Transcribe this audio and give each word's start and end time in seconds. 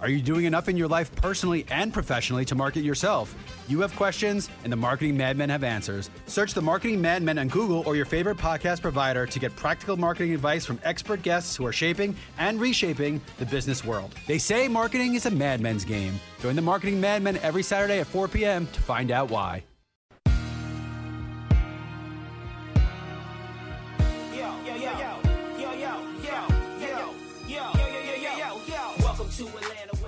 Are 0.00 0.08
you 0.08 0.22
doing 0.22 0.46
enough 0.46 0.68
in 0.68 0.76
your 0.76 0.88
life 0.88 1.14
personally 1.16 1.66
and 1.70 1.92
professionally 1.92 2.44
to 2.46 2.54
market 2.54 2.82
yourself? 2.82 3.34
You 3.68 3.80
have 3.80 3.94
questions, 3.96 4.48
and 4.64 4.72
the 4.72 4.76
Marketing 4.76 5.16
Madmen 5.16 5.50
have 5.50 5.62
answers. 5.62 6.10
Search 6.26 6.54
the 6.54 6.62
Marketing 6.62 7.00
Madmen 7.00 7.38
on 7.38 7.48
Google 7.48 7.82
or 7.86 7.96
your 7.96 8.06
favorite 8.06 8.38
podcast 8.38 8.80
provider 8.80 9.26
to 9.26 9.38
get 9.38 9.54
practical 9.56 9.96
marketing 9.96 10.32
advice 10.32 10.64
from 10.64 10.80
expert 10.84 11.22
guests 11.22 11.54
who 11.54 11.66
are 11.66 11.72
shaping 11.72 12.16
and 12.38 12.58
reshaping 12.58 13.20
the 13.38 13.46
business 13.46 13.84
world. 13.84 14.14
They 14.26 14.38
say 14.38 14.68
marketing 14.68 15.14
is 15.14 15.26
a 15.26 15.30
madmen's 15.30 15.84
game. 15.84 16.18
Join 16.40 16.56
the 16.56 16.62
Marketing 16.62 17.00
Madmen 17.00 17.36
every 17.38 17.62
Saturday 17.62 18.00
at 18.00 18.06
4 18.06 18.28
p.m. 18.28 18.66
to 18.68 18.80
find 18.80 19.10
out 19.10 19.30
why. 19.30 19.64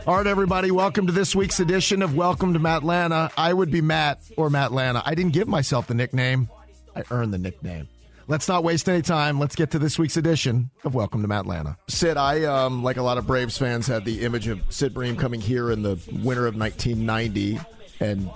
All 0.05 0.16
right, 0.16 0.27
everybody, 0.27 0.73
welcome 0.73 1.06
to 1.06 1.12
this 1.12 1.33
week's 1.33 1.61
edition 1.61 2.02
of 2.02 2.16
Welcome 2.16 2.55
to 2.55 2.59
Matlanta. 2.59 3.30
I 3.37 3.52
would 3.52 3.70
be 3.70 3.80
Matt 3.80 4.19
or 4.37 4.51
Matlanta. 4.51 5.01
I 5.05 5.15
didn't 5.15 5.33
give 5.33 5.47
myself 5.47 5.87
the 5.87 5.95
nickname, 5.95 6.51
I 6.97 7.05
earned 7.12 7.33
the 7.33 7.38
nickname. 7.38 7.87
Let's 8.27 8.48
not 8.48 8.65
waste 8.65 8.88
any 8.88 9.02
time. 9.02 9.38
Let's 9.38 9.55
get 9.55 9.70
to 9.70 9.78
this 9.78 10.01
week's 10.01 10.16
edition 10.16 10.70
of 10.83 10.97
Welcome 10.97 11.23
to 11.23 11.28
Matlanta. 11.28 11.77
Sid, 11.87 12.16
I, 12.16 12.42
um, 12.45 12.83
like 12.83 12.97
a 12.97 13.02
lot 13.02 13.16
of 13.16 13.28
Braves 13.28 13.56
fans, 13.56 13.87
had 13.87 14.05
the 14.05 14.23
image 14.23 14.48
of 14.48 14.61
Sid 14.70 14.92
Bream 14.92 15.15
coming 15.15 15.41
here 15.41 15.70
in 15.70 15.84
the 15.84 15.95
winter 16.11 16.48
of 16.48 16.56
1990. 16.56 17.61
And, 18.00 18.28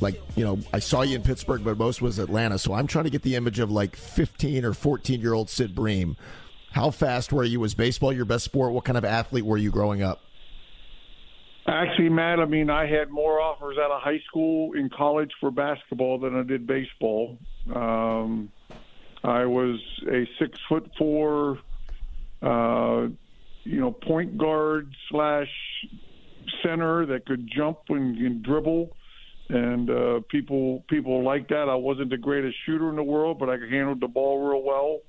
like, 0.00 0.18
you 0.36 0.44
know, 0.44 0.58
I 0.72 0.78
saw 0.78 1.02
you 1.02 1.16
in 1.16 1.22
Pittsburgh, 1.22 1.64
but 1.64 1.76
most 1.76 2.00
was 2.00 2.18
Atlanta. 2.18 2.58
So 2.58 2.72
I'm 2.72 2.86
trying 2.86 3.04
to 3.04 3.10
get 3.10 3.20
the 3.20 3.34
image 3.34 3.58
of 3.58 3.70
like 3.70 3.94
15 3.94 4.64
or 4.64 4.72
14 4.72 5.20
year 5.20 5.34
old 5.34 5.50
Sid 5.50 5.74
Bream. 5.74 6.16
How 6.72 6.90
fast 6.90 7.30
were 7.30 7.44
you? 7.44 7.60
Was 7.60 7.74
baseball 7.74 8.12
your 8.12 8.24
best 8.24 8.46
sport? 8.46 8.72
What 8.72 8.84
kind 8.84 8.96
of 8.96 9.04
athlete 9.04 9.44
were 9.44 9.58
you 9.58 9.70
growing 9.70 10.02
up? 10.02 10.22
Actually, 11.68 12.08
Matt, 12.08 12.40
I 12.40 12.46
mean, 12.46 12.70
I 12.70 12.86
had 12.86 13.10
more 13.10 13.40
offers 13.40 13.76
out 13.78 13.90
of 13.90 14.00
high 14.00 14.20
school 14.26 14.72
in 14.72 14.88
college 14.88 15.30
for 15.38 15.50
basketball 15.50 16.18
than 16.18 16.34
I 16.34 16.42
did 16.42 16.66
baseball. 16.66 17.36
Um, 17.74 18.50
I 19.22 19.44
was 19.44 19.78
a 20.10 20.26
six 20.38 20.58
foot 20.66 20.90
four, 20.96 21.58
uh, 22.40 23.08
you 23.64 23.80
know, 23.80 23.92
point 23.92 24.38
guard 24.38 24.90
slash 25.10 25.48
center 26.64 27.04
that 27.04 27.26
could 27.26 27.50
jump 27.54 27.80
and, 27.90 28.16
and 28.16 28.42
dribble, 28.42 28.96
and 29.50 29.90
uh, 29.90 30.20
people 30.30 30.84
people 30.88 31.22
like 31.22 31.48
that. 31.48 31.68
I 31.68 31.74
wasn't 31.74 32.08
the 32.08 32.16
greatest 32.16 32.56
shooter 32.64 32.88
in 32.88 32.96
the 32.96 33.02
world, 33.02 33.38
but 33.38 33.50
I 33.50 33.58
could 33.58 33.70
handle 33.70 33.94
the 33.94 34.08
ball 34.08 34.48
real 34.48 34.62
well, 34.62 35.00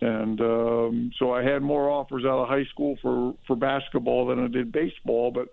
and 0.00 0.40
um, 0.40 1.10
so 1.18 1.32
I 1.32 1.42
had 1.42 1.62
more 1.62 1.88
offers 1.90 2.24
out 2.24 2.42
of 2.42 2.48
high 2.48 2.64
school 2.70 2.96
for 3.00 3.34
for 3.46 3.56
basketball 3.56 4.26
than 4.26 4.38
I 4.38 4.48
did 4.48 4.72
baseball, 4.72 5.30
but 5.30 5.48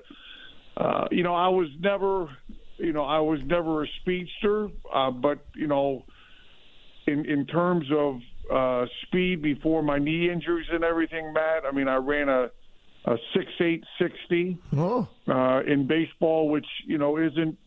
uh, 0.76 1.08
you 1.12 1.24
know, 1.24 1.36
I 1.36 1.50
was 1.50 1.68
never, 1.80 2.28
you 2.78 2.94
know, 2.94 3.04
I 3.04 3.20
was 3.20 3.40
never 3.46 3.84
a 3.84 3.88
speedster, 4.02 4.70
uh, 4.94 5.12
but 5.12 5.46
you 5.56 5.68
know, 5.68 6.04
in 7.08 7.26
in 7.26 7.46
terms 7.46 7.86
of 7.96 8.20
uh, 8.52 8.86
speed 9.04 9.42
before 9.42 9.84
my 9.84 10.00
knee 10.00 10.30
injuries 10.30 10.68
and 10.72 10.84
everything, 10.84 11.32
Matt. 11.34 11.64
I 11.66 11.72
mean, 11.72 11.88
I 11.88 11.96
ran 11.96 12.30
a 12.30 12.50
a 13.06 13.18
six 13.36 13.46
eight 13.60 13.84
sixty 14.00 14.58
oh. 14.76 15.08
uh, 15.28 15.62
in 15.68 15.88
baseball, 15.88 16.50
which 16.50 16.68
you 16.86 16.98
know 16.98 17.18
isn't. 17.18 17.58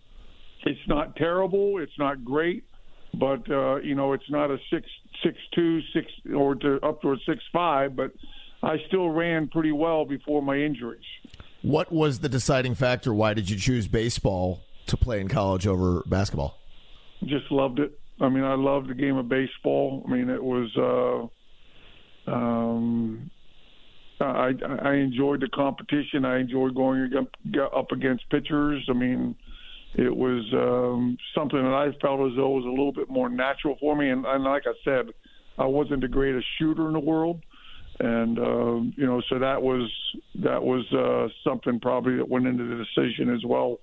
It's 0.64 0.88
not 0.88 1.14
terrible. 1.14 1.78
It's 1.78 1.96
not 1.98 2.24
great, 2.24 2.64
but 3.14 3.48
uh, 3.50 3.76
you 3.76 3.94
know, 3.94 4.14
it's 4.14 4.28
not 4.30 4.50
a 4.50 4.58
six 4.70 4.86
six 5.22 5.38
two 5.54 5.80
six 5.92 6.06
or 6.34 6.54
to 6.56 6.80
up 6.82 7.02
to 7.02 7.12
a 7.12 7.16
six 7.26 7.42
five, 7.52 7.96
but 7.96 8.12
I 8.62 8.76
still 8.88 9.10
ran 9.10 9.48
pretty 9.48 9.72
well 9.72 10.04
before 10.04 10.42
my 10.42 10.56
injuries. 10.56 11.04
What 11.62 11.92
was 11.92 12.20
the 12.20 12.28
deciding 12.28 12.74
factor? 12.74 13.12
Why 13.12 13.34
did 13.34 13.50
you 13.50 13.56
choose 13.56 13.88
baseball 13.88 14.60
to 14.86 14.96
play 14.96 15.20
in 15.20 15.28
college 15.28 15.66
over 15.66 16.02
basketball? 16.06 16.58
Just 17.24 17.50
loved 17.50 17.78
it. 17.80 17.98
I 18.20 18.28
mean, 18.28 18.44
I 18.44 18.54
loved 18.54 18.88
the 18.88 18.94
game 18.94 19.16
of 19.16 19.28
baseball. 19.28 20.04
I 20.06 20.10
mean, 20.10 20.30
it 20.30 20.42
was. 20.42 21.30
Uh, 22.26 22.30
um, 22.30 23.30
I 24.20 24.52
I 24.82 24.94
enjoyed 24.94 25.40
the 25.40 25.48
competition. 25.48 26.24
I 26.24 26.38
enjoyed 26.38 26.74
going 26.74 27.12
up 27.60 27.92
against 27.92 28.28
pitchers. 28.30 28.86
I 28.88 28.94
mean, 28.94 29.36
it 29.98 30.14
was 30.14 30.44
um, 30.52 31.16
something 31.34 31.62
that 31.62 31.72
I 31.72 31.86
felt 32.00 32.30
as 32.30 32.36
though 32.36 32.50
was 32.50 32.64
a 32.64 32.68
little 32.68 32.92
bit 32.92 33.08
more 33.08 33.28
natural 33.28 33.76
for 33.80 33.96
me. 33.96 34.10
And, 34.10 34.26
and 34.26 34.44
like 34.44 34.64
I 34.66 34.74
said, 34.84 35.08
I 35.58 35.64
wasn't 35.64 36.02
the 36.02 36.08
greatest 36.08 36.46
shooter 36.58 36.86
in 36.86 36.92
the 36.92 37.00
world, 37.00 37.42
and 37.98 38.38
uh, 38.38 38.76
you 38.94 39.06
know, 39.06 39.22
so 39.28 39.38
that 39.38 39.62
was 39.62 39.90
that 40.34 40.62
was 40.62 40.84
uh, 40.92 41.28
something 41.42 41.80
probably 41.80 42.16
that 42.16 42.28
went 42.28 42.46
into 42.46 42.64
the 42.64 42.84
decision 42.84 43.34
as 43.34 43.42
well. 43.44 43.80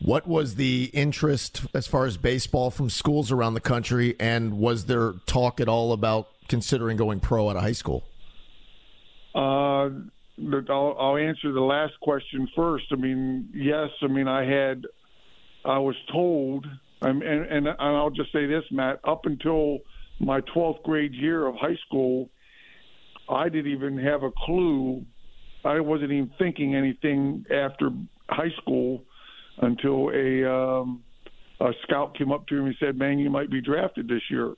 What 0.00 0.26
was 0.26 0.54
the 0.54 0.90
interest 0.94 1.66
as 1.74 1.86
far 1.86 2.06
as 2.06 2.16
baseball 2.16 2.70
from 2.70 2.88
schools 2.88 3.32
around 3.32 3.54
the 3.54 3.60
country, 3.60 4.14
and 4.20 4.58
was 4.58 4.86
there 4.86 5.14
talk 5.26 5.60
at 5.60 5.68
all 5.68 5.92
about 5.92 6.28
considering 6.48 6.96
going 6.96 7.18
pro 7.18 7.50
out 7.50 7.56
of 7.56 7.62
high 7.62 7.72
school? 7.72 8.04
Uh, 9.34 9.90
I'll, 10.68 10.96
I'll 10.98 11.16
answer 11.16 11.52
the 11.52 11.60
last 11.60 11.98
question 12.00 12.48
first. 12.56 12.86
I 12.92 12.96
mean, 12.96 13.50
yes. 13.54 13.90
I 14.02 14.06
mean, 14.06 14.26
I 14.26 14.44
had, 14.44 14.86
I 15.64 15.78
was 15.78 15.96
told, 16.12 16.66
and, 17.02 17.22
and, 17.22 17.66
and 17.66 17.68
I'll 17.78 18.10
just 18.10 18.32
say 18.32 18.46
this, 18.46 18.64
Matt. 18.70 19.00
Up 19.04 19.26
until 19.26 19.78
my 20.18 20.40
12th 20.40 20.82
grade 20.82 21.14
year 21.14 21.46
of 21.46 21.54
high 21.56 21.76
school, 21.86 22.30
I 23.28 23.48
didn't 23.48 23.72
even 23.72 23.98
have 23.98 24.22
a 24.22 24.30
clue. 24.44 25.04
I 25.64 25.80
wasn't 25.80 26.12
even 26.12 26.30
thinking 26.38 26.74
anything 26.74 27.44
after 27.50 27.90
high 28.28 28.50
school 28.60 29.04
until 29.58 30.10
a 30.10 30.50
um, 30.50 31.02
a 31.60 31.72
scout 31.82 32.16
came 32.16 32.32
up 32.32 32.46
to 32.48 32.54
me 32.54 32.68
and 32.68 32.76
said, 32.80 32.96
"Man, 32.96 33.18
you 33.18 33.30
might 33.30 33.50
be 33.50 33.60
drafted 33.60 34.08
this 34.08 34.22
year." 34.30 34.54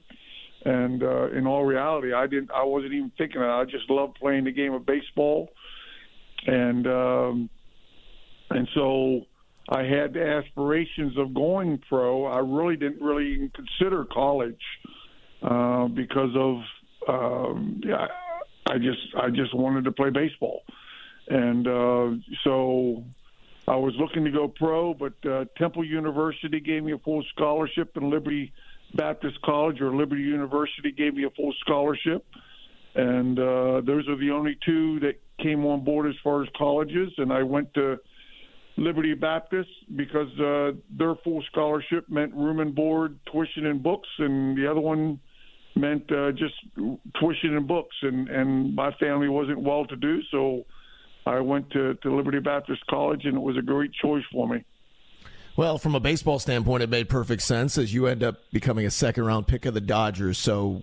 And 0.65 1.03
uh, 1.03 1.31
in 1.31 1.47
all 1.47 1.65
reality, 1.65 2.13
I 2.13 2.27
didn't. 2.29 2.53
I 2.53 2.63
wasn't 2.63 2.93
even 2.93 3.11
thinking 3.19 3.41
that. 3.41 3.51
I 3.51 3.65
just 3.65 3.91
loved 3.91 4.17
playing 4.21 4.45
the 4.45 4.53
game 4.53 4.73
of 4.73 4.87
baseball, 4.87 5.51
and 6.47 6.87
um, 6.87 7.51
and 8.51 8.69
so 8.75 9.23
I 9.69 9.85
had 9.85 10.17
aspirations 10.17 11.17
of 11.17 11.35
going 11.35 11.79
pro. 11.89 12.27
I 12.27 12.39
really 12.39 12.77
didn't 12.77 13.03
really 13.03 13.51
consider 13.55 14.05
college 14.05 14.61
uh, 15.43 15.87
because 15.89 16.35
of 16.37 16.63
um, 17.09 17.81
yeah, 17.85 18.09
I 18.67 18.79
just 18.79 19.15
I 19.17 19.31
just 19.31 19.55
wanted 19.55 19.85
to 19.85 19.93
play 19.93 20.11
baseball, 20.11 20.63
and 21.29 21.67
uh, 21.67 22.11
so 22.45 23.05
I 23.67 23.77
was 23.77 23.95
looking 23.97 24.25
to 24.25 24.31
go 24.31 24.49
pro, 24.49 24.95
but 24.95 25.15
uh, 25.25 25.45
Temple 25.57 25.85
University 25.85 26.61
gave 26.61 26.85
me 26.85 26.93
a 26.93 26.99
full 26.99 27.23
scholarship, 27.35 27.97
and 27.97 28.11
Liberty 28.11 28.53
Baptist 28.95 29.41
College 29.43 29.81
or 29.81 29.95
Liberty 29.95 30.23
University 30.23 30.93
gave 30.93 31.15
me 31.15 31.25
a 31.25 31.31
full 31.31 31.53
scholarship, 31.61 32.25
and 32.95 33.39
uh, 33.39 33.81
those 33.81 34.09
are 34.09 34.17
the 34.17 34.31
only 34.31 34.57
two 34.65 35.01
that 35.01 35.21
came 35.39 35.65
on 35.67 35.83
board 35.83 36.07
as 36.07 36.15
far 36.23 36.43
as 36.43 36.49
colleges, 36.57 37.13
and 37.19 37.33
I 37.33 37.43
went 37.43 37.75
to 37.75 37.99
Liberty 38.77 39.15
Baptist 39.15 39.71
because 39.97 40.29
uh, 40.41 40.73
their 40.91 41.15
full 41.17 41.43
scholarship 41.51 42.09
meant 42.09 42.35
room 42.35 42.61
and 42.61 42.75
board, 42.75 43.19
tuition 43.31 43.67
and 43.67 43.83
books, 43.83 44.09
and 44.19 44.57
the 44.57 44.71
other 44.71 44.81
one 44.81 45.21
meant 45.75 46.11
uh, 46.13 46.33
just 46.33 46.55
tuition 47.21 47.57
and 47.57 47.67
books, 47.67 47.95
and 48.03 48.29
and 48.29 48.75
my 48.75 48.93
family 48.93 49.29
wasn't 49.29 49.61
well 49.61 49.85
to 49.87 49.97
do, 49.97 50.21
so 50.31 50.65
I 51.27 51.41
went 51.41 51.71
to, 51.71 51.95
to 51.95 52.15
Liberty 52.15 52.41
Baptist 52.41 52.87
College, 52.89 53.25
and 53.25 53.37
it 53.37 53.41
was 53.41 53.57
a 53.57 53.63
great 53.63 53.93
choice 53.93 54.25
for 54.33 54.49
me. 54.49 54.65
Well, 55.57 55.77
from 55.79 55.95
a 55.95 56.01
baseball 56.01 56.39
standpoint, 56.39 56.83
it 56.83 56.89
made 56.89 57.09
perfect 57.09 57.43
sense 57.43 57.77
as 57.77 57.93
you 57.93 58.07
end 58.07 58.23
up 58.23 58.37
becoming 58.53 58.87
a 58.87 58.91
second 58.91 59.25
round 59.25 59.47
pick 59.47 59.67
of 59.67 59.75
the 59.75 59.83
Dodgers. 59.83 60.39
So, 60.39 60.83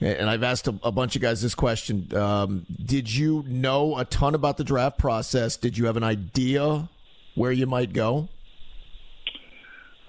and 0.00 0.28
I've 0.28 0.42
asked 0.42 0.66
a, 0.66 0.74
a 0.82 0.90
bunch 0.90 1.14
of 1.14 1.22
guys 1.22 1.40
this 1.40 1.54
question: 1.54 2.14
um, 2.16 2.66
Did 2.84 3.14
you 3.14 3.44
know 3.46 3.96
a 3.96 4.04
ton 4.04 4.34
about 4.34 4.56
the 4.56 4.64
draft 4.64 4.98
process? 4.98 5.56
Did 5.56 5.78
you 5.78 5.86
have 5.86 5.96
an 5.96 6.02
idea 6.02 6.88
where 7.34 7.52
you 7.52 7.66
might 7.66 7.92
go? 7.92 8.28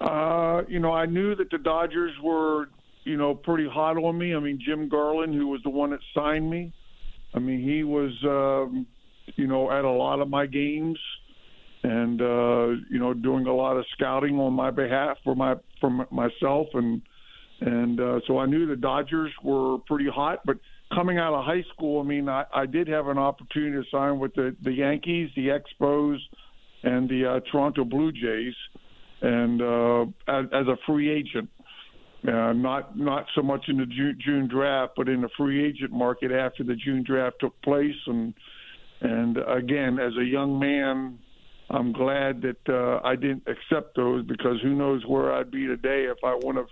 Uh, 0.00 0.62
you 0.68 0.80
know, 0.80 0.92
I 0.92 1.06
knew 1.06 1.34
that 1.34 1.50
the 1.50 1.58
Dodgers 1.58 2.12
were 2.22 2.68
you 3.04 3.16
know, 3.16 3.34
pretty 3.34 3.68
hot 3.68 3.96
on 3.96 4.18
me. 4.18 4.34
I 4.34 4.40
mean, 4.40 4.58
Jim 4.64 4.88
Garland, 4.88 5.34
who 5.34 5.48
was 5.48 5.60
the 5.62 5.70
one 5.70 5.90
that 5.90 6.00
signed 6.14 6.50
me, 6.50 6.72
I 7.34 7.38
mean, 7.38 7.62
he 7.62 7.84
was, 7.84 8.12
um, 8.24 8.86
you 9.36 9.46
know, 9.46 9.70
at 9.70 9.84
a 9.84 9.90
lot 9.90 10.20
of 10.20 10.28
my 10.28 10.46
games 10.46 10.98
and, 11.82 12.20
uh, 12.20 12.68
you 12.90 12.98
know, 12.98 13.12
doing 13.12 13.46
a 13.46 13.54
lot 13.54 13.76
of 13.76 13.84
scouting 13.92 14.38
on 14.38 14.54
my 14.54 14.70
behalf 14.70 15.18
for 15.22 15.34
my, 15.34 15.56
for 15.80 15.90
myself. 16.10 16.68
And, 16.72 17.02
and, 17.60 18.00
uh, 18.00 18.20
so 18.26 18.38
I 18.38 18.46
knew 18.46 18.66
the 18.66 18.76
Dodgers 18.76 19.32
were 19.42 19.78
pretty 19.86 20.08
hot, 20.08 20.40
but 20.46 20.56
coming 20.94 21.18
out 21.18 21.34
of 21.34 21.44
high 21.44 21.64
school, 21.74 22.00
I 22.00 22.04
mean, 22.04 22.28
I, 22.28 22.44
I 22.54 22.66
did 22.66 22.88
have 22.88 23.08
an 23.08 23.18
opportunity 23.18 23.82
to 23.82 23.90
sign 23.90 24.18
with 24.18 24.34
the, 24.34 24.56
the 24.62 24.72
Yankees, 24.72 25.30
the 25.36 25.48
Expos, 25.48 26.18
and 26.84 27.08
the 27.08 27.26
uh, 27.26 27.40
Toronto 27.50 27.84
Blue 27.84 28.12
Jays 28.12 28.54
and 29.22 29.62
uh, 29.62 30.02
as, 30.28 30.46
as 30.52 30.66
a 30.68 30.76
free 30.86 31.10
agent. 31.10 31.48
Uh, 32.26 32.54
not 32.54 32.98
not 32.98 33.26
so 33.34 33.42
much 33.42 33.66
in 33.68 33.76
the 33.76 33.84
June, 33.84 34.18
June 34.24 34.48
draft, 34.48 34.94
but 34.96 35.10
in 35.10 35.20
the 35.20 35.28
free 35.36 35.62
agent 35.62 35.92
market 35.92 36.32
after 36.32 36.64
the 36.64 36.74
June 36.74 37.04
draft 37.06 37.36
took 37.38 37.60
place, 37.60 37.94
and 38.06 38.32
and 39.02 39.36
again, 39.46 39.98
as 39.98 40.16
a 40.18 40.24
young 40.24 40.58
man, 40.58 41.18
I'm 41.68 41.92
glad 41.92 42.40
that 42.40 42.66
uh, 42.66 43.06
I 43.06 43.16
didn't 43.16 43.46
accept 43.46 43.94
those 43.94 44.24
because 44.24 44.58
who 44.62 44.74
knows 44.74 45.04
where 45.06 45.34
I'd 45.34 45.50
be 45.50 45.66
today 45.66 46.04
if 46.04 46.16
I 46.24 46.38
would 46.42 46.56
have 46.56 46.68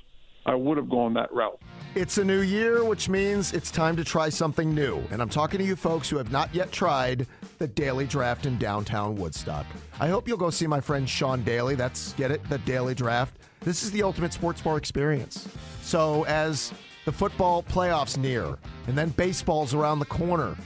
I 0.46 0.54
would 0.54 0.78
have 0.78 0.88
gone 0.88 1.14
that 1.14 1.30
route. 1.34 1.60
It's 1.94 2.16
a 2.16 2.24
new 2.24 2.40
year, 2.40 2.84
which 2.84 3.10
means 3.10 3.52
it's 3.52 3.70
time 3.70 3.96
to 3.96 4.04
try 4.04 4.30
something 4.30 4.74
new. 4.74 5.02
And 5.10 5.20
I'm 5.20 5.28
talking 5.28 5.58
to 5.58 5.64
you 5.64 5.76
folks 5.76 6.08
who 6.08 6.16
have 6.16 6.32
not 6.32 6.52
yet 6.54 6.72
tried 6.72 7.26
the 7.58 7.68
Daily 7.68 8.06
Draft 8.06 8.46
in 8.46 8.56
downtown 8.56 9.14
Woodstock. 9.14 9.66
I 10.00 10.08
hope 10.08 10.26
you'll 10.26 10.38
go 10.38 10.48
see 10.48 10.66
my 10.66 10.80
friend 10.80 11.06
Sean 11.06 11.42
Daly. 11.42 11.74
That's, 11.74 12.14
get 12.14 12.30
it, 12.30 12.42
the 12.48 12.56
Daily 12.58 12.94
Draft. 12.94 13.36
This 13.60 13.82
is 13.82 13.90
the 13.90 14.02
ultimate 14.02 14.32
sports 14.32 14.62
bar 14.62 14.78
experience. 14.78 15.46
So, 15.82 16.24
as 16.24 16.72
the 17.04 17.12
football 17.12 17.62
playoffs 17.62 18.16
near, 18.16 18.56
and 18.86 18.96
then 18.96 19.10
baseball's 19.10 19.74
around 19.74 19.98
the 19.98 20.06
corner, 20.06 20.56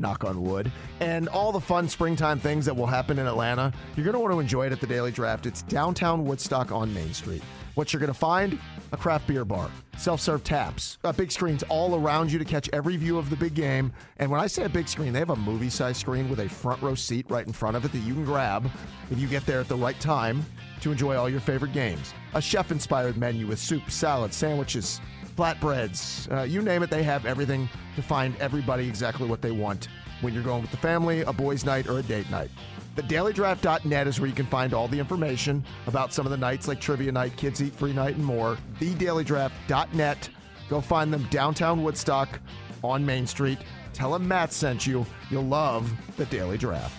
knock 0.00 0.24
on 0.24 0.42
wood, 0.42 0.72
and 0.98 1.28
all 1.28 1.52
the 1.52 1.60
fun 1.60 1.88
springtime 1.88 2.40
things 2.40 2.66
that 2.66 2.74
will 2.74 2.86
happen 2.86 3.20
in 3.20 3.28
Atlanta, 3.28 3.72
you're 3.94 4.04
going 4.04 4.14
to 4.14 4.18
want 4.18 4.32
to 4.32 4.40
enjoy 4.40 4.66
it 4.66 4.72
at 4.72 4.80
the 4.80 4.88
Daily 4.88 5.12
Draft. 5.12 5.46
It's 5.46 5.62
downtown 5.62 6.24
Woodstock 6.24 6.72
on 6.72 6.92
Main 6.92 7.14
Street. 7.14 7.42
What 7.74 7.92
you're 7.92 8.00
going 8.00 8.12
to 8.12 8.18
find? 8.18 8.58
A 8.92 8.96
craft 8.98 9.26
beer 9.26 9.46
bar, 9.46 9.70
self 9.96 10.20
serve 10.20 10.44
taps, 10.44 10.98
uh, 11.04 11.12
big 11.12 11.32
screens 11.32 11.62
all 11.70 11.94
around 11.94 12.30
you 12.30 12.38
to 12.38 12.44
catch 12.44 12.68
every 12.70 12.96
view 12.96 13.16
of 13.16 13.30
the 13.30 13.36
big 13.36 13.54
game. 13.54 13.92
And 14.18 14.30
when 14.30 14.40
I 14.40 14.46
say 14.46 14.64
a 14.64 14.68
big 14.68 14.88
screen, 14.88 15.14
they 15.14 15.18
have 15.18 15.30
a 15.30 15.36
movie 15.36 15.70
size 15.70 15.96
screen 15.96 16.28
with 16.28 16.40
a 16.40 16.48
front 16.48 16.82
row 16.82 16.94
seat 16.94 17.24
right 17.30 17.46
in 17.46 17.52
front 17.52 17.76
of 17.76 17.84
it 17.86 17.92
that 17.92 17.98
you 17.98 18.12
can 18.12 18.24
grab 18.26 18.70
if 19.10 19.18
you 19.18 19.26
get 19.26 19.46
there 19.46 19.60
at 19.60 19.68
the 19.68 19.76
right 19.76 19.98
time 20.00 20.44
to 20.82 20.92
enjoy 20.92 21.16
all 21.16 21.30
your 21.30 21.40
favorite 21.40 21.72
games. 21.72 22.12
A 22.34 22.42
chef 22.42 22.70
inspired 22.70 23.16
menu 23.16 23.46
with 23.46 23.58
soup, 23.58 23.90
salad, 23.90 24.34
sandwiches, 24.34 25.00
flatbreads, 25.34 26.30
uh, 26.30 26.42
you 26.42 26.60
name 26.60 26.82
it, 26.82 26.90
they 26.90 27.02
have 27.02 27.24
everything 27.24 27.70
to 27.96 28.02
find 28.02 28.36
everybody 28.36 28.86
exactly 28.86 29.26
what 29.26 29.40
they 29.40 29.50
want 29.50 29.88
when 30.20 30.34
you're 30.34 30.42
going 30.42 30.60
with 30.60 30.70
the 30.70 30.76
family, 30.76 31.22
a 31.22 31.32
boys' 31.32 31.64
night, 31.64 31.88
or 31.88 31.98
a 31.98 32.02
date 32.02 32.30
night. 32.30 32.50
TheDailyDraft.net 32.96 34.06
is 34.06 34.20
where 34.20 34.28
you 34.28 34.34
can 34.34 34.46
find 34.46 34.74
all 34.74 34.86
the 34.86 34.98
information 34.98 35.64
about 35.86 36.12
some 36.12 36.26
of 36.26 36.30
the 36.30 36.36
nights 36.36 36.68
like 36.68 36.78
Trivia 36.78 37.10
Night, 37.10 37.34
Kids 37.36 37.62
Eat 37.62 37.72
Free 37.72 37.92
Night, 37.92 38.16
and 38.16 38.24
more. 38.24 38.58
TheDailyDraft.net. 38.80 40.28
Go 40.68 40.80
find 40.80 41.12
them 41.12 41.26
downtown 41.30 41.82
Woodstock 41.82 42.38
on 42.84 43.04
Main 43.04 43.26
Street. 43.26 43.58
Tell 43.94 44.12
them 44.12 44.28
Matt 44.28 44.52
sent 44.52 44.86
you. 44.86 45.06
You'll 45.30 45.44
love 45.44 45.90
the 46.16 46.26
Daily 46.26 46.58
Draft. 46.58 46.94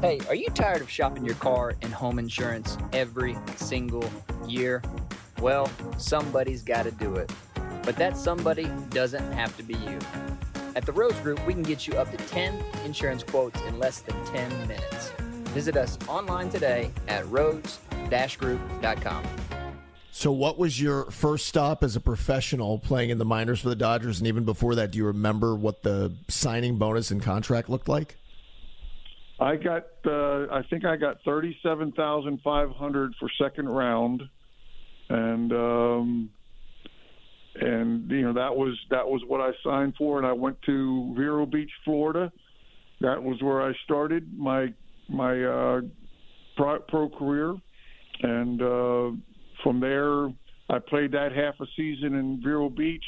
Hey, 0.00 0.20
are 0.28 0.34
you 0.34 0.48
tired 0.50 0.80
of 0.80 0.90
shopping 0.90 1.24
your 1.24 1.34
car 1.36 1.74
and 1.82 1.92
home 1.92 2.18
insurance 2.18 2.76
every 2.92 3.36
single 3.56 4.08
year? 4.46 4.82
Well, 5.40 5.70
somebody's 5.98 6.62
got 6.62 6.84
to 6.84 6.90
do 6.92 7.14
it. 7.14 7.32
But 7.82 7.96
that 7.96 8.16
somebody 8.16 8.68
doesn't 8.90 9.32
have 9.32 9.56
to 9.56 9.62
be 9.62 9.74
you. 9.74 9.98
At 10.76 10.84
the 10.84 10.92
Rose 10.92 11.18
Group, 11.20 11.44
we 11.46 11.52
can 11.52 11.62
get 11.62 11.86
you 11.86 11.94
up 11.94 12.10
to 12.10 12.16
10 12.16 12.62
insurance 12.84 13.22
quotes 13.22 13.60
in 13.62 13.78
less 13.78 14.00
than 14.00 14.14
10 14.26 14.68
minutes. 14.68 15.12
Visit 15.48 15.76
us 15.76 15.98
online 16.08 16.48
today 16.50 16.90
at 17.08 17.28
rose-group.com. 17.28 19.24
So, 20.10 20.32
what 20.32 20.58
was 20.58 20.80
your 20.80 21.04
first 21.12 21.46
stop 21.46 21.84
as 21.84 21.94
a 21.94 22.00
professional 22.00 22.78
playing 22.80 23.10
in 23.10 23.18
the 23.18 23.24
minors 23.24 23.60
for 23.60 23.68
the 23.68 23.76
Dodgers? 23.76 24.18
And 24.18 24.26
even 24.26 24.44
before 24.44 24.74
that, 24.74 24.90
do 24.90 24.98
you 24.98 25.06
remember 25.06 25.54
what 25.54 25.84
the 25.84 26.12
signing 26.26 26.76
bonus 26.76 27.12
and 27.12 27.22
contract 27.22 27.68
looked 27.68 27.88
like? 27.88 28.16
I 29.38 29.54
got, 29.54 29.86
uh, 30.04 30.48
I 30.50 30.62
think 30.68 30.84
I 30.84 30.96
got 30.96 31.18
thirty-seven 31.24 31.92
thousand 31.92 32.40
five 32.42 32.70
hundred 32.72 33.14
for 33.20 33.30
second 33.40 33.68
round, 33.68 34.24
and 35.08 35.52
um, 35.52 36.30
and 37.54 38.10
you 38.10 38.22
know 38.22 38.32
that 38.32 38.56
was 38.56 38.76
that 38.90 39.06
was 39.06 39.22
what 39.24 39.40
I 39.40 39.52
signed 39.62 39.94
for, 39.96 40.18
and 40.18 40.26
I 40.26 40.32
went 40.32 40.60
to 40.62 41.14
Vero 41.16 41.46
Beach, 41.46 41.70
Florida. 41.84 42.32
That 43.00 43.22
was 43.22 43.40
where 43.40 43.62
I 43.62 43.72
started 43.84 44.36
my 44.36 44.74
my 45.08 45.42
uh, 45.42 45.80
pro, 46.56 46.78
pro 46.80 47.08
career, 47.08 47.54
and 48.22 48.62
uh, 48.62 49.10
from 49.62 49.80
there 49.80 50.28
I 50.70 50.78
played 50.78 51.12
that 51.12 51.32
half 51.32 51.54
a 51.60 51.66
season 51.76 52.14
in 52.14 52.40
Vero 52.42 52.68
Beach. 52.68 53.04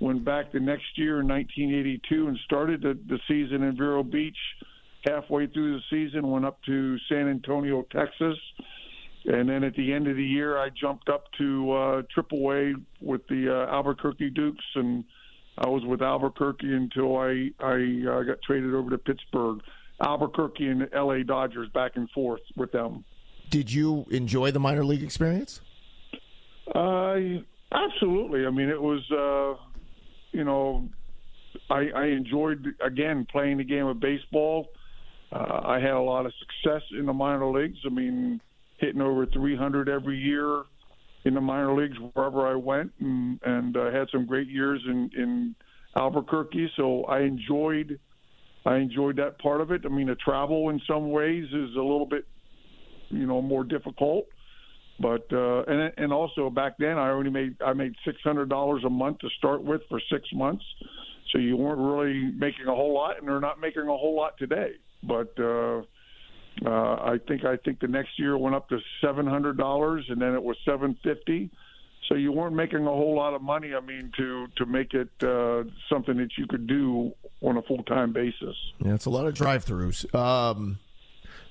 Went 0.00 0.24
back 0.24 0.50
the 0.52 0.60
next 0.60 0.96
year 0.96 1.20
in 1.20 1.28
1982 1.28 2.28
and 2.28 2.38
started 2.44 2.82
the, 2.82 2.98
the 3.06 3.18
season 3.28 3.62
in 3.62 3.76
Vero 3.76 4.02
Beach. 4.02 4.36
Halfway 5.04 5.46
through 5.46 5.76
the 5.78 5.82
season, 5.88 6.30
went 6.30 6.44
up 6.44 6.58
to 6.66 6.98
San 7.08 7.28
Antonio, 7.28 7.86
Texas, 7.90 8.36
and 9.24 9.48
then 9.48 9.64
at 9.64 9.74
the 9.74 9.92
end 9.92 10.08
of 10.08 10.16
the 10.16 10.24
year, 10.24 10.58
I 10.58 10.68
jumped 10.70 11.08
up 11.08 11.24
to 11.38 11.72
uh, 11.72 12.02
A 12.18 12.74
with 13.00 13.26
the 13.28 13.48
uh, 13.50 13.72
Albuquerque 13.72 14.30
Dukes, 14.30 14.64
and 14.74 15.04
I 15.58 15.68
was 15.68 15.82
with 15.86 16.02
Albuquerque 16.02 16.74
until 16.74 17.16
I 17.16 17.50
I 17.60 18.02
uh, 18.10 18.22
got 18.22 18.42
traded 18.46 18.74
over 18.74 18.90
to 18.90 18.98
Pittsburgh. 18.98 19.60
Albuquerque 20.00 20.66
and 20.66 20.88
LA 20.94 21.22
Dodgers 21.22 21.68
back 21.70 21.92
and 21.96 22.10
forth 22.10 22.40
with 22.56 22.72
them. 22.72 23.04
Did 23.50 23.72
you 23.72 24.06
enjoy 24.10 24.50
the 24.50 24.60
minor 24.60 24.84
league 24.84 25.02
experience? 25.02 25.60
Uh, 26.74 27.16
absolutely. 27.72 28.46
I 28.46 28.50
mean, 28.50 28.68
it 28.68 28.80
was, 28.80 29.02
uh, 29.10 29.60
you 30.32 30.44
know, 30.44 30.88
I, 31.68 31.88
I 31.94 32.04
enjoyed 32.06 32.66
again 32.80 33.26
playing 33.30 33.58
the 33.58 33.64
game 33.64 33.86
of 33.86 34.00
baseball. 34.00 34.68
Uh, 35.32 35.60
I 35.64 35.80
had 35.80 35.92
a 35.92 36.00
lot 36.00 36.26
of 36.26 36.32
success 36.38 36.82
in 36.98 37.06
the 37.06 37.12
minor 37.12 37.50
leagues. 37.50 37.78
I 37.84 37.88
mean, 37.88 38.40
hitting 38.78 39.00
over 39.00 39.26
300 39.26 39.88
every 39.88 40.18
year 40.18 40.62
in 41.24 41.34
the 41.34 41.40
minor 41.40 41.74
leagues 41.74 41.96
wherever 42.14 42.46
I 42.46 42.54
went, 42.54 42.92
and, 42.98 43.38
and 43.44 43.76
I 43.76 43.92
had 43.92 44.08
some 44.10 44.26
great 44.26 44.48
years 44.48 44.80
in 44.86 45.10
in 45.16 45.54
Albuquerque. 45.96 46.70
So 46.76 47.04
I 47.04 47.20
enjoyed 47.20 47.98
I 48.66 48.76
enjoyed 48.76 49.16
that 49.16 49.38
part 49.38 49.60
of 49.60 49.70
it. 49.70 49.82
I 49.84 49.88
mean, 49.88 50.08
the 50.08 50.16
travel 50.16 50.68
in 50.68 50.80
some 50.86 51.10
ways 51.10 51.46
is 51.46 51.74
a 51.76 51.82
little 51.82 52.06
bit, 52.06 52.26
you 53.08 53.26
know, 53.26 53.40
more 53.40 53.64
difficult. 53.64 54.26
But 55.00 55.26
uh, 55.32 55.62
and 55.62 55.92
and 55.96 56.12
also 56.12 56.50
back 56.50 56.74
then 56.78 56.98
I 56.98 57.10
only 57.10 57.30
made 57.30 57.56
I 57.64 57.72
made 57.72 57.94
six 58.04 58.18
hundred 58.22 58.50
dollars 58.50 58.82
a 58.84 58.90
month 58.90 59.20
to 59.20 59.28
start 59.38 59.62
with 59.62 59.80
for 59.88 59.98
six 60.12 60.28
months, 60.34 60.64
so 61.32 61.38
you 61.38 61.56
weren't 61.56 61.80
really 61.80 62.30
making 62.36 62.66
a 62.66 62.74
whole 62.74 62.92
lot, 62.92 63.18
and 63.18 63.26
they're 63.26 63.40
not 63.40 63.58
making 63.60 63.84
a 63.84 63.86
whole 63.86 64.14
lot 64.14 64.36
today. 64.36 64.72
But 65.02 65.32
uh, 65.38 65.78
uh, 66.66 66.68
I 66.68 67.16
think 67.26 67.46
I 67.46 67.56
think 67.64 67.80
the 67.80 67.88
next 67.88 68.18
year 68.18 68.36
went 68.36 68.54
up 68.54 68.68
to 68.68 68.78
seven 69.00 69.26
hundred 69.26 69.56
dollars, 69.56 70.04
and 70.10 70.20
then 70.20 70.34
it 70.34 70.42
was 70.42 70.58
seven 70.66 70.98
fifty. 71.02 71.50
So 72.10 72.16
you 72.16 72.32
weren't 72.32 72.56
making 72.56 72.80
a 72.80 72.90
whole 72.90 73.14
lot 73.14 73.34
of 73.34 73.42
money. 73.42 73.72
I 73.72 73.80
mean, 73.80 74.10
to 74.16 74.48
to 74.56 74.66
make 74.66 74.94
it 74.94 75.10
uh, 75.22 75.62
something 75.88 76.16
that 76.16 76.30
you 76.36 76.46
could 76.48 76.66
do 76.66 77.12
on 77.40 77.56
a 77.56 77.62
full 77.62 77.84
time 77.84 78.12
basis. 78.12 78.56
Yeah, 78.84 78.94
it's 78.94 79.06
a 79.06 79.10
lot 79.10 79.26
of 79.26 79.34
drive-throughs. 79.34 80.12
Um, 80.12 80.80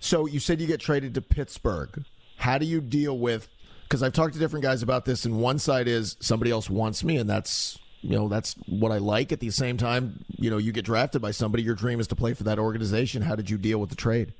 so 0.01 0.25
you 0.25 0.41
said 0.41 0.59
you 0.59 0.67
get 0.67 0.81
traded 0.81 1.13
to 1.13 1.21
Pittsburgh. 1.21 2.03
How 2.35 2.57
do 2.57 2.65
you 2.65 2.81
deal 2.81 3.17
with? 3.17 3.47
Because 3.83 4.03
I've 4.03 4.11
talked 4.11 4.33
to 4.33 4.39
different 4.39 4.63
guys 4.63 4.83
about 4.83 5.05
this, 5.05 5.23
and 5.23 5.39
one 5.39 5.59
side 5.59 5.87
is 5.87 6.17
somebody 6.19 6.51
else 6.51 6.69
wants 6.69 7.05
me, 7.05 7.15
and 7.15 7.29
that's 7.29 7.79
you 8.01 8.17
know 8.17 8.27
that's 8.27 8.55
what 8.67 8.91
I 8.91 8.97
like. 8.97 9.31
At 9.31 9.39
the 9.39 9.51
same 9.51 9.77
time, 9.77 10.25
you 10.37 10.49
know, 10.49 10.57
you 10.57 10.73
get 10.73 10.83
drafted 10.83 11.21
by 11.21 11.31
somebody. 11.31 11.63
Your 11.63 11.75
dream 11.75 12.01
is 12.01 12.07
to 12.07 12.15
play 12.17 12.33
for 12.33 12.43
that 12.43 12.59
organization. 12.59 13.21
How 13.21 13.35
did 13.35 13.49
you 13.49 13.57
deal 13.57 13.79
with 13.79 13.91
the 13.91 13.95
trade? 13.95 14.33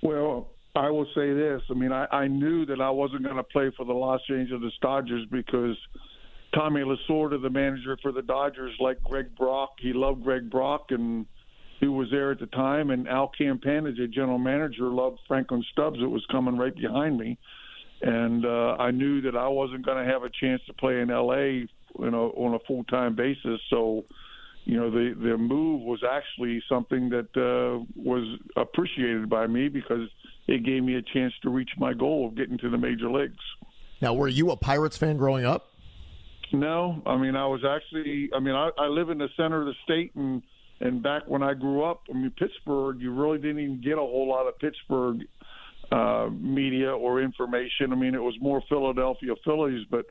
Well, 0.00 0.48
I 0.74 0.90
will 0.90 1.06
say 1.14 1.32
this. 1.32 1.62
I 1.70 1.74
mean, 1.74 1.92
I, 1.92 2.06
I 2.10 2.26
knew 2.26 2.66
that 2.66 2.80
I 2.80 2.90
wasn't 2.90 3.22
going 3.22 3.36
to 3.36 3.44
play 3.44 3.70
for 3.76 3.84
the 3.84 3.92
Los 3.92 4.20
Angeles 4.28 4.72
Dodgers 4.82 5.26
because 5.30 5.76
Tommy 6.54 6.82
Lasorda, 6.82 7.40
the 7.40 7.50
manager 7.50 7.96
for 8.02 8.12
the 8.12 8.22
Dodgers, 8.22 8.72
like 8.80 9.02
Greg 9.04 9.36
Brock. 9.36 9.74
He 9.80 9.92
loved 9.92 10.24
Greg 10.24 10.50
Brock, 10.50 10.86
and 10.90 11.26
he 11.80 11.86
was 11.86 12.08
there 12.10 12.32
at 12.32 12.40
the 12.40 12.46
time. 12.46 12.90
And 12.90 13.08
Al 13.08 13.30
Campanis, 13.38 13.96
the 13.96 14.08
general 14.08 14.38
manager, 14.38 14.84
loved 14.84 15.18
Franklin 15.28 15.64
Stubbs, 15.72 15.98
It 16.00 16.06
was 16.10 16.24
coming 16.30 16.56
right 16.56 16.74
behind 16.74 17.18
me. 17.18 17.38
And 18.02 18.44
uh, 18.44 18.76
I 18.78 18.90
knew 18.90 19.20
that 19.22 19.36
I 19.36 19.48
wasn't 19.48 19.86
going 19.86 20.04
to 20.04 20.12
have 20.12 20.24
a 20.24 20.30
chance 20.40 20.60
to 20.66 20.72
play 20.74 21.00
in 21.00 21.10
L.A. 21.10 21.68
You 21.98 22.10
know, 22.10 22.32
on 22.36 22.54
a 22.54 22.58
full 22.66 22.82
time 22.84 23.14
basis. 23.14 23.60
So, 23.70 24.04
you 24.64 24.78
know, 24.78 24.90
the 24.90 25.14
the 25.14 25.36
move 25.36 25.82
was 25.82 26.02
actually 26.02 26.62
something 26.68 27.10
that 27.10 27.28
uh, 27.36 27.84
was 27.94 28.38
appreciated 28.56 29.28
by 29.28 29.46
me 29.46 29.68
because 29.68 30.08
it 30.46 30.64
gave 30.64 30.82
me 30.82 30.96
a 30.96 31.02
chance 31.02 31.34
to 31.42 31.50
reach 31.50 31.70
my 31.76 31.92
goal 31.92 32.28
of 32.28 32.34
getting 32.34 32.58
to 32.58 32.70
the 32.70 32.78
major 32.78 33.10
leagues. 33.10 33.42
Now, 34.00 34.14
were 34.14 34.28
you 34.28 34.50
a 34.50 34.56
Pirates 34.56 34.96
fan 34.96 35.16
growing 35.16 35.44
up? 35.44 35.70
No, 36.52 37.02
I 37.04 37.16
mean 37.16 37.36
I 37.36 37.46
was 37.46 37.62
actually. 37.64 38.30
I 38.34 38.40
mean 38.40 38.54
I, 38.54 38.70
I 38.78 38.86
live 38.86 39.10
in 39.10 39.18
the 39.18 39.28
center 39.36 39.60
of 39.60 39.66
the 39.66 39.74
state, 39.84 40.14
and 40.14 40.42
and 40.80 41.02
back 41.02 41.24
when 41.26 41.42
I 41.42 41.52
grew 41.54 41.84
up, 41.84 42.02
I 42.08 42.14
mean 42.14 42.32
Pittsburgh, 42.38 43.00
you 43.00 43.12
really 43.12 43.38
didn't 43.38 43.60
even 43.60 43.80
get 43.82 43.94
a 43.94 43.96
whole 43.96 44.28
lot 44.28 44.46
of 44.46 44.58
Pittsburgh 44.58 45.26
uh, 45.92 46.28
media 46.30 46.90
or 46.90 47.20
information. 47.20 47.92
I 47.92 47.96
mean 47.96 48.14
it 48.14 48.22
was 48.22 48.34
more 48.40 48.62
Philadelphia 48.68 49.34
Phillies, 49.44 49.86
but 49.90 50.06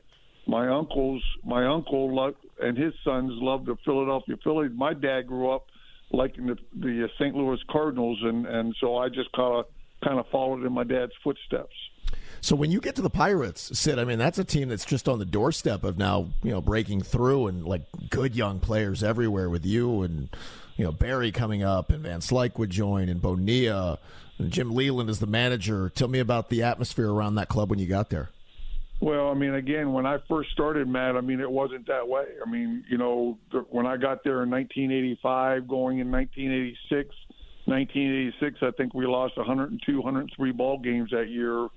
my 0.46 0.68
uncles, 0.68 1.22
my 1.44 1.66
uncle 1.66 2.14
loved, 2.14 2.36
and 2.60 2.76
his 2.76 2.92
sons 3.04 3.32
loved 3.34 3.66
the 3.66 3.76
Philadelphia 3.84 4.36
Phillies. 4.42 4.72
My 4.74 4.94
dad 4.94 5.26
grew 5.26 5.50
up 5.50 5.66
liking 6.10 6.46
the 6.46 6.56
the 6.74 7.08
St. 7.18 7.34
Louis 7.34 7.58
Cardinals, 7.70 8.18
and 8.22 8.46
and 8.46 8.74
so 8.80 8.96
I 8.96 9.08
just 9.08 9.32
kind 9.32 9.58
of 9.58 9.66
kind 10.04 10.18
of 10.18 10.26
followed 10.28 10.64
in 10.64 10.72
my 10.72 10.84
dad's 10.84 11.12
footsteps. 11.22 11.74
So 12.40 12.54
when 12.54 12.70
you 12.70 12.80
get 12.80 12.94
to 12.96 13.02
the 13.02 13.10
Pirates, 13.10 13.78
Sid, 13.78 13.98
I 13.98 14.04
mean 14.04 14.18
that's 14.18 14.38
a 14.38 14.44
team 14.44 14.68
that's 14.68 14.84
just 14.84 15.08
on 15.08 15.18
the 15.18 15.24
doorstep 15.24 15.82
of 15.82 15.96
now, 15.96 16.28
you 16.42 16.50
know, 16.50 16.60
breaking 16.60 17.02
through 17.02 17.46
and 17.46 17.64
like 17.64 17.82
good 18.10 18.36
young 18.36 18.60
players 18.60 19.02
everywhere 19.02 19.48
with 19.48 19.64
you 19.64 20.02
and 20.02 20.28
you 20.76 20.84
know 20.84 20.92
Barry 20.92 21.32
coming 21.32 21.62
up 21.62 21.90
and 21.90 22.02
Van 22.02 22.20
Slyke 22.20 22.58
would 22.58 22.70
join 22.70 23.08
and 23.08 23.22
Bonilla 23.22 23.98
and 24.38 24.50
Jim 24.50 24.74
Leyland 24.74 25.08
is 25.08 25.20
the 25.20 25.26
manager. 25.26 25.88
Tell 25.88 26.08
me 26.08 26.18
about 26.18 26.50
the 26.50 26.62
atmosphere 26.62 27.10
around 27.10 27.36
that 27.36 27.48
club 27.48 27.70
when 27.70 27.78
you 27.78 27.86
got 27.86 28.10
there. 28.10 28.28
Well, 29.00 29.28
I 29.28 29.34
mean, 29.34 29.54
again, 29.54 29.92
when 29.92 30.06
I 30.06 30.18
first 30.28 30.50
started, 30.52 30.88
Matt, 30.88 31.16
I 31.16 31.20
mean, 31.20 31.40
it 31.40 31.50
wasn't 31.50 31.86
that 31.88 32.06
way. 32.08 32.24
I 32.44 32.48
mean, 32.48 32.84
you 32.88 32.96
know, 32.96 33.38
when 33.70 33.86
I 33.86 33.96
got 33.96 34.24
there 34.24 34.42
in 34.42 34.50
1985, 34.50 35.68
going 35.68 35.98
in 35.98 36.10
1986, 36.10 37.08
1986, 37.66 38.58
I 38.62 38.70
think 38.76 38.94
we 38.94 39.06
lost 39.06 39.36
102, 39.36 39.96
103 39.96 40.52
ball 40.52 40.78
games 40.78 41.10
that 41.10 41.28
year. 41.28 41.68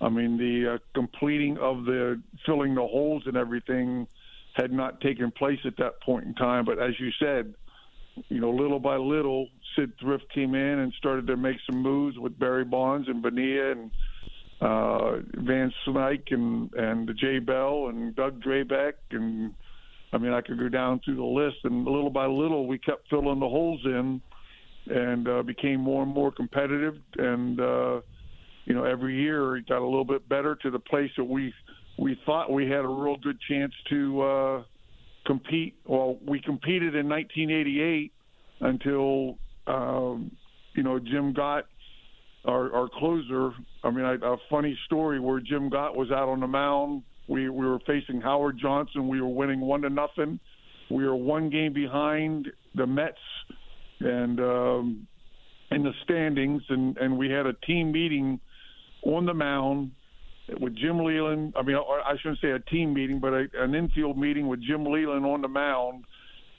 I 0.00 0.08
mean, 0.08 0.36
the 0.36 0.74
uh, 0.74 0.78
completing 0.94 1.58
of 1.58 1.84
the 1.84 2.20
filling 2.46 2.74
the 2.74 2.82
holes 2.82 3.22
and 3.26 3.36
everything 3.36 4.06
had 4.54 4.72
not 4.72 5.00
taken 5.00 5.30
place 5.30 5.58
at 5.64 5.76
that 5.78 6.00
point 6.02 6.26
in 6.26 6.34
time. 6.34 6.64
But 6.64 6.78
as 6.78 6.98
you 6.98 7.10
said, 7.18 7.54
you 8.28 8.40
know, 8.40 8.50
little 8.50 8.80
by 8.80 8.96
little, 8.96 9.48
Syd 9.74 9.92
Thrift 10.00 10.24
came 10.32 10.54
in 10.54 10.78
and 10.80 10.92
started 10.98 11.26
to 11.28 11.36
make 11.36 11.56
some 11.68 11.80
moves 11.82 12.18
with 12.18 12.38
Barry 12.38 12.64
Bonds 12.64 13.08
and 13.08 13.22
Bonilla 13.22 13.72
and 13.72 13.90
uh, 14.60 15.16
Van 15.34 15.72
Slyke 15.86 16.32
and 16.32 16.72
and 16.74 17.10
Jay 17.18 17.38
Bell 17.38 17.88
and 17.88 18.14
Doug 18.16 18.42
Drabek 18.42 18.94
and 19.12 19.54
I 20.12 20.18
mean 20.18 20.32
I 20.32 20.40
could 20.40 20.58
go 20.58 20.68
down 20.68 21.00
through 21.04 21.16
the 21.16 21.22
list. 21.22 21.58
And 21.64 21.84
little 21.84 22.10
by 22.10 22.26
little 22.26 22.66
we 22.66 22.78
kept 22.78 23.08
filling 23.08 23.40
the 23.40 23.48
holes 23.48 23.80
in 23.84 24.20
and 24.86 25.28
uh, 25.28 25.42
became 25.42 25.80
more 25.80 26.02
and 26.02 26.12
more 26.12 26.32
competitive. 26.32 26.96
And 27.16 27.60
uh, 27.60 28.00
you 28.64 28.74
know 28.74 28.84
every 28.84 29.20
year 29.20 29.56
it 29.56 29.68
got 29.68 29.80
a 29.80 29.84
little 29.84 30.04
bit 30.04 30.28
better 30.28 30.56
to 30.56 30.70
the 30.70 30.80
place 30.80 31.10
that 31.16 31.24
we 31.24 31.52
we 31.98 32.18
thought 32.26 32.50
we 32.50 32.68
had 32.68 32.84
a 32.84 32.88
real 32.88 33.16
good 33.16 33.38
chance 33.48 33.72
to 33.90 34.22
uh, 34.22 34.62
compete. 35.26 35.74
Well, 35.86 36.18
we 36.26 36.40
competed 36.40 36.94
in 36.94 37.08
1988 37.08 38.12
until 38.60 39.38
um, 39.66 40.32
you 40.74 40.82
know 40.82 40.98
Jim 40.98 41.32
Gott 41.32 41.66
our, 42.48 42.74
our 42.74 42.88
closer. 42.88 43.52
I 43.84 43.90
mean, 43.90 44.04
I, 44.04 44.14
a 44.14 44.36
funny 44.50 44.76
story 44.86 45.20
where 45.20 45.38
Jim 45.38 45.68
Gott 45.68 45.94
was 45.94 46.10
out 46.10 46.28
on 46.28 46.40
the 46.40 46.46
mound. 46.46 47.02
We 47.28 47.48
we 47.50 47.66
were 47.66 47.78
facing 47.86 48.20
Howard 48.22 48.58
Johnson. 48.58 49.06
We 49.06 49.20
were 49.20 49.28
winning 49.28 49.60
one 49.60 49.82
to 49.82 49.90
nothing. 49.90 50.40
We 50.90 51.04
were 51.04 51.14
one 51.14 51.50
game 51.50 51.74
behind 51.74 52.48
the 52.74 52.86
Mets, 52.86 53.18
and 54.00 54.40
um, 54.40 55.06
in 55.70 55.82
the 55.82 55.92
standings, 56.04 56.62
and 56.70 56.96
and 56.96 57.18
we 57.18 57.30
had 57.30 57.44
a 57.44 57.52
team 57.52 57.92
meeting 57.92 58.40
on 59.02 59.26
the 59.26 59.34
mound 59.34 59.92
with 60.58 60.74
Jim 60.74 60.98
Leyland. 61.04 61.52
I 61.54 61.62
mean, 61.62 61.76
I 61.76 62.14
shouldn't 62.22 62.40
say 62.40 62.52
a 62.52 62.58
team 62.58 62.94
meeting, 62.94 63.20
but 63.20 63.34
a, 63.34 63.46
an 63.58 63.74
infield 63.74 64.16
meeting 64.16 64.48
with 64.48 64.62
Jim 64.62 64.84
Leyland 64.86 65.26
on 65.26 65.42
the 65.42 65.48
mound 65.48 66.04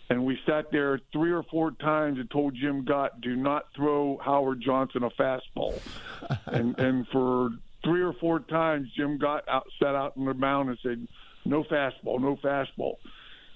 and 0.09 0.25
we 0.25 0.39
sat 0.45 0.71
there 0.71 0.99
three 1.13 1.31
or 1.31 1.43
four 1.43 1.71
times 1.71 2.17
and 2.17 2.29
told 2.31 2.55
Jim 2.55 2.83
Gott, 2.83 3.21
"Do 3.21 3.35
not 3.35 3.67
throw 3.75 4.17
Howard 4.17 4.61
Johnson 4.61 5.03
a 5.03 5.09
fastball." 5.11 5.79
and 6.47 6.77
and 6.79 7.07
for 7.09 7.51
three 7.83 8.01
or 8.01 8.13
four 8.13 8.39
times, 8.39 8.89
Jim 8.95 9.17
Gott 9.17 9.43
out, 9.47 9.67
sat 9.81 9.95
out 9.95 10.13
on 10.17 10.25
the 10.25 10.33
mound 10.33 10.69
and 10.69 10.79
said, 10.81 11.07
"No 11.45 11.63
fastball, 11.63 12.19
no 12.19 12.37
fastball." 12.37 12.97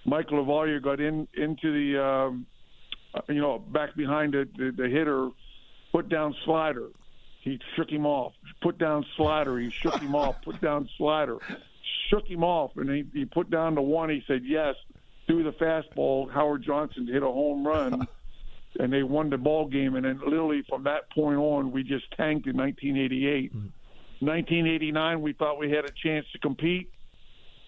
Mike 0.06 0.32
LaValliere 0.32 0.82
got 0.82 1.00
in 1.00 1.28
into 1.34 1.72
the, 1.72 2.04
um, 2.04 2.46
you 3.30 3.40
know, 3.40 3.58
back 3.58 3.96
behind 3.96 4.34
the, 4.34 4.48
the, 4.58 4.72
the 4.72 4.90
hitter, 4.90 5.30
put 5.94 6.10
down 6.10 6.36
slider. 6.44 6.90
He 7.40 7.60
shook 7.76 7.90
him 7.90 8.06
off. 8.06 8.34
Put 8.62 8.78
down 8.78 9.06
slider. 9.16 9.58
He 9.60 9.70
shook 9.70 10.00
him 10.00 10.16
off. 10.16 10.36
Put 10.44 10.62
down 10.62 10.90
slider. 10.98 11.38
Shook 12.10 12.28
him 12.28 12.44
off, 12.44 12.72
and 12.76 12.90
he, 12.90 13.06
he 13.14 13.26
put 13.26 13.50
down 13.50 13.76
the 13.76 13.82
one. 13.82 14.10
He 14.10 14.24
said, 14.28 14.42
"Yes." 14.46 14.76
Threw 15.28 15.44
the 15.44 15.52
fastball. 15.52 16.32
Howard 16.32 16.64
Johnson 16.64 17.08
hit 17.08 17.24
a 17.24 17.28
home 17.28 17.66
run, 17.66 18.08
and 18.80 18.92
they 18.92 19.04
won 19.04 19.30
the 19.30 19.38
ball 19.38 19.68
game. 19.68 19.96
And 19.96 20.06
then 20.06 20.20
literally 20.26 20.64
from 20.68 20.84
that 20.84 21.10
point 21.12 21.38
on, 21.38 21.72
we 21.72 21.84
just 21.84 22.06
tanked 22.18 22.48
in 22.48 22.58
1988. 22.58 23.54
Mm-hmm. 23.54 23.68
1989, 24.26 25.22
we 25.22 25.34
thought 25.34 25.60
we 25.60 25.70
had 25.70 25.86
a 25.86 25.92
chance 26.02 26.26
to 26.32 26.40
compete, 26.40 26.90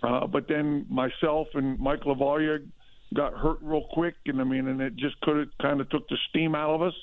uh, 0.04 0.26
but 0.26 0.48
then 0.48 0.86
myself 0.90 1.48
and 1.54 1.78
Mike 1.80 2.02
LaValliere 2.06 2.66
got 3.14 3.34
hurt 3.34 3.58
real 3.62 3.86
quick, 3.92 4.16
and 4.26 4.40
I 4.40 4.46
mean, 4.46 4.68
and 4.68 4.80
it 4.82 4.96
just 4.96 5.20
could 5.22 5.50
kind 5.62 5.82
of 5.82 5.90
took 5.90 6.08
the 6.08 6.18
steam 6.30 6.56
out 6.56 6.76
of 6.76 6.82
us. 6.82 6.94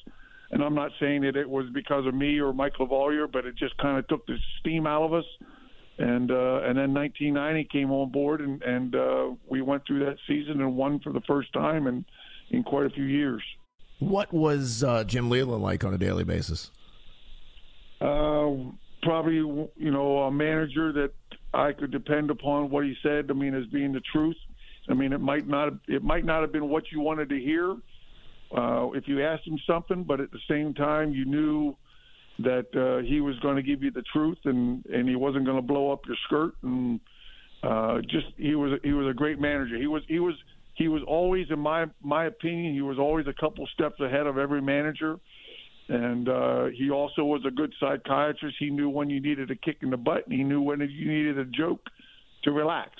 And 0.51 0.63
I'm 0.63 0.75
not 0.75 0.91
saying 1.01 1.23
that 1.23 1.37
it 1.37 1.49
was 1.49 1.67
because 1.73 2.07
of 2.07 2.15
me 2.15 2.39
or 2.39 2.53
Mike 2.53 2.75
LaValliere, 2.79 3.31
but 3.31 3.47
it 3.47 3.57
just 3.57 3.77
kind 3.79 3.99
of 3.99 4.07
took 4.09 4.27
the 4.27 4.37
steam 4.61 4.87
out 4.87 5.03
of 5.03 5.15
us 5.15 5.25
and 6.03 6.33
uh, 6.33 6.63
and 6.65 6.77
then 6.77 6.93
1990 6.93 7.69
came 7.71 7.93
on 7.93 8.11
board, 8.11 8.41
and 8.41 8.61
and 8.63 8.95
uh, 8.95 9.31
we 9.49 9.63
went 9.63 9.87
through 9.87 10.05
that 10.05 10.17
season 10.27 10.61
and 10.61 10.77
won 10.77 10.99
for 10.99 11.13
the 11.13 11.21
first 11.23 11.53
time 11.53 11.87
in 11.87 12.05
in 12.51 12.65
quite 12.65 12.87
a 12.87 12.91
few 12.91 13.05
years. 13.05 13.43
What 14.01 14.33
was 14.33 14.83
uh, 14.83 15.05
Jim 15.05 15.31
Leyland 15.31 15.63
like 15.63 15.85
on 15.85 15.95
a 15.95 15.99
daily 15.99 16.25
basis? 16.25 16.73
Uh, 18.01 18.51
probably, 19.03 19.37
you 19.37 19.71
know, 19.93 20.19
a 20.25 20.31
manager 20.31 20.93
that 20.93 21.13
I 21.55 21.71
could 21.71 21.93
depend 21.93 22.33
upon 22.33 22.69
what 22.69 22.85
he 22.85 22.95
said. 23.01 23.27
I 23.31 23.35
mean, 23.35 23.55
as 23.55 23.67
being 23.67 23.93
the 23.93 24.03
truth. 24.13 24.37
I 24.89 24.95
mean, 24.95 25.13
it 25.13 25.21
might 25.21 25.47
not 25.47 25.75
it 25.87 26.03
might 26.03 26.25
not 26.25 26.41
have 26.41 26.51
been 26.51 26.69
what 26.69 26.91
you 26.91 27.01
wanted 27.01 27.29
to 27.29 27.39
hear 27.39 27.77
uh, 28.57 28.91
if 28.91 29.07
you 29.07 29.25
asked 29.25 29.47
him 29.47 29.59
something, 29.69 30.03
but 30.03 30.21
at 30.21 30.33
the 30.33 30.41
same 30.49 30.75
time, 30.75 31.13
you 31.13 31.25
knew 31.25 31.77
that 32.45 32.67
uh, 32.75 33.07
he 33.07 33.21
was 33.21 33.39
going 33.41 33.57
to 33.57 33.63
give 33.63 33.83
you 33.83 33.91
the 33.91 34.03
truth 34.13 34.39
and 34.45 34.85
and 34.87 35.09
he 35.09 35.17
wasn't 35.17 35.45
going 35.45 35.57
to 35.57 35.63
blow 35.63 35.93
up 35.93 36.01
your 36.07 36.17
skirt 36.27 36.55
and 36.63 37.01
uh, 37.63 38.01
just 38.03 38.27
he 38.37 38.55
was 38.55 38.79
he 38.83 38.93
was 38.93 39.09
a 39.09 39.15
great 39.15 39.41
manager. 39.41 39.77
He 39.77 39.87
was 39.87 40.03
he 40.09 40.19
was 40.19 40.35
he 40.75 40.89
was 40.89 41.03
always 41.07 41.47
in 41.51 41.59
my 41.59 41.87
my 42.03 42.27
opinion 42.27 42.75
he 42.75 42.83
was 42.83 42.99
always 42.99 43.27
a 43.27 43.33
couple 43.33 43.67
steps 43.69 44.01
ahead 44.01 44.27
of 44.27 44.39
every 44.39 44.61
manager. 44.61 45.19
And 45.89 46.29
uh, 46.29 46.67
he 46.67 46.91
also 46.91 47.25
was 47.25 47.43
a 47.47 47.51
good 47.51 47.75
psychiatrist. 47.79 48.57
He 48.59 48.71
knew 48.71 48.89
when 48.89 49.11
you 49.11 49.21
needed 49.21 49.51
a 49.51 49.57
kick 49.57 49.79
in 49.83 49.91
the 49.91 49.97
butt, 49.97 50.25
and 50.27 50.33
he 50.33 50.45
knew 50.45 50.63
when 50.63 50.81
you 50.81 51.09
needed 51.09 51.39
a 51.39 51.45
joke 51.45 51.81
to 52.45 52.53
relax. 52.53 52.91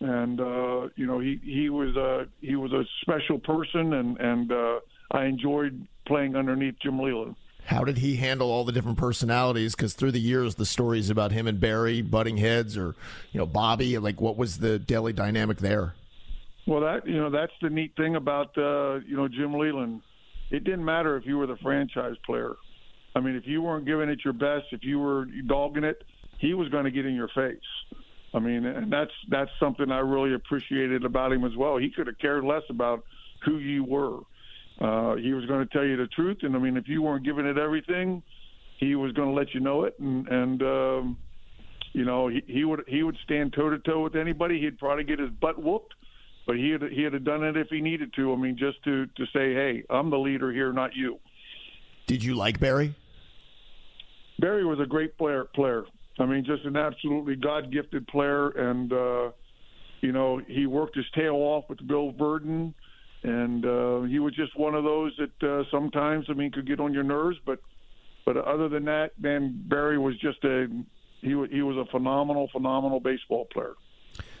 And 0.00 0.40
uh, 0.40 0.88
you 0.96 1.06
know, 1.06 1.20
he 1.20 1.40
he 1.42 1.70
was 1.70 1.96
a 1.96 2.26
he 2.40 2.56
was 2.56 2.72
a 2.72 2.84
special 3.02 3.38
person, 3.38 3.94
and 3.94 4.18
and 4.18 4.52
uh, 4.52 4.80
I 5.10 5.24
enjoyed 5.24 5.86
playing 6.06 6.36
underneath 6.36 6.74
Jim 6.82 7.00
Leyland. 7.00 7.34
How 7.68 7.84
did 7.84 7.98
he 7.98 8.16
handle 8.16 8.50
all 8.50 8.64
the 8.64 8.72
different 8.72 8.96
personalities? 8.96 9.74
Because 9.74 9.92
through 9.92 10.12
the 10.12 10.20
years, 10.20 10.54
the 10.54 10.64
stories 10.64 11.10
about 11.10 11.32
him 11.32 11.46
and 11.46 11.60
Barry 11.60 12.00
butting 12.00 12.38
heads, 12.38 12.78
or 12.78 12.94
you 13.30 13.38
know 13.38 13.44
Bobby, 13.44 13.98
like 13.98 14.22
what 14.22 14.38
was 14.38 14.56
the 14.58 14.78
daily 14.78 15.12
dynamic 15.12 15.58
there? 15.58 15.94
Well, 16.66 16.80
that 16.80 17.06
you 17.06 17.18
know 17.18 17.28
that's 17.28 17.52
the 17.60 17.68
neat 17.68 17.94
thing 17.94 18.16
about 18.16 18.56
uh, 18.56 19.00
you 19.06 19.14
know 19.18 19.28
Jim 19.28 19.52
Leyland. 19.52 20.00
It 20.50 20.64
didn't 20.64 20.86
matter 20.86 21.18
if 21.18 21.26
you 21.26 21.36
were 21.36 21.46
the 21.46 21.58
franchise 21.58 22.14
player. 22.24 22.54
I 23.14 23.20
mean, 23.20 23.36
if 23.36 23.46
you 23.46 23.60
weren't 23.60 23.84
giving 23.84 24.08
it 24.08 24.20
your 24.24 24.32
best, 24.32 24.68
if 24.72 24.82
you 24.82 24.98
were 24.98 25.26
dogging 25.46 25.84
it, 25.84 26.02
he 26.38 26.54
was 26.54 26.70
going 26.70 26.84
to 26.84 26.90
get 26.90 27.04
in 27.04 27.14
your 27.14 27.28
face. 27.28 27.58
I 28.32 28.38
mean, 28.38 28.64
and 28.64 28.90
that's 28.90 29.12
that's 29.28 29.50
something 29.60 29.92
I 29.92 29.98
really 29.98 30.32
appreciated 30.32 31.04
about 31.04 31.32
him 31.32 31.44
as 31.44 31.54
well. 31.54 31.76
He 31.76 31.90
could 31.90 32.06
have 32.06 32.18
cared 32.18 32.44
less 32.44 32.64
about 32.70 33.04
who 33.44 33.58
you 33.58 33.84
were. 33.84 34.20
Uh, 34.80 35.16
he 35.16 35.32
was 35.32 35.44
going 35.46 35.66
to 35.66 35.72
tell 35.72 35.84
you 35.84 35.96
the 35.96 36.06
truth, 36.06 36.38
and 36.42 36.54
I 36.54 36.58
mean, 36.58 36.76
if 36.76 36.86
you 36.86 37.02
weren't 37.02 37.24
giving 37.24 37.46
it 37.46 37.58
everything, 37.58 38.22
he 38.78 38.94
was 38.94 39.12
going 39.12 39.28
to 39.28 39.34
let 39.34 39.52
you 39.52 39.60
know 39.60 39.84
it, 39.84 39.98
and 39.98 40.28
and 40.28 40.62
um, 40.62 41.16
you 41.92 42.04
know 42.04 42.28
he, 42.28 42.42
he 42.46 42.64
would 42.64 42.84
he 42.86 43.02
would 43.02 43.16
stand 43.24 43.52
toe 43.52 43.70
to 43.70 43.78
toe 43.80 44.04
with 44.04 44.14
anybody. 44.14 44.60
He'd 44.60 44.78
probably 44.78 45.02
get 45.02 45.18
his 45.18 45.30
butt 45.30 45.60
whooped, 45.60 45.94
but 46.46 46.56
he 46.56 46.70
had 46.70 46.82
he 46.92 47.02
had 47.02 47.24
done 47.24 47.42
it 47.42 47.56
if 47.56 47.68
he 47.68 47.80
needed 47.80 48.12
to. 48.14 48.32
I 48.32 48.36
mean, 48.36 48.56
just 48.56 48.82
to 48.84 49.06
to 49.06 49.24
say, 49.32 49.52
hey, 49.52 49.82
I'm 49.90 50.10
the 50.10 50.18
leader 50.18 50.52
here, 50.52 50.72
not 50.72 50.94
you. 50.94 51.18
Did 52.06 52.22
you 52.22 52.36
like 52.36 52.60
Barry? 52.60 52.94
Barry 54.38 54.64
was 54.64 54.78
a 54.78 54.86
great 54.86 55.18
player. 55.18 55.44
Player. 55.44 55.84
I 56.20 56.26
mean, 56.26 56.44
just 56.44 56.64
an 56.64 56.76
absolutely 56.76 57.34
God 57.34 57.72
gifted 57.72 58.06
player, 58.06 58.50
and 58.50 58.92
uh, 58.92 59.30
you 60.02 60.12
know 60.12 60.40
he 60.46 60.66
worked 60.66 60.94
his 60.94 61.06
tail 61.16 61.34
off 61.34 61.64
with 61.68 61.84
Bill 61.84 62.12
Virdon 62.12 62.74
and 63.22 63.64
uh, 63.64 64.02
he 64.02 64.18
was 64.18 64.34
just 64.34 64.56
one 64.56 64.74
of 64.74 64.84
those 64.84 65.12
that 65.18 65.48
uh, 65.48 65.64
sometimes 65.70 66.26
I 66.28 66.34
mean 66.34 66.50
could 66.50 66.66
get 66.66 66.80
on 66.80 66.92
your 66.92 67.02
nerves, 67.02 67.38
but 67.44 67.60
but 68.24 68.36
other 68.36 68.68
than 68.68 68.84
that, 68.84 69.12
man, 69.18 69.62
Barry 69.66 69.98
was 69.98 70.16
just 70.18 70.44
a 70.44 70.68
he 71.20 71.34
was 71.34 71.50
he 71.50 71.62
was 71.62 71.76
a 71.76 71.90
phenomenal 71.90 72.48
phenomenal 72.52 73.00
baseball 73.00 73.46
player. 73.46 73.74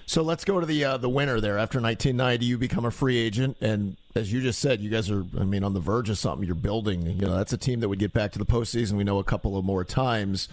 So 0.06 0.22
let's 0.22 0.44
go 0.44 0.58
to 0.58 0.64
the 0.64 0.84
uh, 0.84 0.96
the 0.96 1.08
winter 1.08 1.40
there. 1.40 1.58
After 1.58 1.80
1990, 1.80 2.46
you 2.46 2.56
become 2.56 2.84
a 2.84 2.90
free 2.90 3.18
agent, 3.18 3.56
and 3.60 3.96
as 4.14 4.32
you 4.32 4.40
just 4.40 4.58
said, 4.58 4.80
you 4.80 4.88
guys 4.88 5.10
are 5.10 5.24
I 5.38 5.44
mean 5.44 5.64
on 5.64 5.74
the 5.74 5.80
verge 5.80 6.08
of 6.08 6.18
something. 6.18 6.46
You're 6.46 6.54
building. 6.54 7.02
You 7.02 7.26
know 7.26 7.36
that's 7.36 7.52
a 7.52 7.58
team 7.58 7.80
that 7.80 7.88
would 7.88 7.98
get 7.98 8.12
back 8.12 8.32
to 8.32 8.38
the 8.38 8.46
postseason. 8.46 8.92
We 8.92 9.04
know 9.04 9.18
a 9.18 9.24
couple 9.24 9.58
of 9.58 9.64
more 9.64 9.84
times. 9.84 10.48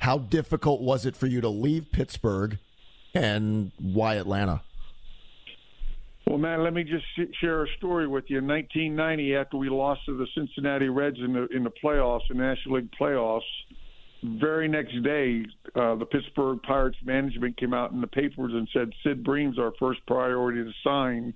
How 0.00 0.18
difficult 0.18 0.80
was 0.80 1.04
it 1.06 1.16
for 1.16 1.26
you 1.26 1.40
to 1.40 1.48
leave 1.48 1.90
Pittsburgh, 1.92 2.58
and 3.14 3.72
why 3.78 4.14
Atlanta? 4.14 4.62
Well, 6.30 6.38
man, 6.38 6.62
let 6.62 6.74
me 6.74 6.84
just 6.84 7.04
share 7.40 7.64
a 7.64 7.66
story 7.78 8.06
with 8.06 8.26
you. 8.28 8.38
In 8.38 8.46
1990, 8.46 9.34
after 9.34 9.56
we 9.56 9.68
lost 9.68 10.02
to 10.06 10.16
the 10.16 10.28
Cincinnati 10.32 10.88
Reds 10.88 11.16
in 11.18 11.32
the 11.32 11.48
in 11.48 11.64
the 11.64 11.72
playoffs, 11.82 12.20
the 12.28 12.36
National 12.36 12.76
League 12.76 12.88
playoffs, 12.92 13.40
very 14.22 14.68
next 14.68 14.92
day, 15.02 15.44
uh, 15.74 15.96
the 15.96 16.04
Pittsburgh 16.04 16.62
Pirates 16.62 16.98
management 17.04 17.56
came 17.56 17.74
out 17.74 17.90
in 17.90 18.00
the 18.00 18.06
papers 18.06 18.52
and 18.54 18.68
said 18.72 18.92
Sid 19.02 19.24
Bream's 19.24 19.58
our 19.58 19.72
first 19.80 20.06
priority 20.06 20.62
to 20.62 20.70
sign 20.84 21.34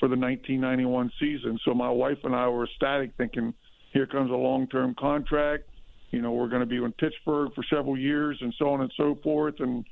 for 0.00 0.08
the 0.08 0.16
1991 0.16 1.12
season. 1.20 1.56
So 1.64 1.72
my 1.72 1.90
wife 1.90 2.18
and 2.24 2.34
I 2.34 2.48
were 2.48 2.64
ecstatic, 2.64 3.12
thinking, 3.16 3.54
here 3.92 4.08
comes 4.08 4.32
a 4.32 4.34
long-term 4.34 4.96
contract. 4.98 5.68
You 6.10 6.20
know, 6.20 6.32
we're 6.32 6.48
going 6.48 6.62
to 6.62 6.66
be 6.66 6.78
in 6.78 6.90
Pittsburgh 6.90 7.54
for 7.54 7.62
several 7.70 7.96
years, 7.96 8.38
and 8.40 8.52
so 8.58 8.70
on 8.70 8.80
and 8.80 8.92
so 8.96 9.16
forth. 9.22 9.60
And 9.60 9.84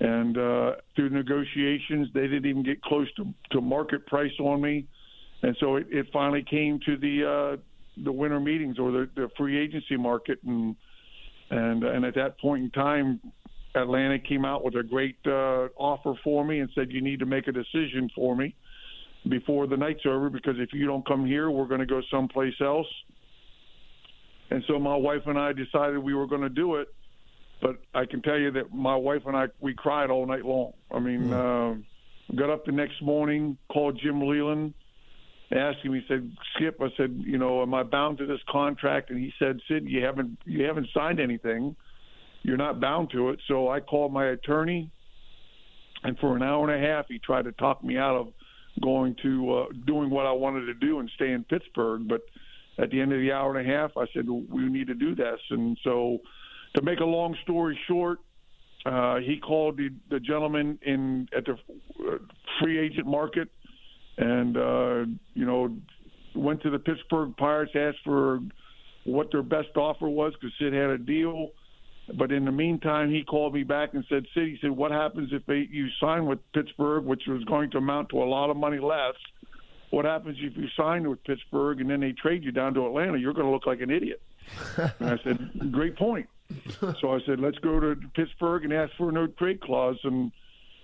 and 0.00 0.36
uh, 0.36 0.72
through 0.96 1.10
negotiations, 1.10 2.08
they 2.14 2.22
didn't 2.22 2.46
even 2.46 2.62
get 2.62 2.82
close 2.82 3.08
to, 3.14 3.32
to 3.52 3.60
market 3.60 4.06
price 4.06 4.32
on 4.40 4.60
me. 4.60 4.86
And 5.42 5.56
so 5.60 5.76
it, 5.76 5.86
it 5.90 6.06
finally 6.12 6.44
came 6.48 6.80
to 6.86 6.96
the 6.96 7.56
uh, 7.56 7.56
the 8.02 8.10
winter 8.10 8.40
meetings 8.40 8.78
or 8.78 8.90
the, 8.90 9.08
the 9.14 9.30
free 9.36 9.58
agency 9.58 9.96
market, 9.96 10.38
and 10.44 10.74
and 11.50 11.84
and 11.84 12.04
at 12.04 12.14
that 12.16 12.40
point 12.40 12.64
in 12.64 12.70
time, 12.70 13.20
Atlanta 13.74 14.18
came 14.18 14.44
out 14.44 14.64
with 14.64 14.74
a 14.74 14.82
great 14.82 15.16
uh, 15.26 15.68
offer 15.76 16.14
for 16.24 16.44
me 16.44 16.60
and 16.60 16.70
said 16.74 16.90
you 16.90 17.02
need 17.02 17.20
to 17.20 17.26
make 17.26 17.46
a 17.46 17.52
decision 17.52 18.08
for 18.14 18.34
me 18.34 18.54
before 19.28 19.66
the 19.66 19.76
night's 19.76 20.04
over 20.06 20.30
because 20.30 20.54
if 20.58 20.70
you 20.72 20.86
don't 20.86 21.06
come 21.06 21.24
here, 21.26 21.50
we're 21.50 21.66
going 21.66 21.80
to 21.80 21.86
go 21.86 22.00
someplace 22.10 22.54
else. 22.60 22.86
And 24.50 24.62
so 24.68 24.78
my 24.78 24.96
wife 24.96 25.22
and 25.26 25.38
I 25.38 25.52
decided 25.52 25.98
we 25.98 26.14
were 26.14 26.26
going 26.26 26.42
to 26.42 26.48
do 26.48 26.76
it. 26.76 26.88
But 27.60 27.76
I 27.94 28.04
can 28.04 28.22
tell 28.22 28.38
you 28.38 28.50
that 28.52 28.74
my 28.74 28.96
wife 28.96 29.22
and 29.26 29.36
I 29.36 29.46
we 29.60 29.74
cried 29.74 30.10
all 30.10 30.26
night 30.26 30.44
long. 30.44 30.72
I 30.90 30.98
mean, 30.98 31.28
mm. 31.28 31.32
uh, 31.32 32.34
got 32.34 32.50
up 32.50 32.64
the 32.66 32.72
next 32.72 33.00
morning, 33.02 33.56
called 33.72 33.98
Jim 34.02 34.20
Leyland, 34.20 34.74
asked 35.52 35.78
him. 35.78 35.94
He 35.94 36.02
said, 36.08 36.30
"Skip," 36.54 36.80
I 36.80 36.88
said, 36.96 37.22
"You 37.24 37.38
know, 37.38 37.62
am 37.62 37.72
I 37.74 37.82
bound 37.82 38.18
to 38.18 38.26
this 38.26 38.40
contract?" 38.50 39.10
And 39.10 39.18
he 39.18 39.32
said, 39.38 39.60
"Sid, 39.68 39.84
you 39.88 40.04
haven't 40.04 40.38
you 40.44 40.64
haven't 40.64 40.88
signed 40.92 41.20
anything. 41.20 41.76
You're 42.42 42.56
not 42.56 42.80
bound 42.80 43.10
to 43.12 43.30
it." 43.30 43.40
So 43.48 43.68
I 43.68 43.80
called 43.80 44.12
my 44.12 44.26
attorney, 44.26 44.90
and 46.02 46.18
for 46.18 46.36
an 46.36 46.42
hour 46.42 46.70
and 46.70 46.84
a 46.84 46.86
half, 46.86 47.06
he 47.08 47.18
tried 47.18 47.44
to 47.44 47.52
talk 47.52 47.82
me 47.82 47.96
out 47.96 48.16
of 48.16 48.28
going 48.82 49.16
to 49.22 49.54
uh, 49.54 49.64
doing 49.86 50.10
what 50.10 50.26
I 50.26 50.32
wanted 50.32 50.66
to 50.66 50.74
do 50.74 50.98
and 50.98 51.10
stay 51.14 51.30
in 51.30 51.44
Pittsburgh. 51.44 52.08
But 52.08 52.22
at 52.78 52.90
the 52.90 53.00
end 53.00 53.12
of 53.12 53.20
the 53.20 53.32
hour 53.32 53.56
and 53.56 53.68
a 53.68 53.72
half, 53.72 53.92
I 53.96 54.06
said 54.12 54.28
we 54.28 54.64
need 54.64 54.88
to 54.88 54.94
do 54.94 55.14
this. 55.14 55.40
And 55.50 55.78
so, 55.84 56.18
to 56.74 56.82
make 56.82 57.00
a 57.00 57.04
long 57.04 57.36
story 57.42 57.78
short, 57.86 58.18
uh, 58.86 59.16
he 59.16 59.38
called 59.38 59.76
the, 59.76 59.90
the 60.10 60.20
gentleman 60.20 60.78
in 60.82 61.28
at 61.36 61.46
the 61.46 61.52
uh, 61.52 62.18
free 62.60 62.78
agent 62.78 63.06
market, 63.06 63.48
and 64.18 64.56
uh, 64.56 65.04
you 65.34 65.46
know 65.46 65.74
went 66.34 66.62
to 66.62 66.70
the 66.70 66.78
Pittsburgh 66.78 67.34
Pirates, 67.36 67.72
asked 67.74 67.98
for 68.04 68.40
what 69.04 69.30
their 69.30 69.42
best 69.42 69.76
offer 69.76 70.08
was 70.08 70.32
because 70.34 70.52
Sid 70.58 70.72
had 70.72 70.90
a 70.90 70.98
deal. 70.98 71.50
But 72.18 72.32
in 72.32 72.44
the 72.44 72.52
meantime, 72.52 73.10
he 73.10 73.24
called 73.24 73.54
me 73.54 73.62
back 73.62 73.94
and 73.94 74.04
said, 74.10 74.26
"Sid, 74.34 74.48
he 74.48 74.58
said, 74.60 74.70
what 74.70 74.90
happens 74.90 75.30
if 75.32 75.46
they, 75.46 75.66
you 75.70 75.88
sign 75.98 76.26
with 76.26 76.38
Pittsburgh, 76.52 77.04
which 77.04 77.22
was 77.26 77.42
going 77.44 77.70
to 77.70 77.78
amount 77.78 78.10
to 78.10 78.22
a 78.22 78.24
lot 78.24 78.50
of 78.50 78.58
money 78.58 78.78
less? 78.78 79.14
What 79.88 80.04
happens 80.04 80.36
if 80.40 80.54
you 80.56 80.66
sign 80.76 81.08
with 81.08 81.24
Pittsburgh 81.24 81.80
and 81.80 81.88
then 81.88 82.00
they 82.00 82.12
trade 82.12 82.44
you 82.44 82.52
down 82.52 82.74
to 82.74 82.84
Atlanta? 82.86 83.16
You're 83.16 83.32
going 83.32 83.46
to 83.46 83.52
look 83.52 83.66
like 83.66 83.80
an 83.80 83.90
idiot." 83.90 84.20
and 84.76 85.08
I 85.08 85.18
said, 85.24 85.72
"Great 85.72 85.96
point." 85.96 86.28
so 87.00 87.14
I 87.14 87.20
said, 87.26 87.40
"Let's 87.40 87.58
go 87.58 87.80
to 87.80 87.96
Pittsburgh 88.14 88.64
and 88.64 88.72
ask 88.72 88.92
for 88.96 89.08
a 89.08 89.12
no 89.12 89.26
trade 89.26 89.60
clause." 89.60 89.98
And 90.04 90.32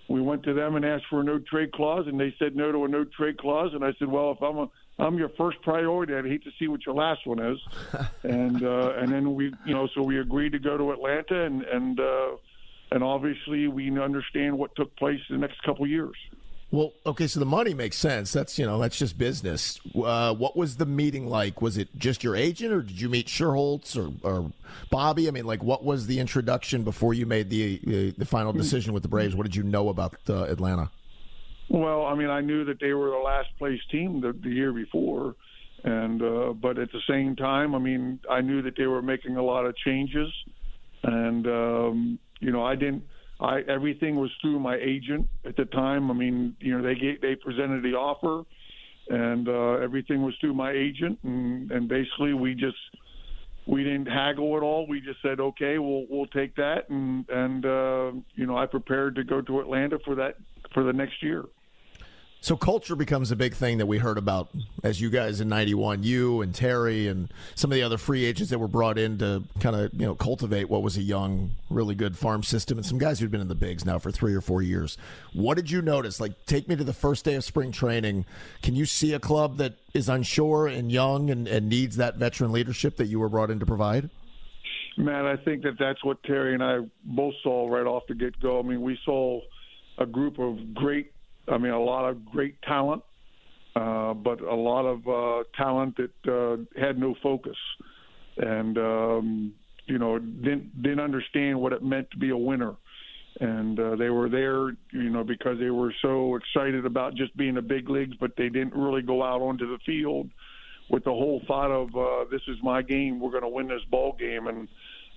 we 0.07 0.21
went 0.21 0.43
to 0.43 0.53
them 0.53 0.75
and 0.75 0.85
asked 0.85 1.05
for 1.09 1.21
a 1.21 1.23
no 1.23 1.39
trade 1.39 1.71
clause, 1.73 2.05
and 2.07 2.19
they 2.19 2.33
said 2.39 2.55
no 2.55 2.71
to 2.71 2.85
a 2.85 2.87
no 2.87 3.05
trade 3.05 3.37
clause. 3.37 3.71
And 3.73 3.83
I 3.83 3.93
said, 3.99 4.07
"Well, 4.07 4.31
if 4.31 4.41
I'm 4.41 4.57
a 4.57 4.69
I'm 5.01 5.17
your 5.17 5.29
first 5.29 5.61
priority. 5.63 6.13
I'd 6.13 6.25
hate 6.25 6.43
to 6.43 6.51
see 6.59 6.67
what 6.67 6.85
your 6.85 6.95
last 6.95 7.25
one 7.25 7.39
is. 7.39 7.57
and 8.23 8.63
uh, 8.63 8.93
and 8.97 9.11
then 9.11 9.35
we, 9.35 9.53
you 9.65 9.73
know, 9.73 9.87
so 9.95 10.03
we 10.03 10.19
agreed 10.19 10.51
to 10.51 10.59
go 10.59 10.77
to 10.77 10.91
Atlanta, 10.91 11.45
and 11.45 11.63
and 11.63 11.99
uh, 11.99 12.29
and 12.91 13.03
obviously 13.03 13.67
we 13.67 13.89
understand 13.99 14.57
what 14.57 14.75
took 14.75 14.95
place 14.97 15.19
in 15.29 15.35
the 15.35 15.47
next 15.47 15.61
couple 15.63 15.85
of 15.85 15.89
years. 15.89 16.15
Well, 16.71 16.93
okay, 17.05 17.27
so 17.27 17.41
the 17.41 17.45
money 17.45 17.73
makes 17.73 17.97
sense. 17.97 18.31
That's 18.31 18.57
you 18.57 18.65
know 18.65 18.79
that's 18.79 18.97
just 18.97 19.17
business. 19.17 19.77
Uh, 19.93 20.33
what 20.33 20.55
was 20.55 20.77
the 20.77 20.85
meeting 20.85 21.27
like? 21.27 21.61
Was 21.61 21.77
it 21.77 21.89
just 21.97 22.23
your 22.23 22.33
agent, 22.33 22.71
or 22.71 22.81
did 22.81 22.99
you 22.99 23.09
meet 23.09 23.27
Schuerholz 23.27 23.97
or, 23.97 24.13
or 24.23 24.51
Bobby? 24.89 25.27
I 25.27 25.31
mean, 25.31 25.45
like, 25.45 25.61
what 25.61 25.83
was 25.83 26.07
the 26.07 26.19
introduction 26.19 26.83
before 26.83 27.13
you 27.13 27.25
made 27.25 27.49
the 27.49 27.81
uh, 27.85 28.13
the 28.17 28.25
final 28.25 28.53
decision 28.53 28.93
with 28.93 29.03
the 29.03 29.09
Braves? 29.09 29.35
What 29.35 29.43
did 29.43 29.55
you 29.55 29.63
know 29.63 29.89
about 29.89 30.15
uh, 30.29 30.43
Atlanta? 30.43 30.89
Well, 31.67 32.05
I 32.05 32.15
mean, 32.15 32.29
I 32.29 32.39
knew 32.39 32.63
that 32.65 32.79
they 32.79 32.93
were 32.93 33.09
the 33.09 33.17
last 33.17 33.49
place 33.57 33.81
team 33.91 34.21
the, 34.21 34.31
the 34.31 34.49
year 34.49 34.71
before, 34.71 35.35
and 35.83 36.21
uh, 36.21 36.53
but 36.53 36.77
at 36.77 36.93
the 36.93 37.01
same 37.05 37.35
time, 37.35 37.75
I 37.75 37.79
mean, 37.79 38.19
I 38.29 38.39
knew 38.39 38.61
that 38.61 38.77
they 38.77 38.87
were 38.87 39.01
making 39.01 39.35
a 39.35 39.43
lot 39.43 39.65
of 39.65 39.75
changes, 39.75 40.29
and 41.03 41.45
um, 41.47 42.19
you 42.39 42.51
know, 42.51 42.63
I 42.63 42.75
didn't. 42.75 43.03
I 43.41 43.61
everything 43.67 44.15
was 44.15 44.29
through 44.41 44.59
my 44.59 44.75
agent 44.75 45.27
at 45.45 45.55
the 45.57 45.65
time. 45.65 46.11
I 46.11 46.13
mean, 46.13 46.55
you 46.59 46.77
know, 46.77 46.83
they 46.83 46.95
gave, 46.95 47.21
they 47.21 47.35
presented 47.35 47.83
the 47.83 47.93
offer, 47.93 48.43
and 49.09 49.47
uh, 49.49 49.83
everything 49.83 50.21
was 50.21 50.35
through 50.39 50.53
my 50.53 50.71
agent, 50.71 51.19
and 51.23 51.71
and 51.71 51.89
basically 51.89 52.33
we 52.33 52.53
just 52.53 52.77
we 53.67 53.83
didn't 53.83 54.07
haggle 54.07 54.55
at 54.57 54.63
all. 54.63 54.87
We 54.87 55.01
just 55.01 55.21
said, 55.21 55.39
okay, 55.39 55.79
we'll 55.79 56.05
we'll 56.09 56.27
take 56.27 56.55
that, 56.55 56.89
and 56.89 57.27
and 57.29 57.65
uh, 57.65 58.11
you 58.35 58.45
know, 58.45 58.57
I 58.57 58.67
prepared 58.67 59.15
to 59.15 59.23
go 59.23 59.41
to 59.41 59.59
Atlanta 59.59 59.97
for 60.05 60.15
that 60.15 60.35
for 60.73 60.83
the 60.83 60.93
next 60.93 61.23
year. 61.23 61.43
So 62.43 62.57
culture 62.57 62.95
becomes 62.95 63.29
a 63.29 63.35
big 63.35 63.53
thing 63.53 63.77
that 63.77 63.85
we 63.85 63.99
heard 63.99 64.17
about 64.17 64.49
as 64.83 64.99
you 64.99 65.11
guys 65.11 65.41
in 65.41 65.47
91, 65.47 66.01
you 66.01 66.41
and 66.41 66.55
Terry 66.55 67.07
and 67.07 67.31
some 67.53 67.71
of 67.71 67.75
the 67.75 67.83
other 67.83 67.99
free 67.99 68.25
agents 68.25 68.49
that 68.49 68.57
were 68.57 68.67
brought 68.67 68.97
in 68.97 69.19
to 69.19 69.43
kind 69.59 69.75
of, 69.75 69.93
you 69.93 70.07
know, 70.07 70.15
cultivate 70.15 70.67
what 70.67 70.81
was 70.81 70.97
a 70.97 71.03
young, 71.03 71.51
really 71.69 71.93
good 71.93 72.17
farm 72.17 72.41
system 72.41 72.79
and 72.79 72.85
some 72.85 72.97
guys 72.97 73.19
who'd 73.19 73.29
been 73.29 73.41
in 73.41 73.47
the 73.47 73.53
bigs 73.53 73.85
now 73.85 73.99
for 73.99 74.09
3 74.11 74.33
or 74.33 74.41
4 74.41 74.63
years. 74.63 74.97
What 75.33 75.53
did 75.53 75.69
you 75.69 75.83
notice? 75.83 76.19
Like 76.19 76.47
take 76.47 76.67
me 76.67 76.75
to 76.75 76.83
the 76.83 76.93
first 76.93 77.25
day 77.25 77.35
of 77.35 77.43
spring 77.43 77.71
training. 77.71 78.25
Can 78.63 78.75
you 78.75 78.87
see 78.87 79.13
a 79.13 79.19
club 79.19 79.57
that 79.57 79.75
is 79.93 80.09
unsure 80.09 80.65
and 80.65 80.91
young 80.91 81.29
and, 81.29 81.47
and 81.47 81.69
needs 81.69 81.97
that 81.97 82.15
veteran 82.15 82.51
leadership 82.51 82.97
that 82.97 83.05
you 83.05 83.19
were 83.19 83.29
brought 83.29 83.51
in 83.51 83.59
to 83.59 83.67
provide? 83.67 84.09
Man, 84.97 85.27
I 85.27 85.37
think 85.37 85.61
that 85.61 85.77
that's 85.77 86.03
what 86.03 86.23
Terry 86.23 86.55
and 86.55 86.63
I 86.63 86.79
both 87.03 87.35
saw 87.43 87.69
right 87.69 87.85
off 87.85 88.07
the 88.07 88.15
get 88.15 88.39
go. 88.39 88.57
I 88.57 88.63
mean, 88.63 88.81
we 88.81 88.97
saw 89.05 89.41
a 89.99 90.07
group 90.07 90.39
of 90.39 90.73
great 90.73 91.11
I 91.47 91.57
mean, 91.57 91.71
a 91.71 91.79
lot 91.79 92.09
of 92.09 92.25
great 92.25 92.61
talent, 92.61 93.03
uh, 93.75 94.13
but 94.13 94.41
a 94.41 94.55
lot 94.55 94.85
of 94.85 95.07
uh, 95.07 95.43
talent 95.55 95.97
that 95.97 96.31
uh, 96.31 96.79
had 96.79 96.99
no 96.99 97.15
focus, 97.21 97.57
and 98.37 98.77
um, 98.77 99.53
you 99.85 99.97
know 99.97 100.19
didn't 100.19 100.81
didn't 100.81 100.99
understand 100.99 101.59
what 101.59 101.73
it 101.73 101.83
meant 101.83 102.11
to 102.11 102.17
be 102.17 102.29
a 102.29 102.37
winner. 102.37 102.75
And 103.39 103.79
uh, 103.79 103.95
they 103.95 104.09
were 104.09 104.27
there, 104.27 104.71
you 104.91 105.09
know, 105.09 105.23
because 105.23 105.57
they 105.57 105.69
were 105.69 105.93
so 106.01 106.35
excited 106.35 106.85
about 106.85 107.15
just 107.15 107.35
being 107.37 107.55
the 107.55 107.61
big 107.61 107.89
leagues, 107.89 108.15
but 108.19 108.35
they 108.37 108.49
didn't 108.49 108.75
really 108.75 109.01
go 109.01 109.23
out 109.23 109.41
onto 109.41 109.65
the 109.67 109.79
field 109.85 110.29
with 110.91 111.05
the 111.05 111.11
whole 111.11 111.41
thought 111.47 111.71
of 111.71 111.95
uh, 111.95 112.29
this 112.29 112.41
is 112.49 112.57
my 112.61 112.81
game, 112.81 113.19
we're 113.19 113.31
going 113.31 113.43
to 113.43 113.49
win 113.49 113.67
this 113.67 113.81
ball 113.89 114.13
game, 114.19 114.47
and 114.47 114.67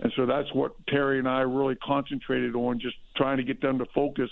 and 0.00 0.12
so 0.16 0.26
that's 0.26 0.52
what 0.54 0.72
Terry 0.88 1.18
and 1.18 1.28
I 1.28 1.40
really 1.40 1.76
concentrated 1.76 2.54
on, 2.54 2.80
just 2.80 2.96
trying 3.16 3.36
to 3.36 3.42
get 3.44 3.60
them 3.60 3.78
to 3.78 3.86
focus 3.94 4.30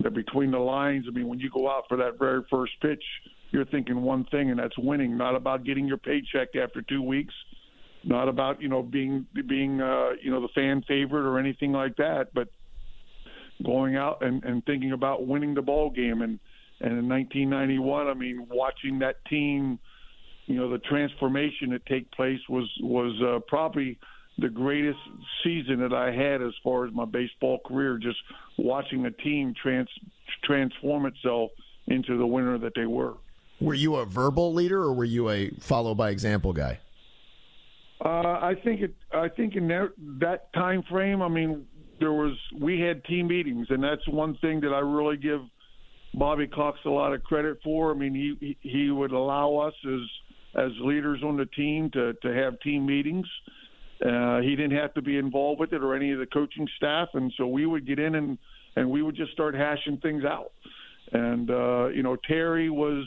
that 0.00 0.14
between 0.14 0.50
the 0.50 0.58
lines, 0.58 1.06
I 1.08 1.10
mean, 1.10 1.28
when 1.28 1.40
you 1.40 1.50
go 1.50 1.68
out 1.68 1.84
for 1.88 1.96
that 1.96 2.18
very 2.18 2.42
first 2.50 2.72
pitch, 2.80 3.02
you're 3.50 3.64
thinking 3.64 4.02
one 4.02 4.24
thing, 4.26 4.50
and 4.50 4.58
that's 4.58 4.76
winning. 4.78 5.16
Not 5.16 5.34
about 5.34 5.64
getting 5.64 5.86
your 5.86 5.96
paycheck 5.96 6.54
after 6.54 6.82
two 6.82 7.02
weeks. 7.02 7.34
Not 8.04 8.28
about 8.28 8.62
you 8.62 8.68
know 8.68 8.82
being 8.82 9.26
being 9.48 9.80
uh, 9.80 10.10
you 10.22 10.30
know 10.30 10.40
the 10.40 10.48
fan 10.54 10.84
favorite 10.86 11.28
or 11.28 11.38
anything 11.38 11.72
like 11.72 11.96
that, 11.96 12.28
but 12.32 12.48
going 13.64 13.96
out 13.96 14.22
and, 14.22 14.44
and 14.44 14.64
thinking 14.66 14.92
about 14.92 15.26
winning 15.26 15.54
the 15.54 15.62
ball 15.62 15.90
game. 15.90 16.22
And 16.22 16.38
and 16.80 16.96
in 16.96 17.08
1991, 17.08 18.06
I 18.06 18.14
mean, 18.14 18.46
watching 18.48 19.00
that 19.00 19.16
team, 19.24 19.80
you 20.46 20.56
know, 20.56 20.70
the 20.70 20.78
transformation 20.78 21.70
that 21.70 21.84
take 21.86 22.10
place 22.12 22.40
was 22.48 22.70
was 22.80 23.20
uh, 23.22 23.40
probably 23.48 23.98
the 24.38 24.48
greatest 24.48 24.98
season 25.42 25.80
that 25.80 25.92
I 25.92 26.12
had 26.12 26.40
as 26.42 26.52
far 26.62 26.86
as 26.86 26.94
my 26.94 27.04
baseball 27.04 27.60
career. 27.66 27.98
Just 27.98 28.18
watching 28.56 29.06
a 29.06 29.10
team 29.10 29.54
trans 29.60 29.88
transform 30.44 31.06
itself 31.06 31.50
into 31.88 32.16
the 32.16 32.26
winner 32.26 32.58
that 32.58 32.72
they 32.74 32.86
were. 32.86 33.14
Were 33.60 33.74
you 33.74 33.96
a 33.96 34.06
verbal 34.06 34.54
leader, 34.54 34.80
or 34.80 34.92
were 34.92 35.04
you 35.04 35.28
a 35.30 35.50
follow 35.60 35.94
by 35.94 36.10
example 36.10 36.52
guy? 36.52 36.78
Uh, 38.04 38.08
I 38.08 38.54
think 38.62 38.80
it. 38.80 38.94
I 39.12 39.28
think 39.28 39.56
in 39.56 39.66
that, 39.68 39.92
that 40.20 40.52
time 40.52 40.84
frame, 40.88 41.20
I 41.20 41.28
mean, 41.28 41.66
there 41.98 42.12
was 42.12 42.36
we 42.56 42.80
had 42.80 43.04
team 43.04 43.26
meetings, 43.26 43.66
and 43.70 43.82
that's 43.82 44.06
one 44.06 44.36
thing 44.36 44.60
that 44.60 44.72
I 44.72 44.78
really 44.78 45.16
give 45.16 45.40
Bobby 46.14 46.46
Cox 46.46 46.78
a 46.84 46.90
lot 46.90 47.12
of 47.12 47.24
credit 47.24 47.58
for. 47.64 47.90
I 47.90 47.94
mean, 47.94 48.14
he 48.14 48.56
he 48.60 48.90
would 48.92 49.10
allow 49.10 49.56
us 49.56 49.74
as 49.84 50.00
as 50.54 50.70
leaders 50.80 51.22
on 51.24 51.36
the 51.36 51.46
team 51.46 51.90
to 51.94 52.12
to 52.22 52.32
have 52.32 52.60
team 52.60 52.86
meetings 52.86 53.26
uh, 54.04 54.40
he 54.40 54.54
didn't 54.54 54.76
have 54.76 54.94
to 54.94 55.02
be 55.02 55.16
involved 55.16 55.60
with 55.60 55.72
it 55.72 55.82
or 55.82 55.94
any 55.94 56.12
of 56.12 56.18
the 56.18 56.26
coaching 56.26 56.68
staff, 56.76 57.08
and 57.14 57.32
so 57.36 57.46
we 57.46 57.66
would 57.66 57.86
get 57.86 57.98
in 57.98 58.14
and 58.14 58.38
and 58.76 58.88
we 58.88 59.02
would 59.02 59.16
just 59.16 59.32
start 59.32 59.54
hashing 59.54 59.96
things 59.98 60.24
out. 60.24 60.52
And 61.12 61.50
uh, 61.50 61.88
you 61.88 62.02
know, 62.02 62.16
Terry 62.26 62.70
was 62.70 63.06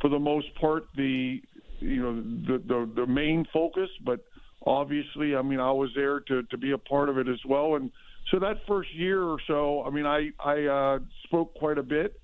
for 0.00 0.08
the 0.08 0.18
most 0.18 0.54
part 0.60 0.84
the 0.96 1.42
you 1.80 2.02
know 2.02 2.14
the 2.46 2.62
the, 2.66 2.90
the 2.94 3.06
main 3.06 3.44
focus, 3.52 3.88
but 4.04 4.20
obviously, 4.66 5.34
I 5.34 5.42
mean, 5.42 5.60
I 5.60 5.72
was 5.72 5.90
there 5.94 6.20
to 6.20 6.42
to 6.44 6.56
be 6.56 6.72
a 6.72 6.78
part 6.78 7.08
of 7.08 7.18
it 7.18 7.28
as 7.28 7.40
well. 7.46 7.74
And 7.76 7.90
so 8.30 8.38
that 8.38 8.58
first 8.68 8.94
year 8.94 9.22
or 9.22 9.38
so, 9.46 9.82
I 9.84 9.90
mean, 9.90 10.06
I 10.06 10.30
I 10.38 10.64
uh, 10.64 10.98
spoke 11.24 11.54
quite 11.54 11.78
a 11.78 11.82
bit, 11.82 12.20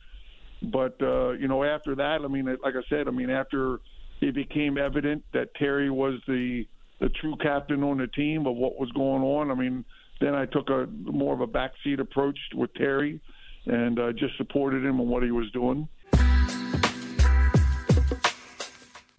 but 0.62 0.96
uh, 1.02 1.30
you 1.30 1.48
know, 1.48 1.64
after 1.64 1.94
that, 1.96 2.20
I 2.24 2.28
mean, 2.28 2.46
like 2.62 2.74
I 2.76 2.82
said, 2.88 3.08
I 3.08 3.10
mean, 3.10 3.30
after 3.30 3.80
it 4.20 4.34
became 4.34 4.78
evident 4.78 5.24
that 5.32 5.54
Terry 5.56 5.90
was 5.90 6.20
the 6.26 6.66
the 7.00 7.08
true 7.20 7.36
captain 7.42 7.82
on 7.82 7.98
the 7.98 8.06
team 8.06 8.46
of 8.46 8.56
what 8.56 8.78
was 8.78 8.90
going 8.92 9.22
on. 9.22 9.50
I 9.50 9.54
mean, 9.54 9.84
then 10.20 10.34
I 10.34 10.46
took 10.46 10.70
a 10.70 10.86
more 10.86 11.34
of 11.34 11.40
a 11.40 11.46
backseat 11.46 12.00
approach 12.00 12.38
with 12.54 12.72
Terry 12.74 13.20
and 13.66 13.98
uh, 13.98 14.12
just 14.12 14.36
supported 14.36 14.84
him 14.84 15.00
on 15.00 15.08
what 15.08 15.22
he 15.22 15.30
was 15.30 15.50
doing. 15.52 15.88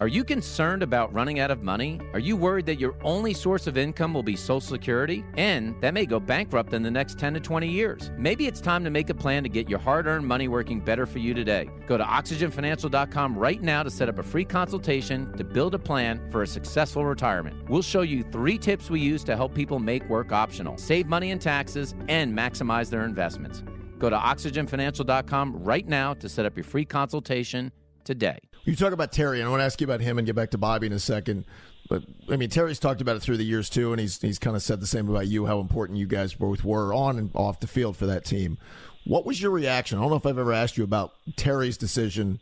Are 0.00 0.06
you 0.06 0.22
concerned 0.22 0.84
about 0.84 1.12
running 1.12 1.40
out 1.40 1.50
of 1.50 1.64
money? 1.64 2.00
Are 2.12 2.20
you 2.20 2.36
worried 2.36 2.66
that 2.66 2.78
your 2.78 2.94
only 3.02 3.34
source 3.34 3.66
of 3.66 3.76
income 3.76 4.14
will 4.14 4.22
be 4.22 4.36
Social 4.36 4.60
Security 4.60 5.24
and 5.36 5.74
that 5.80 5.92
may 5.92 6.06
go 6.06 6.20
bankrupt 6.20 6.72
in 6.72 6.84
the 6.84 6.90
next 6.90 7.18
10 7.18 7.34
to 7.34 7.40
20 7.40 7.66
years? 7.66 8.12
Maybe 8.16 8.46
it's 8.46 8.60
time 8.60 8.84
to 8.84 8.90
make 8.90 9.10
a 9.10 9.14
plan 9.14 9.42
to 9.42 9.48
get 9.48 9.68
your 9.68 9.80
hard 9.80 10.06
earned 10.06 10.24
money 10.24 10.46
working 10.46 10.78
better 10.78 11.04
for 11.04 11.18
you 11.18 11.34
today. 11.34 11.68
Go 11.88 11.98
to 11.98 12.04
oxygenfinancial.com 12.04 13.36
right 13.36 13.60
now 13.60 13.82
to 13.82 13.90
set 13.90 14.08
up 14.08 14.20
a 14.20 14.22
free 14.22 14.44
consultation 14.44 15.36
to 15.36 15.42
build 15.42 15.74
a 15.74 15.80
plan 15.80 16.30
for 16.30 16.42
a 16.42 16.46
successful 16.46 17.04
retirement. 17.04 17.68
We'll 17.68 17.82
show 17.82 18.02
you 18.02 18.22
three 18.22 18.56
tips 18.56 18.90
we 18.90 19.00
use 19.00 19.24
to 19.24 19.34
help 19.34 19.52
people 19.52 19.80
make 19.80 20.08
work 20.08 20.30
optional, 20.30 20.78
save 20.78 21.08
money 21.08 21.32
in 21.32 21.40
taxes, 21.40 21.96
and 22.06 22.32
maximize 22.32 22.88
their 22.88 23.04
investments. 23.04 23.64
Go 23.98 24.08
to 24.10 24.16
oxygenfinancial.com 24.16 25.64
right 25.64 25.88
now 25.88 26.14
to 26.14 26.28
set 26.28 26.46
up 26.46 26.56
your 26.56 26.62
free 26.62 26.84
consultation 26.84 27.72
today. 28.04 28.38
You 28.64 28.76
talk 28.76 28.92
about 28.92 29.12
Terry, 29.12 29.40
and 29.40 29.48
I 29.48 29.50
want 29.50 29.60
to 29.60 29.64
ask 29.64 29.80
you 29.80 29.86
about 29.86 30.00
him 30.00 30.18
and 30.18 30.26
get 30.26 30.36
back 30.36 30.50
to 30.50 30.58
Bobby 30.58 30.86
in 30.86 30.92
a 30.92 30.98
second. 30.98 31.44
But 31.88 32.02
I 32.30 32.36
mean, 32.36 32.50
Terry's 32.50 32.78
talked 32.78 33.00
about 33.00 33.16
it 33.16 33.20
through 33.20 33.38
the 33.38 33.44
years 33.44 33.70
too, 33.70 33.92
and 33.92 34.00
he's 34.00 34.20
he's 34.20 34.38
kind 34.38 34.54
of 34.54 34.62
said 34.62 34.80
the 34.80 34.86
same 34.86 35.08
about 35.08 35.26
you, 35.26 35.46
how 35.46 35.60
important 35.60 35.98
you 35.98 36.06
guys 36.06 36.34
both 36.34 36.62
were 36.62 36.92
on 36.92 37.18
and 37.18 37.30
off 37.34 37.60
the 37.60 37.66
field 37.66 37.96
for 37.96 38.06
that 38.06 38.24
team. 38.24 38.58
What 39.04 39.24
was 39.24 39.40
your 39.40 39.50
reaction? 39.50 39.98
I 39.98 40.02
don't 40.02 40.10
know 40.10 40.16
if 40.16 40.26
I've 40.26 40.38
ever 40.38 40.52
asked 40.52 40.76
you 40.76 40.84
about 40.84 41.14
Terry's 41.36 41.78
decision 41.78 42.40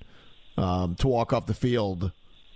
um, 0.56 0.96
to 0.96 1.06
walk 1.06 1.32
off 1.32 1.46
the 1.46 1.54
field 1.54 2.10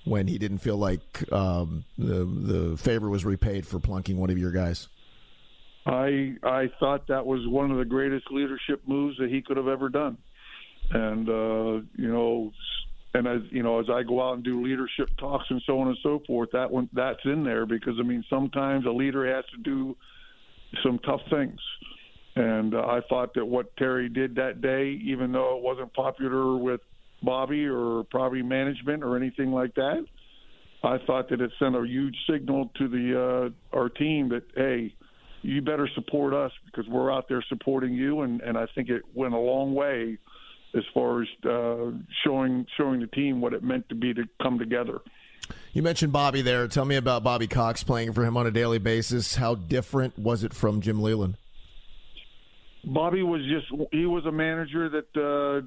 when 0.05 0.27
he 0.27 0.39
didn't 0.39 0.59
feel 0.59 0.77
like 0.77 1.33
um, 1.33 1.85
the 1.97 2.25
the 2.25 2.77
favor 2.77 3.09
was 3.09 3.25
repaid 3.25 3.67
for 3.67 3.79
plunking 3.79 4.17
one 4.17 4.31
of 4.31 4.39
your 4.39 4.51
guys. 4.51 4.89
I 5.87 6.35
I 6.43 6.71
thought 6.81 7.07
that 7.07 7.25
was 7.25 7.47
one 7.47 7.71
of 7.71 7.79
the 7.79 7.85
greatest 7.85 8.31
leadership 8.31 8.83
moves 8.87 9.17
that 9.19 9.31
he 9.31 9.43
could 9.43 9.57
have 9.57 9.69
ever 9.69 9.89
done, 9.89 10.19
and 10.91 11.29
uh, 11.29 11.85
you 11.97 12.09
know 12.13 12.53
and 13.15 13.27
as 13.27 13.41
you 13.51 13.63
know, 13.63 13.81
as 13.81 13.87
I 13.91 14.03
go 14.03 14.23
out 14.23 14.35
and 14.35 14.45
do 14.45 14.63
leadership 14.63 15.09
talks 15.19 15.47
and 15.51 15.61
so 15.67 15.81
on 15.81 15.89
and 15.89 15.97
so 16.03 16.23
forth, 16.27 16.51
that 16.53 16.71
one 16.71 16.89
that's 16.93 17.21
in 17.25 17.45
there 17.45 17.67
because 17.67 17.95
I 17.99 18.03
mean 18.03 18.25
sometimes 18.31 18.87
a 18.87 18.91
leader 18.91 19.35
has 19.35 19.45
to 19.55 19.63
do 19.63 19.97
some 20.85 21.01
tough 21.01 21.21
things, 21.29 21.59
and 22.37 22.75
uh, 22.75 22.81
I 22.81 23.01
thought 23.09 23.35
that 23.35 23.45
what 23.45 23.77
Terry 23.77 24.09
did 24.09 24.37
that 24.37 24.61
day, 24.61 25.01
even 25.05 25.33
though 25.33 25.57
it 25.57 25.63
wasn't 25.63 25.93
popular 25.95 26.57
with 26.57 26.81
Bobby 27.23 27.67
or 27.67 28.05
probably 28.11 28.43
management 28.43 29.03
or 29.03 29.17
anything 29.17 29.51
like 29.51 29.75
that, 29.75 30.05
I 30.85 30.99
thought 31.07 31.29
that 31.31 31.41
it 31.41 31.51
sent 31.59 31.75
a 31.75 31.85
huge 31.85 32.17
signal 32.31 32.71
to 32.79 32.89
the 32.89 33.53
uh, 33.75 33.77
our 33.77 33.89
team 33.89 34.29
that 34.29 34.45
hey, 34.55 34.95
you 35.43 35.63
better 35.63 35.89
support 35.97 36.33
us 36.33 36.53
because 36.67 36.89
we're 36.89 37.13
out 37.13 37.29
there 37.29 37.45
supporting 37.49 37.93
you, 37.93 38.21
and 38.21 38.41
and 38.41 38.57
I 38.57 38.67
think 38.73 38.89
it 38.89 39.03
went 39.15 39.35
a 39.35 39.39
long 39.39 39.75
way 39.75 40.17
as 40.75 40.85
far 40.95 41.23
as 41.23 41.29
uh, 41.45 41.91
showing 42.25 42.67
showing 42.77 43.01
the 43.01 43.09
team 43.09 43.41
what 43.41 43.53
it 43.53 43.63
meant 43.63 43.89
to 43.89 43.95
be 43.95 44.15
to 44.15 44.25
come 44.43 44.59
together. 44.59 45.01
You 45.73 45.83
mentioned 45.83 46.13
Bobby 46.13 46.43
there. 46.43 46.69
Tell 46.69 46.85
me 46.85 46.97
about 46.97 47.25
Bobby 47.25 47.47
Cox 47.47 47.83
playing 47.83 48.13
for 48.13 48.25
him 48.25 48.37
on 48.37 48.47
a 48.47 48.51
daily 48.51 48.79
basis. 48.79 49.37
How 49.37 49.55
different 49.55 50.19
was 50.19 50.45
it 50.45 50.55
from 50.55 50.81
Jim 50.81 51.01
Leyland? 51.01 51.37
Bobby 52.85 53.23
was 53.23 53.43
just 53.43 53.91
he 53.93 54.07
was 54.07 54.25
a 54.27 54.33
manager 54.33 54.89
that 54.89 55.17
uh, 55.17 55.67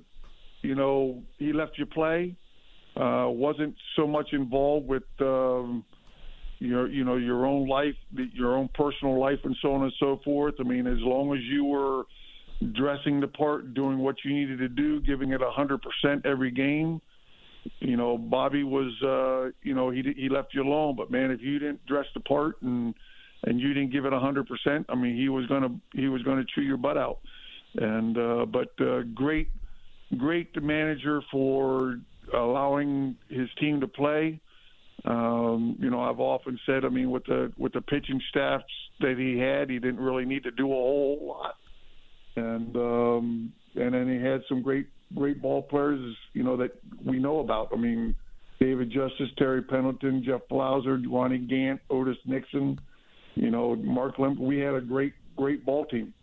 you 0.61 0.75
know 0.75 1.23
he 1.37 1.53
left 1.53 1.77
you 1.77 1.85
play. 1.85 2.35
Uh, 2.95 3.25
wasn't 3.27 3.75
so 3.95 4.05
much 4.05 4.33
involved 4.33 4.87
with 4.87 5.03
um, 5.19 5.83
your 6.59 6.89
you 6.89 7.03
know 7.03 7.15
your 7.17 7.45
own 7.45 7.67
life, 7.67 7.95
your 8.33 8.55
own 8.55 8.69
personal 8.73 9.19
life, 9.19 9.39
and 9.43 9.55
so 9.61 9.73
on 9.73 9.83
and 9.83 9.93
so 9.99 10.19
forth. 10.23 10.55
I 10.59 10.63
mean, 10.63 10.87
as 10.87 10.99
long 10.99 11.35
as 11.35 11.41
you 11.43 11.65
were 11.65 12.03
dressing 12.71 13.19
the 13.19 13.27
part, 13.27 13.73
doing 13.73 13.99
what 13.99 14.15
you 14.23 14.33
needed 14.33 14.59
to 14.59 14.69
do, 14.69 15.01
giving 15.01 15.31
it 15.31 15.41
a 15.41 15.51
hundred 15.51 15.81
percent 15.81 16.25
every 16.25 16.51
game. 16.51 17.01
You 17.79 17.95
know, 17.95 18.17
Bobby 18.17 18.63
was, 18.63 18.91
uh, 19.01 19.51
you 19.61 19.73
know, 19.73 19.89
he 19.89 20.03
he 20.15 20.29
left 20.29 20.53
you 20.53 20.63
alone. 20.63 20.95
But 20.95 21.11
man, 21.11 21.31
if 21.31 21.41
you 21.41 21.59
didn't 21.59 21.85
dress 21.85 22.05
the 22.13 22.19
part 22.21 22.61
and 22.61 22.93
and 23.45 23.59
you 23.59 23.73
didn't 23.73 23.91
give 23.91 24.05
it 24.05 24.13
a 24.13 24.19
hundred 24.19 24.47
percent, 24.47 24.85
I 24.89 24.95
mean, 24.95 25.15
he 25.15 25.29
was 25.29 25.45
gonna 25.47 25.69
he 25.93 26.07
was 26.07 26.21
gonna 26.23 26.43
chew 26.55 26.61
your 26.61 26.77
butt 26.77 26.97
out. 26.97 27.19
And 27.75 28.17
uh, 28.17 28.45
but 28.45 28.69
uh, 28.79 29.01
great, 29.13 29.49
great 30.17 30.61
manager 30.61 31.21
for 31.31 31.99
allowing 32.33 33.15
his 33.29 33.49
team 33.59 33.81
to 33.81 33.87
play. 33.87 34.39
Um, 35.05 35.75
you 35.79 35.89
know, 35.89 36.01
I've 36.01 36.19
often 36.19 36.57
said, 36.65 36.85
I 36.85 36.89
mean, 36.89 37.11
with 37.11 37.25
the 37.25 37.51
with 37.57 37.73
the 37.73 37.81
pitching 37.81 38.21
staffs 38.29 38.63
that 38.99 39.15
he 39.17 39.37
had, 39.37 39.69
he 39.69 39.79
didn't 39.79 39.99
really 39.99 40.25
need 40.25 40.43
to 40.43 40.51
do 40.51 40.65
a 40.65 40.75
whole 40.75 41.19
lot 41.25 41.55
and 42.35 42.75
um, 42.75 43.53
and 43.75 43.93
then 43.93 44.09
he 44.09 44.23
had 44.23 44.41
some 44.47 44.61
great 44.61 44.87
great 45.15 45.41
ball 45.41 45.61
players, 45.61 46.15
you 46.33 46.43
know, 46.43 46.57
that 46.57 46.71
we 47.05 47.19
know 47.19 47.39
about. 47.39 47.69
I 47.73 47.77
mean, 47.77 48.15
David 48.59 48.89
Justice, 48.89 49.29
Terry 49.37 49.61
Pendleton, 49.61 50.23
Jeff 50.25 50.41
Blauser, 50.49 51.03
Ronnie 51.09 51.37
Gant, 51.37 51.81
Otis 51.89 52.17
Nixon, 52.25 52.79
you 53.35 53.51
know, 53.51 53.75
Mark 53.75 54.17
Lemke. 54.17 54.39
We 54.39 54.59
had 54.59 54.73
a 54.73 54.81
great 54.81 55.13
great 55.35 55.65
ball 55.65 55.85
team. 55.85 56.13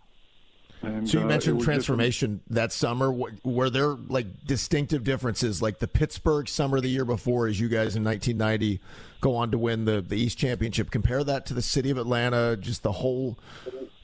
And, 0.83 1.09
so 1.09 1.19
you 1.19 1.25
uh, 1.25 1.29
mentioned 1.29 1.62
transformation 1.62 2.40
just, 2.45 2.55
that 2.55 2.73
summer. 2.73 3.12
Were 3.45 3.71
there 3.71 3.90
like 4.09 4.45
distinctive 4.45 5.05
differences, 5.05 5.61
like 5.61 5.79
the 5.79 5.88
Pittsburgh 5.88 6.49
summer 6.49 6.81
the 6.81 6.88
year 6.88 7.05
before, 7.05 7.47
as 7.47 7.61
you 7.61 7.69
guys 7.69 7.97
in 7.97 8.05
1990 8.05 8.81
go 9.21 9.37
on 9.37 9.51
to 9.51 9.59
win 9.59 9.85
the 9.85 10.01
the 10.01 10.16
East 10.16 10.38
Championship? 10.38 10.90
Compare 10.90 11.25
that 11.25 11.47
to 11.47 11.55
the 11.55 11.62
city 11.62 11.90
of 11.90 11.99
Atlanta, 11.99 12.57
just 12.57 12.83
the 12.83 12.93
whole 12.93 13.38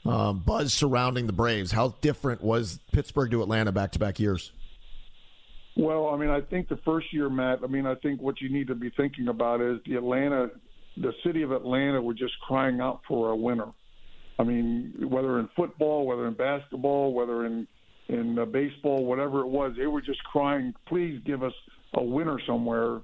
um, 0.05 0.39
buzz 0.39 0.73
surrounding 0.73 1.27
the 1.27 1.33
Braves. 1.33 1.71
How 1.71 1.95
different 2.01 2.43
was 2.43 2.79
Pittsburgh 2.91 3.31
to 3.31 3.41
Atlanta 3.41 3.71
back 3.71 3.91
to 3.93 3.99
back 3.99 4.19
years? 4.19 4.51
Well, 5.75 6.09
I 6.09 6.17
mean, 6.17 6.29
I 6.29 6.41
think 6.41 6.69
the 6.69 6.77
first 6.77 7.13
year, 7.13 7.29
Matt. 7.29 7.59
I 7.63 7.67
mean, 7.67 7.85
I 7.85 7.95
think 7.95 8.21
what 8.21 8.41
you 8.41 8.49
need 8.49 8.67
to 8.67 8.75
be 8.75 8.89
thinking 8.97 9.27
about 9.27 9.61
is 9.61 9.79
the 9.85 9.95
Atlanta, 9.95 10.49
the 10.97 11.13
city 11.23 11.43
of 11.43 11.51
Atlanta, 11.51 12.01
were 12.01 12.15
just 12.15 12.33
crying 12.41 12.81
out 12.81 13.01
for 13.07 13.29
a 13.29 13.35
winner. 13.35 13.67
I 14.39 14.43
mean, 14.43 14.93
whether 15.09 15.39
in 15.39 15.49
football, 15.55 16.05
whether 16.05 16.27
in 16.27 16.33
basketball, 16.33 17.13
whether 17.13 17.45
in 17.45 17.67
in 18.09 18.39
uh, 18.39 18.45
baseball, 18.45 19.03
whatever 19.03 19.41
it 19.41 19.47
was, 19.47 19.73
they 19.77 19.87
were 19.87 20.01
just 20.01 20.23
crying, 20.23 20.73
"Please 20.87 21.19
give 21.25 21.43
us 21.43 21.53
a 21.95 22.03
winner 22.03 22.39
somewhere." 22.45 23.01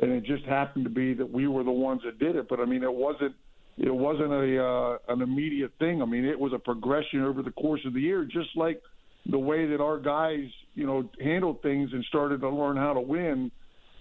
And 0.00 0.10
it 0.10 0.24
just 0.24 0.44
happened 0.44 0.84
to 0.84 0.90
be 0.90 1.14
that 1.14 1.30
we 1.30 1.46
were 1.46 1.62
the 1.62 1.70
ones 1.70 2.02
that 2.04 2.18
did 2.18 2.34
it. 2.36 2.48
But 2.48 2.60
I 2.60 2.64
mean, 2.64 2.82
it 2.82 2.92
wasn't 2.92 3.34
it 3.78 3.94
wasn't 3.94 4.32
a 4.32 4.62
uh, 4.64 4.98
an 5.08 5.22
immediate 5.22 5.72
thing. 5.78 6.02
I 6.02 6.04
mean, 6.04 6.24
it 6.24 6.38
was 6.38 6.52
a 6.52 6.58
progression 6.58 7.22
over 7.22 7.42
the 7.42 7.52
course 7.52 7.80
of 7.86 7.94
the 7.94 8.00
year, 8.00 8.24
just 8.24 8.50
like 8.56 8.82
the 9.26 9.38
way 9.38 9.66
that 9.66 9.80
our 9.80 9.98
guys, 9.98 10.48
you 10.74 10.86
know, 10.86 11.08
handled 11.20 11.62
things 11.62 11.90
and 11.92 12.04
started 12.04 12.40
to 12.40 12.50
learn 12.50 12.76
how 12.76 12.92
to 12.92 13.00
win. 13.00 13.50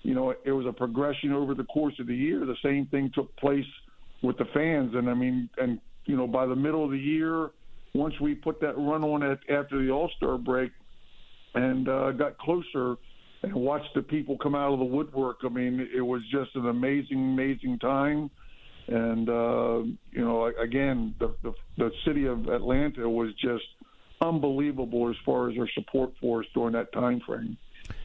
You 0.04 0.15
know, 0.15 0.34
it 0.44 0.52
was 0.52 0.65
a 0.65 0.74
progression 0.74 1.32
over 1.32 1.54
the 1.54 1.63
course 1.65 1.94
of 2.00 2.08
the 2.08 2.15
year. 2.15 2.39
The 2.39 2.58
same 2.63 2.88
thing 2.88 3.12
took 3.13 3.36
place 3.38 3.65
with 4.24 4.38
the 4.38 4.46
fans, 4.54 4.96
and 4.96 5.10
I 5.10 5.13
mean, 5.13 5.50
and 5.58 5.80
you 6.06 6.16
know, 6.16 6.28
by 6.28 6.46
the 6.46 6.56
middle 6.56 6.84
of 6.84 6.92
the 6.92 7.00
year, 7.00 7.52
once 7.94 8.20
we 8.20 8.36
put 8.36 8.60
that 8.62 8.78
run 8.78 9.04
on 9.04 9.24
it 9.24 9.40
after 9.50 9.84
the 9.84 9.92
All 9.92 10.10
Star 10.18 10.38
break, 10.38 10.72
and 11.54 11.88
uh, 11.88 12.12
got 12.12 12.38
closer 12.38 12.96
and 13.44 13.54
watched 13.54 13.94
the 13.96 14.02
people 14.02 14.38
come 14.38 14.56
out 14.56 14.72
of 14.72 14.80
the 14.80 14.86
woodwork. 14.86 15.38
I 15.44 15.50
mean, 15.50 15.86
it 15.94 16.02
was 16.02 16.22
just 16.32 16.56
an 16.56 16.68
amazing, 16.68 17.34
amazing 17.34 17.80
time 17.80 18.30
and 18.88 19.30
uh, 19.30 19.84
you 20.12 20.26
know, 20.26 20.52
again, 20.62 21.16
the, 21.20 21.34
the 21.44 21.54
the 21.78 21.92
city 22.06 22.26
of 22.26 22.48
Atlanta 22.48 23.08
was 23.10 23.34
just 23.36 23.64
unbelievable 24.22 25.10
as 25.10 25.16
far 25.26 25.50
as 25.50 25.56
their 25.56 25.70
support 25.74 26.12
for 26.20 26.42
us 26.42 26.46
during 26.54 26.74
that 26.74 26.92
time 26.92 27.22
frame. 27.26 27.58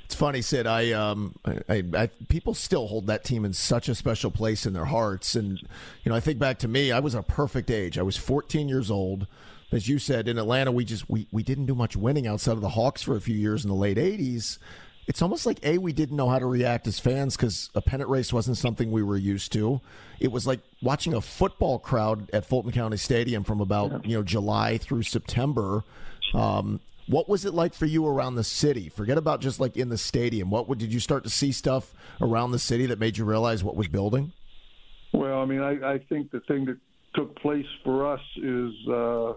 It's 0.06 0.14
funny, 0.14 0.40
Sid. 0.40 0.68
I, 0.68 0.92
um, 0.92 1.34
I, 1.44 1.82
I, 1.92 2.06
people 2.28 2.54
still 2.54 2.86
hold 2.86 3.08
that 3.08 3.24
team 3.24 3.44
in 3.44 3.52
such 3.52 3.88
a 3.88 3.94
special 3.94 4.30
place 4.30 4.64
in 4.64 4.72
their 4.72 4.84
hearts, 4.84 5.34
and 5.34 5.58
you 5.58 6.10
know, 6.10 6.14
I 6.14 6.20
think 6.20 6.38
back 6.38 6.60
to 6.60 6.68
me. 6.68 6.92
I 6.92 7.00
was 7.00 7.16
a 7.16 7.22
perfect 7.22 7.70
age. 7.72 7.98
I 7.98 8.02
was 8.02 8.16
14 8.16 8.68
years 8.68 8.90
old. 8.90 9.26
As 9.72 9.88
you 9.88 9.98
said, 9.98 10.28
in 10.28 10.38
Atlanta, 10.38 10.70
we 10.70 10.84
just 10.84 11.10
we, 11.10 11.26
we 11.32 11.42
didn't 11.42 11.66
do 11.66 11.74
much 11.74 11.96
winning 11.96 12.24
outside 12.26 12.52
of 12.52 12.60
the 12.60 12.70
Hawks 12.70 13.02
for 13.02 13.16
a 13.16 13.20
few 13.20 13.34
years 13.34 13.64
in 13.64 13.68
the 13.68 13.74
late 13.74 13.96
80s 13.96 14.58
it's 15.06 15.22
almost 15.22 15.46
like 15.46 15.64
a 15.64 15.78
we 15.78 15.92
didn't 15.92 16.16
know 16.16 16.28
how 16.28 16.38
to 16.38 16.46
react 16.46 16.86
as 16.86 16.98
fans 16.98 17.36
because 17.36 17.70
a 17.74 17.80
pennant 17.80 18.10
race 18.10 18.32
wasn't 18.32 18.56
something 18.56 18.90
we 18.90 19.02
were 19.02 19.16
used 19.16 19.52
to. 19.52 19.80
It 20.18 20.32
was 20.32 20.46
like 20.46 20.60
watching 20.82 21.14
a 21.14 21.20
football 21.20 21.78
crowd 21.78 22.28
at 22.32 22.44
Fulton 22.44 22.72
County 22.72 22.96
Stadium 22.96 23.44
from 23.44 23.60
about 23.60 24.04
you 24.04 24.16
know 24.16 24.22
July 24.22 24.78
through 24.78 25.04
September. 25.04 25.84
Um, 26.34 26.80
what 27.08 27.28
was 27.28 27.44
it 27.44 27.54
like 27.54 27.74
for 27.74 27.86
you 27.86 28.06
around 28.06 28.34
the 28.34 28.44
city? 28.44 28.88
Forget 28.88 29.18
about 29.18 29.40
just 29.40 29.60
like 29.60 29.76
in 29.76 29.88
the 29.88 29.98
stadium. 29.98 30.50
What 30.50 30.66
did 30.78 30.92
you 30.92 31.00
start 31.00 31.24
to 31.24 31.30
see 31.30 31.52
stuff 31.52 31.94
around 32.20 32.50
the 32.50 32.58
city 32.58 32.86
that 32.86 32.98
made 32.98 33.16
you 33.16 33.24
realize 33.24 33.62
what 33.62 33.76
was 33.76 33.88
building? 33.88 34.32
Well, 35.12 35.40
I 35.40 35.44
mean, 35.44 35.60
I, 35.60 35.94
I 35.94 35.98
think 36.08 36.30
the 36.30 36.40
thing 36.40 36.64
that 36.66 36.78
took 37.14 37.36
place 37.36 37.66
for 37.84 38.12
us 38.12 38.20
is, 38.36 38.72
uh, 38.88 39.34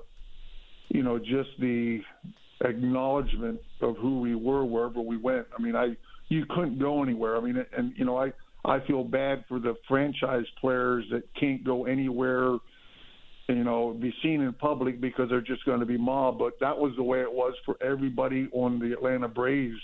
you 0.90 1.04
know, 1.04 1.20
just 1.20 1.50
the 1.60 2.02
acknowledgement 2.62 3.60
of 3.82 3.96
who 3.98 4.20
we 4.20 4.36
were 4.36 4.66
wherever 4.66 5.00
we 5.00 5.18
went. 5.18 5.48
I 5.58 5.62
mean, 5.62 5.76
I 5.76 5.96
you 6.28 6.46
couldn't 6.50 6.80
go 6.80 7.04
anywhere. 7.04 7.38
I 7.38 7.40
mean, 7.40 7.64
and 7.78 7.94
you 7.96 8.06
know, 8.06 8.18
I 8.18 8.34
I 8.66 8.80
feel 8.86 9.04
bad 9.04 9.46
for 9.48 9.60
the 9.60 9.76
franchise 9.88 10.46
players 10.60 11.06
that 11.12 11.24
can't 11.40 11.64
go 11.64 11.86
anywhere, 11.86 12.58
you 13.56 13.64
know, 13.64 13.92
be 13.92 14.14
seen 14.22 14.42
in 14.42 14.54
public 14.54 15.02
because 15.02 15.30
they're 15.30 15.42
just 15.42 15.66
going 15.66 15.80
to 15.80 15.86
be 15.86 15.98
mobbed. 15.98 16.40
But 16.40 16.60
that 16.60 16.78
was 16.78 16.94
the 16.96 17.04
way 17.04 17.22
it 17.22 17.32
was 17.32 17.54
for 17.66 17.78
everybody 17.82 18.48
on 18.52 18.80
the 18.80 18.94
Atlanta 18.94 19.28
Braves 19.28 19.80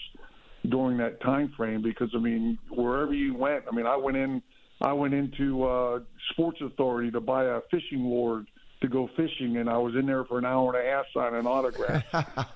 during 0.70 0.98
that 0.98 1.22
time 1.22 1.52
frame. 1.58 1.82
Because 1.82 2.10
I 2.16 2.20
mean, 2.20 2.58
wherever 2.70 3.14
you 3.14 3.36
went, 3.36 3.66
I 3.70 3.76
mean, 3.76 3.86
I 3.86 3.96
went 3.96 4.18
in, 4.18 4.42
I 4.82 4.94
went 4.94 5.14
into 5.14 5.64
uh, 5.64 6.00
Sports 6.32 6.60
Authority 6.62 7.12
to 7.12 7.20
buy 7.20 7.46
a 7.46 7.62
fishing 7.72 8.08
lure 8.08 8.46
to 8.82 8.88
go 8.88 9.10
fishing, 9.16 9.58
and 9.58 9.70
I 9.70 9.78
was 9.78 9.96
in 9.96 10.06
there 10.06 10.26
for 10.26 10.38
an 10.38 10.46
hour 10.46 10.76
and 10.76 10.88
a 10.88 10.92
half 10.92 11.06
signing 11.14 11.48
autographs. 11.48 12.06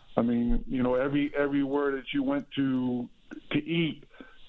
I 0.18 0.22
mean, 0.22 0.64
you 0.68 0.84
know, 0.84 0.96
every 0.96 1.32
everywhere 1.38 1.92
that 1.92 2.06
you 2.14 2.24
went 2.24 2.46
to 2.56 3.08
to 3.52 3.58
eat, 3.58 4.04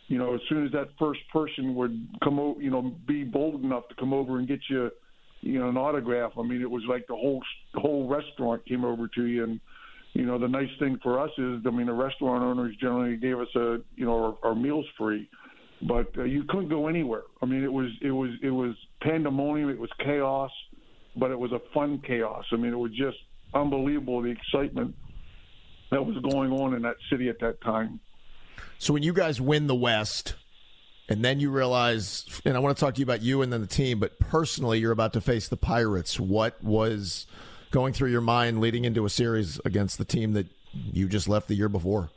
you 0.08 0.18
know, 0.18 0.34
as 0.34 0.40
soon 0.48 0.66
as 0.66 0.72
that 0.72 0.88
first 0.98 1.20
person 1.32 1.74
would 1.76 2.08
come 2.22 2.38
over, 2.38 2.60
you 2.60 2.70
know, 2.70 2.82
be 3.06 3.24
bold 3.24 3.62
enough 3.62 3.88
to 3.88 3.94
come 3.94 4.12
over 4.12 4.38
and 4.38 4.48
get 4.48 4.60
you, 4.68 4.90
you 5.40 5.58
know, 5.58 5.68
an 5.68 5.76
autograph. 5.76 6.32
I 6.38 6.42
mean, 6.42 6.60
it 6.60 6.70
was 6.70 6.82
like 6.88 7.06
the 7.06 7.16
whole 7.16 7.42
the 7.74 7.80
whole 7.80 8.08
restaurant 8.08 8.64
came 8.66 8.84
over 8.84 9.08
to 9.08 9.26
you, 9.26 9.44
and 9.44 9.60
you 10.12 10.26
know, 10.26 10.38
the 10.38 10.48
nice 10.48 10.70
thing 10.78 10.98
for 11.02 11.20
us 11.20 11.30
is, 11.38 11.60
I 11.66 11.70
mean, 11.70 11.86
the 11.86 11.92
restaurant 11.92 12.42
owners 12.42 12.74
generally 12.80 13.16
gave 13.16 13.38
us 13.38 13.48
a, 13.54 13.78
you 13.94 14.04
know, 14.04 14.36
our, 14.42 14.50
our 14.50 14.54
meals 14.54 14.86
free, 14.98 15.28
but 15.82 16.10
uh, 16.18 16.24
you 16.24 16.44
couldn't 16.48 16.68
go 16.68 16.88
anywhere. 16.88 17.22
I 17.40 17.46
mean, 17.46 17.62
it 17.62 17.72
was 17.72 17.90
it 18.02 18.10
was 18.10 18.30
it 18.42 18.50
was 18.50 18.74
pandemonium. 19.02 19.70
It 19.70 19.78
was 19.78 19.90
chaos, 20.04 20.50
but 21.16 21.30
it 21.30 21.38
was 21.38 21.52
a 21.52 21.60
fun 21.72 22.02
chaos. 22.06 22.44
I 22.52 22.56
mean, 22.56 22.72
it 22.72 22.78
was 22.78 22.92
just 22.92 23.18
unbelievable 23.54 24.22
the 24.22 24.30
excitement 24.30 24.94
that 25.90 26.04
was 26.04 26.16
going 26.32 26.52
on 26.52 26.74
in 26.74 26.82
that 26.82 26.96
city 27.10 27.28
at 27.28 27.40
that 27.40 27.60
time. 27.62 28.00
So 28.78 28.92
when 28.92 29.02
you 29.02 29.12
guys 29.12 29.40
win 29.40 29.66
the 29.66 29.74
West, 29.74 30.34
and 31.10 31.24
then 31.24 31.40
you 31.40 31.50
realize, 31.50 32.24
and 32.44 32.56
I 32.56 32.60
want 32.60 32.76
to 32.76 32.80
talk 32.80 32.94
to 32.94 33.00
you 33.00 33.04
about 33.04 33.20
you 33.20 33.42
and 33.42 33.52
then 33.52 33.60
the 33.60 33.66
team, 33.66 33.98
but 33.98 34.20
personally, 34.20 34.78
you're 34.78 34.92
about 34.92 35.12
to 35.14 35.20
face 35.20 35.48
the 35.48 35.56
Pirates. 35.56 36.20
What 36.20 36.62
was 36.62 37.26
going 37.72 37.92
through 37.92 38.10
your 38.10 38.20
mind 38.20 38.60
leading 38.60 38.84
into 38.84 39.04
a 39.04 39.10
series 39.10 39.60
against 39.64 39.98
the 39.98 40.04
team 40.04 40.34
that 40.34 40.46
you 40.72 41.08
just 41.08 41.28
left 41.28 41.48
the 41.48 41.56
year 41.56 41.68
before? 41.68 42.10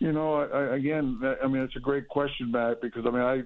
You 0.00 0.12
know, 0.12 0.34
I, 0.42 0.74
again, 0.74 1.20
I 1.42 1.46
mean, 1.46 1.62
it's 1.62 1.76
a 1.76 1.80
great 1.80 2.08
question, 2.08 2.50
Matt, 2.50 2.82
because 2.82 3.06
I 3.06 3.10
mean, 3.10 3.22
I, 3.22 3.42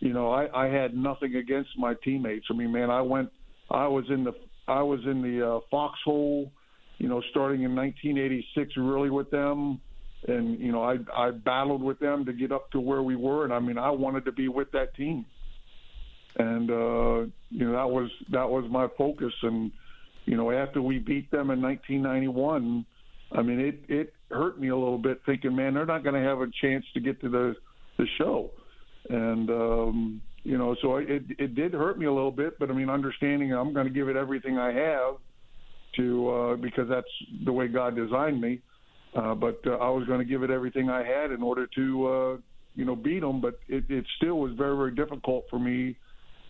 you 0.00 0.14
know, 0.14 0.32
I, 0.32 0.64
I 0.64 0.68
had 0.68 0.96
nothing 0.96 1.36
against 1.36 1.70
my 1.76 1.94
teammates. 2.02 2.46
I 2.50 2.54
mean, 2.54 2.72
man, 2.72 2.90
I 2.90 3.02
went, 3.02 3.30
I 3.70 3.86
was 3.86 4.06
in 4.08 4.24
the, 4.24 4.32
I 4.66 4.82
was 4.82 5.00
in 5.04 5.20
the 5.20 5.46
uh, 5.46 5.60
foxhole, 5.70 6.50
you 6.96 7.08
know, 7.08 7.22
starting 7.30 7.64
in 7.64 7.76
1986, 7.76 8.72
really 8.78 9.10
with 9.10 9.30
them 9.30 9.82
and 10.28 10.58
you 10.58 10.72
know 10.72 10.82
I 10.82 10.96
I 11.14 11.30
battled 11.30 11.82
with 11.82 11.98
them 11.98 12.24
to 12.24 12.32
get 12.32 12.52
up 12.52 12.70
to 12.72 12.80
where 12.80 13.02
we 13.02 13.16
were, 13.16 13.44
and 13.44 13.52
I 13.52 13.58
mean 13.58 13.78
I 13.78 13.90
wanted 13.90 14.24
to 14.24 14.32
be 14.32 14.48
with 14.48 14.70
that 14.72 14.94
team, 14.94 15.24
and 16.36 16.70
uh, 16.70 17.30
you 17.50 17.66
know 17.66 17.72
that 17.72 17.88
was 17.88 18.10
that 18.30 18.48
was 18.48 18.64
my 18.70 18.88
focus, 18.98 19.32
and 19.42 19.70
you 20.24 20.36
know 20.36 20.50
after 20.50 20.82
we 20.82 20.98
beat 20.98 21.30
them 21.30 21.50
in 21.50 21.62
1991, 21.62 22.84
I 23.32 23.42
mean 23.42 23.60
it 23.60 23.80
it 23.88 24.12
hurt 24.30 24.60
me 24.60 24.68
a 24.68 24.76
little 24.76 24.98
bit 24.98 25.20
thinking, 25.24 25.54
man, 25.54 25.74
they're 25.74 25.86
not 25.86 26.02
going 26.02 26.20
to 26.20 26.28
have 26.28 26.40
a 26.40 26.48
chance 26.60 26.84
to 26.94 27.00
get 27.00 27.20
to 27.20 27.28
the 27.28 27.54
the 27.98 28.06
show, 28.18 28.50
and 29.08 29.48
um, 29.50 30.22
you 30.42 30.58
know 30.58 30.74
so 30.82 30.96
it 30.96 31.22
it 31.38 31.54
did 31.54 31.72
hurt 31.72 31.98
me 31.98 32.06
a 32.06 32.12
little 32.12 32.32
bit, 32.32 32.58
but 32.58 32.70
I 32.70 32.72
mean 32.72 32.90
understanding 32.90 33.52
I'm 33.52 33.72
going 33.72 33.86
to 33.86 33.92
give 33.92 34.08
it 34.08 34.16
everything 34.16 34.58
I 34.58 34.72
have 34.72 35.16
to 35.96 36.30
uh, 36.30 36.56
because 36.56 36.88
that's 36.88 37.06
the 37.44 37.52
way 37.52 37.68
God 37.68 37.94
designed 37.94 38.40
me 38.40 38.60
uh, 39.16 39.34
but 39.34 39.60
uh, 39.66 39.72
I 39.72 39.88
was 39.90 40.06
going 40.06 40.18
to 40.18 40.24
give 40.24 40.42
it 40.42 40.50
everything 40.50 40.90
I 40.90 41.02
had 41.02 41.32
in 41.32 41.42
order 41.42 41.66
to, 41.66 42.06
uh, 42.06 42.36
you 42.74 42.84
know, 42.84 42.94
beat 42.94 43.20
them. 43.20 43.40
But 43.40 43.58
it, 43.68 43.84
it 43.88 44.04
still 44.16 44.38
was 44.38 44.52
very, 44.52 44.76
very 44.76 44.94
difficult 44.94 45.46
for 45.48 45.58
me 45.58 45.96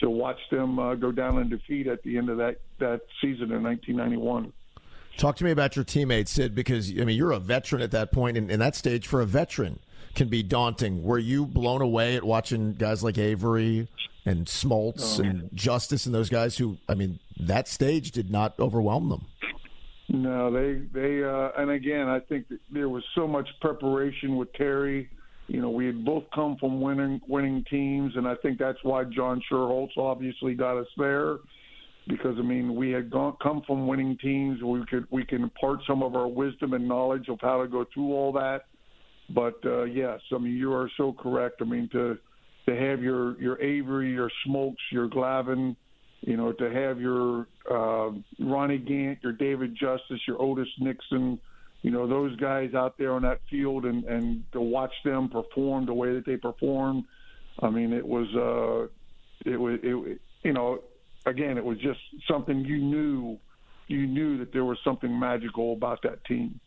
to 0.00 0.10
watch 0.10 0.38
them 0.50 0.78
uh, 0.78 0.94
go 0.94 1.12
down 1.12 1.38
in 1.38 1.48
defeat 1.48 1.86
at 1.86 2.02
the 2.02 2.18
end 2.18 2.28
of 2.28 2.38
that 2.38 2.60
that 2.78 3.02
season 3.20 3.52
in 3.52 3.62
1991. 3.62 4.52
Talk 5.16 5.36
to 5.36 5.44
me 5.44 5.50
about 5.50 5.76
your 5.76 5.84
teammates, 5.84 6.32
Sid, 6.32 6.54
because 6.54 6.90
I 6.90 7.04
mean 7.04 7.16
you're 7.16 7.32
a 7.32 7.38
veteran 7.38 7.80
at 7.80 7.92
that 7.92 8.12
point, 8.12 8.36
and, 8.36 8.50
and 8.50 8.60
that 8.60 8.74
stage 8.74 9.06
for 9.06 9.20
a 9.20 9.26
veteran 9.26 9.78
can 10.14 10.28
be 10.28 10.42
daunting. 10.42 11.02
Were 11.02 11.18
you 11.18 11.46
blown 11.46 11.82
away 11.82 12.16
at 12.16 12.24
watching 12.24 12.74
guys 12.74 13.04
like 13.04 13.16
Avery 13.16 13.88
and 14.24 14.46
Smoltz 14.46 15.20
oh, 15.20 15.22
and 15.22 15.50
Justice 15.54 16.06
and 16.06 16.14
those 16.14 16.28
guys 16.28 16.58
who, 16.58 16.78
I 16.88 16.94
mean, 16.94 17.20
that 17.38 17.68
stage 17.68 18.10
did 18.10 18.30
not 18.30 18.58
overwhelm 18.58 19.08
them? 19.08 19.26
No, 20.08 20.52
they 20.52 20.82
they 20.94 21.22
uh, 21.24 21.50
and 21.60 21.70
again, 21.70 22.08
I 22.08 22.20
think 22.20 22.46
there 22.70 22.88
was 22.88 23.02
so 23.14 23.26
much 23.26 23.48
preparation 23.60 24.36
with 24.36 24.52
Terry. 24.52 25.10
You 25.48 25.60
know, 25.60 25.70
we 25.70 25.86
had 25.86 26.04
both 26.04 26.24
come 26.34 26.56
from 26.58 26.80
winning 26.80 27.20
winning 27.28 27.64
teams, 27.68 28.12
and 28.16 28.26
I 28.26 28.34
think 28.36 28.58
that's 28.58 28.78
why 28.82 29.04
John 29.04 29.42
Schuerholz 29.50 29.96
obviously 29.96 30.54
got 30.54 30.78
us 30.78 30.86
there. 30.96 31.38
Because 32.06 32.36
I 32.38 32.42
mean, 32.42 32.76
we 32.76 32.90
had 32.90 33.10
gone, 33.10 33.36
come 33.42 33.62
from 33.66 33.88
winning 33.88 34.16
teams. 34.18 34.62
We 34.62 34.84
could 34.88 35.06
we 35.10 35.24
can 35.24 35.42
impart 35.42 35.80
some 35.88 36.04
of 36.04 36.14
our 36.14 36.28
wisdom 36.28 36.72
and 36.72 36.86
knowledge 36.86 37.28
of 37.28 37.38
how 37.40 37.60
to 37.62 37.68
go 37.68 37.84
through 37.92 38.12
all 38.12 38.32
that. 38.32 38.66
But 39.34 39.56
uh, 39.64 39.84
yes, 39.84 40.20
I 40.32 40.38
mean, 40.38 40.56
you 40.56 40.72
are 40.72 40.88
so 40.96 41.12
correct. 41.12 41.56
I 41.60 41.64
mean, 41.64 41.88
to 41.92 42.16
to 42.68 42.76
have 42.76 43.02
your 43.02 43.40
your 43.40 43.60
Avery, 43.60 44.12
your 44.12 44.30
Smoltz, 44.46 44.76
your 44.92 45.08
Glavine, 45.08 45.74
you 46.26 46.36
know, 46.36 46.52
to 46.52 46.70
have 46.70 47.00
your 47.00 47.46
uh, 47.70 48.10
Ronnie 48.40 48.78
Gant, 48.78 49.20
your 49.22 49.32
David 49.32 49.76
Justice, 49.80 50.20
your 50.26 50.42
Otis 50.42 50.68
Nixon, 50.80 51.38
you 51.82 51.92
know, 51.92 52.08
those 52.08 52.34
guys 52.36 52.74
out 52.74 52.98
there 52.98 53.12
on 53.12 53.22
that 53.22 53.40
field 53.48 53.84
and, 53.84 54.02
and 54.04 54.42
to 54.52 54.60
watch 54.60 54.92
them 55.04 55.28
perform 55.28 55.86
the 55.86 55.94
way 55.94 56.12
that 56.14 56.26
they 56.26 56.36
performed. 56.36 57.04
I 57.60 57.70
mean, 57.70 57.92
it 57.92 58.04
was, 58.04 58.26
uh, 58.34 59.48
it 59.48 59.56
was, 59.56 59.78
it, 59.84 60.20
you 60.42 60.52
know, 60.52 60.80
again, 61.26 61.58
it 61.58 61.64
was 61.64 61.78
just 61.78 62.00
something 62.28 62.64
you 62.64 62.78
knew, 62.78 63.38
you 63.86 64.08
knew 64.08 64.38
that 64.38 64.52
there 64.52 64.64
was 64.64 64.78
something 64.82 65.16
magical 65.16 65.74
about 65.74 66.02
that 66.02 66.24
team. 66.24 66.58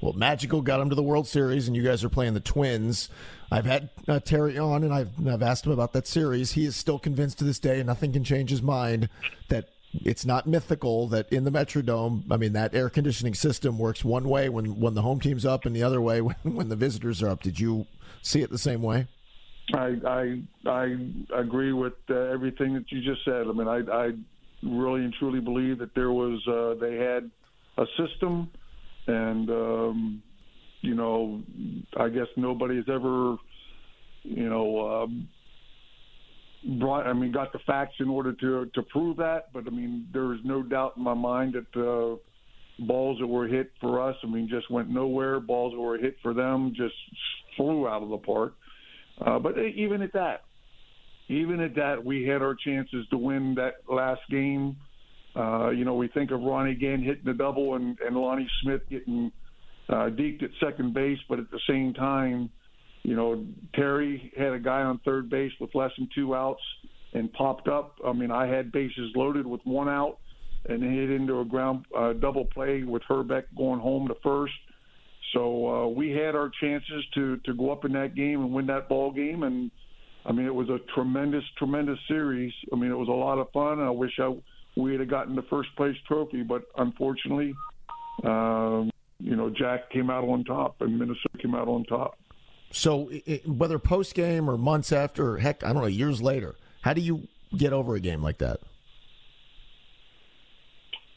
Well, 0.00 0.12
Magical 0.12 0.62
got 0.62 0.80
him 0.80 0.90
to 0.90 0.94
the 0.94 1.02
World 1.02 1.26
Series, 1.26 1.66
and 1.66 1.76
you 1.76 1.82
guys 1.82 2.04
are 2.04 2.08
playing 2.08 2.34
the 2.34 2.40
Twins. 2.40 3.08
I've 3.50 3.64
had 3.64 3.90
uh, 4.06 4.20
Terry 4.20 4.56
on, 4.56 4.84
and 4.84 4.94
I've, 4.94 5.10
I've 5.26 5.42
asked 5.42 5.66
him 5.66 5.72
about 5.72 5.92
that 5.94 6.06
series. 6.06 6.52
He 6.52 6.64
is 6.64 6.76
still 6.76 7.00
convinced 7.00 7.38
to 7.38 7.44
this 7.44 7.58
day, 7.58 7.78
and 7.78 7.86
nothing 7.88 8.12
can 8.12 8.22
change 8.22 8.50
his 8.50 8.62
mind, 8.62 9.08
that 9.48 9.70
it's 9.92 10.24
not 10.24 10.46
mythical 10.46 11.08
that 11.08 11.32
in 11.32 11.42
the 11.42 11.50
Metrodome, 11.50 12.24
I 12.30 12.36
mean, 12.36 12.52
that 12.52 12.74
air 12.74 12.88
conditioning 12.90 13.34
system 13.34 13.76
works 13.76 14.04
one 14.04 14.28
way 14.28 14.48
when, 14.48 14.78
when 14.78 14.94
the 14.94 15.02
home 15.02 15.18
team's 15.18 15.44
up 15.44 15.66
and 15.66 15.74
the 15.74 15.82
other 15.82 16.00
way 16.00 16.20
when, 16.22 16.36
when 16.44 16.68
the 16.68 16.76
visitors 16.76 17.20
are 17.22 17.30
up. 17.30 17.42
Did 17.42 17.58
you 17.58 17.86
see 18.22 18.42
it 18.42 18.50
the 18.50 18.58
same 18.58 18.82
way? 18.82 19.08
I 19.74 19.96
I, 20.06 20.42
I 20.66 20.96
agree 21.34 21.72
with 21.72 21.94
uh, 22.08 22.14
everything 22.14 22.74
that 22.74 22.90
you 22.90 23.02
just 23.02 23.24
said. 23.24 23.48
I 23.48 23.52
mean, 23.52 23.68
I, 23.68 23.80
I 23.92 24.12
really 24.62 25.04
and 25.04 25.12
truly 25.12 25.40
believe 25.40 25.78
that 25.78 25.94
there 25.94 26.10
was 26.10 26.40
uh, 26.46 26.74
they 26.80 26.96
had 26.96 27.30
a 27.76 27.86
system– 27.96 28.50
and 29.08 29.50
um, 29.50 30.22
you 30.82 30.94
know, 30.94 31.42
I 31.96 32.08
guess 32.08 32.26
nobody's 32.36 32.84
ever, 32.88 33.36
you 34.22 34.48
know, 34.48 35.02
um, 35.02 35.28
brought. 36.78 37.06
I 37.06 37.12
mean, 37.12 37.32
got 37.32 37.52
the 37.52 37.58
facts 37.66 37.94
in 38.00 38.08
order 38.08 38.32
to 38.32 38.66
to 38.74 38.82
prove 38.82 39.16
that. 39.16 39.52
But 39.52 39.66
I 39.66 39.70
mean, 39.70 40.06
there 40.12 40.32
is 40.34 40.40
no 40.44 40.62
doubt 40.62 40.96
in 40.96 41.02
my 41.02 41.14
mind 41.14 41.54
that 41.54 41.80
uh, 41.80 42.16
balls 42.78 43.18
that 43.20 43.26
were 43.26 43.48
hit 43.48 43.72
for 43.80 44.00
us, 44.00 44.16
I 44.22 44.26
mean, 44.26 44.48
just 44.48 44.70
went 44.70 44.88
nowhere. 44.88 45.40
Balls 45.40 45.72
that 45.72 45.80
were 45.80 45.98
hit 45.98 46.16
for 46.22 46.34
them 46.34 46.72
just 46.76 46.94
flew 47.56 47.88
out 47.88 48.02
of 48.02 48.10
the 48.10 48.18
park. 48.18 48.54
Uh, 49.24 49.38
but 49.38 49.58
even 49.58 50.00
at 50.02 50.12
that, 50.12 50.44
even 51.28 51.60
at 51.60 51.74
that, 51.74 52.04
we 52.04 52.24
had 52.24 52.40
our 52.40 52.54
chances 52.54 53.06
to 53.10 53.18
win 53.18 53.54
that 53.56 53.74
last 53.92 54.20
game. 54.30 54.76
Uh, 55.38 55.70
you 55.70 55.84
know, 55.84 55.94
we 55.94 56.08
think 56.08 56.32
of 56.32 56.40
Ronnie 56.40 56.74
Gant 56.74 57.04
hitting 57.04 57.24
the 57.24 57.32
double 57.32 57.76
and, 57.76 57.96
and 58.00 58.16
Lonnie 58.16 58.48
Smith 58.62 58.80
getting 58.90 59.30
uh, 59.88 60.10
deked 60.10 60.42
at 60.42 60.50
second 60.60 60.94
base, 60.94 61.18
but 61.28 61.38
at 61.38 61.50
the 61.50 61.60
same 61.68 61.94
time, 61.94 62.50
you 63.04 63.14
know, 63.14 63.46
Terry 63.74 64.32
had 64.36 64.52
a 64.52 64.58
guy 64.58 64.82
on 64.82 64.98
third 65.04 65.30
base 65.30 65.52
with 65.60 65.74
less 65.74 65.92
than 65.96 66.08
two 66.14 66.34
outs 66.34 66.62
and 67.14 67.32
popped 67.32 67.68
up. 67.68 67.94
I 68.04 68.12
mean, 68.12 68.30
I 68.30 68.46
had 68.46 68.72
bases 68.72 69.12
loaded 69.14 69.46
with 69.46 69.60
one 69.64 69.88
out 69.88 70.18
and 70.68 70.82
hit 70.82 71.10
into 71.10 71.40
a 71.40 71.44
ground 71.44 71.86
uh, 71.96 72.14
double 72.14 72.44
play 72.44 72.82
with 72.82 73.02
Hrbek 73.08 73.44
going 73.56 73.80
home 73.80 74.08
to 74.08 74.14
first. 74.22 74.54
So 75.32 75.68
uh, 75.68 75.86
we 75.88 76.10
had 76.10 76.34
our 76.34 76.50
chances 76.60 77.04
to 77.14 77.36
to 77.44 77.54
go 77.54 77.70
up 77.70 77.84
in 77.84 77.92
that 77.92 78.14
game 78.14 78.40
and 78.40 78.52
win 78.52 78.66
that 78.66 78.88
ball 78.88 79.12
game, 79.12 79.42
and 79.42 79.70
I 80.24 80.32
mean 80.32 80.46
it 80.46 80.54
was 80.54 80.68
a 80.68 80.78
tremendous, 80.94 81.44
tremendous 81.58 81.98
series. 82.08 82.52
I 82.72 82.76
mean 82.76 82.90
it 82.90 82.96
was 82.96 83.08
a 83.08 83.12
lot 83.12 83.38
of 83.38 83.50
fun. 83.52 83.78
I 83.78 83.90
wish 83.90 84.18
I 84.18 84.34
we 84.78 84.92
would 84.92 85.00
have 85.00 85.10
gotten 85.10 85.34
the 85.34 85.42
first 85.42 85.74
place 85.76 85.96
trophy, 86.06 86.42
but 86.42 86.62
unfortunately, 86.76 87.54
um, 88.22 88.90
you 89.18 89.34
know, 89.34 89.50
Jack 89.50 89.90
came 89.90 90.08
out 90.08 90.24
on 90.24 90.44
top 90.44 90.80
and 90.80 90.96
Minnesota 90.96 91.38
came 91.42 91.54
out 91.54 91.66
on 91.66 91.84
top. 91.84 92.16
So, 92.70 93.08
it, 93.10 93.48
whether 93.48 93.78
post 93.78 94.14
game 94.14 94.48
or 94.48 94.56
months 94.56 94.92
after, 94.92 95.32
or 95.32 95.38
heck, 95.38 95.64
I 95.64 95.72
don't 95.72 95.82
know, 95.82 95.88
years 95.88 96.22
later, 96.22 96.54
how 96.82 96.92
do 96.92 97.00
you 97.00 97.26
get 97.56 97.72
over 97.72 97.96
a 97.96 98.00
game 98.00 98.22
like 98.22 98.38
that? 98.38 98.60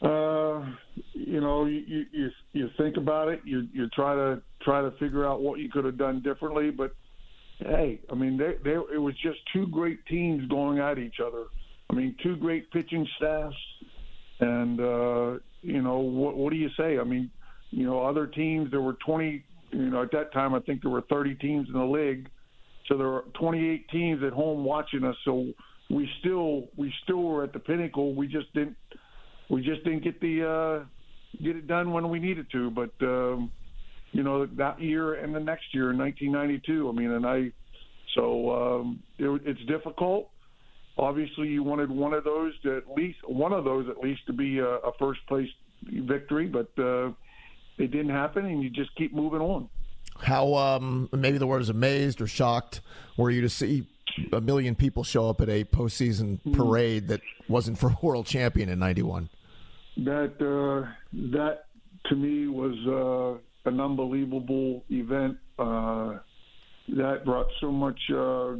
Uh, 0.00 0.64
you 1.12 1.40
know, 1.40 1.66
you, 1.66 2.06
you 2.10 2.30
you 2.52 2.70
think 2.76 2.96
about 2.96 3.28
it. 3.28 3.40
You 3.44 3.68
you 3.72 3.88
try 3.90 4.14
to 4.16 4.42
try 4.62 4.82
to 4.82 4.90
figure 4.92 5.24
out 5.24 5.40
what 5.40 5.60
you 5.60 5.70
could 5.70 5.84
have 5.84 5.96
done 5.96 6.20
differently. 6.22 6.70
But 6.70 6.96
hey, 7.60 8.00
I 8.10 8.14
mean, 8.14 8.36
they, 8.36 8.54
they, 8.64 8.72
it 8.72 9.00
was 9.00 9.14
just 9.22 9.38
two 9.52 9.68
great 9.68 10.04
teams 10.06 10.48
going 10.48 10.80
at 10.80 10.98
each 10.98 11.20
other. 11.24 11.44
I 11.92 11.94
mean, 11.94 12.16
two 12.22 12.36
great 12.36 12.70
pitching 12.70 13.06
staffs, 13.18 13.54
and 14.40 14.80
uh, 14.80 15.38
you 15.60 15.82
know, 15.82 15.98
what, 15.98 16.36
what 16.36 16.50
do 16.50 16.58
you 16.58 16.70
say? 16.76 16.98
I 16.98 17.04
mean, 17.04 17.30
you 17.70 17.84
know, 17.84 18.02
other 18.02 18.26
teams. 18.26 18.70
There 18.70 18.80
were 18.80 18.96
20. 19.04 19.44
You 19.72 19.90
know, 19.90 20.02
at 20.02 20.12
that 20.12 20.32
time, 20.32 20.54
I 20.54 20.60
think 20.60 20.82
there 20.82 20.90
were 20.90 21.02
30 21.02 21.34
teams 21.36 21.68
in 21.68 21.74
the 21.74 21.84
league, 21.84 22.28
so 22.88 22.98
there 22.98 23.08
were 23.08 23.24
28 23.38 23.88
teams 23.88 24.22
at 24.22 24.32
home 24.32 24.64
watching 24.64 25.04
us. 25.04 25.16
So 25.24 25.52
we 25.90 26.08
still 26.20 26.68
we 26.76 26.92
still 27.04 27.22
were 27.22 27.44
at 27.44 27.52
the 27.52 27.58
pinnacle. 27.58 28.14
We 28.14 28.26
just 28.26 28.52
didn't 28.54 28.76
we 29.48 29.62
just 29.62 29.84
didn't 29.84 30.04
get 30.04 30.20
the 30.20 30.48
uh, 30.48 31.42
get 31.42 31.56
it 31.56 31.66
done 31.66 31.92
when 31.92 32.08
we 32.08 32.18
needed 32.18 32.46
to. 32.52 32.70
But 32.70 32.90
um, 33.02 33.50
you 34.12 34.22
know 34.22 34.46
that 34.46 34.80
year 34.80 35.14
and 35.14 35.34
the 35.34 35.40
next 35.40 35.66
year 35.72 35.90
in 35.90 35.98
1992. 35.98 36.88
I 36.88 36.92
mean, 36.92 37.10
and 37.12 37.26
I 37.26 37.52
so 38.14 38.50
um, 38.80 39.02
it, 39.18 39.42
it's 39.44 39.64
difficult. 39.66 40.31
Obviously, 40.98 41.48
you 41.48 41.62
wanted 41.62 41.90
one 41.90 42.12
of 42.12 42.24
those 42.24 42.52
to 42.60 42.76
at 42.76 42.90
least 42.94 43.18
one 43.26 43.52
of 43.52 43.64
those 43.64 43.88
at 43.88 43.98
least 43.98 44.26
to 44.26 44.32
be 44.32 44.58
a, 44.58 44.66
a 44.66 44.92
first 44.98 45.20
place 45.26 45.48
victory, 45.82 46.46
but 46.46 46.68
uh, 46.78 47.08
it 47.78 47.90
didn't 47.90 48.10
happen, 48.10 48.44
and 48.44 48.62
you 48.62 48.70
just 48.70 48.94
keep 48.96 49.14
moving 49.14 49.40
on. 49.40 49.68
How 50.20 50.54
um, 50.54 51.08
maybe 51.12 51.38
the 51.38 51.46
word 51.46 51.62
is 51.62 51.70
amazed 51.70 52.20
or 52.20 52.26
shocked 52.26 52.82
were 53.16 53.30
you 53.30 53.40
to 53.40 53.48
see 53.48 53.86
a 54.32 54.40
million 54.40 54.74
people 54.74 55.02
show 55.02 55.28
up 55.30 55.40
at 55.40 55.48
a 55.48 55.64
postseason 55.64 56.38
mm. 56.42 56.54
parade 56.54 57.08
that 57.08 57.22
wasn't 57.48 57.78
for 57.78 57.88
a 57.88 57.96
world 58.02 58.26
champion 58.26 58.68
in 58.68 58.78
'91? 58.78 59.30
That 59.96 60.34
uh, 60.40 60.90
that 61.32 61.64
to 62.06 62.16
me 62.16 62.48
was 62.48 62.76
uh, 62.86 63.70
an 63.70 63.80
unbelievable 63.80 64.84
event. 64.90 65.38
Uh, 65.58 66.18
that 66.88 67.24
brought 67.24 67.46
so 67.60 67.72
much 67.72 67.98
uh, 68.12 68.56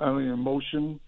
I 0.00 0.12
mean, 0.12 0.28
emotion, 0.28 1.00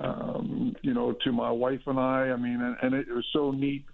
um, 0.00 0.74
you 0.82 0.94
know, 0.94 1.14
to 1.24 1.32
my 1.32 1.50
wife 1.50 1.80
and 1.86 1.98
I. 1.98 2.30
I 2.30 2.36
mean, 2.36 2.60
and, 2.60 2.76
and 2.82 2.94
it 2.94 3.08
was 3.08 3.24
so 3.32 3.50
neat 3.50 3.84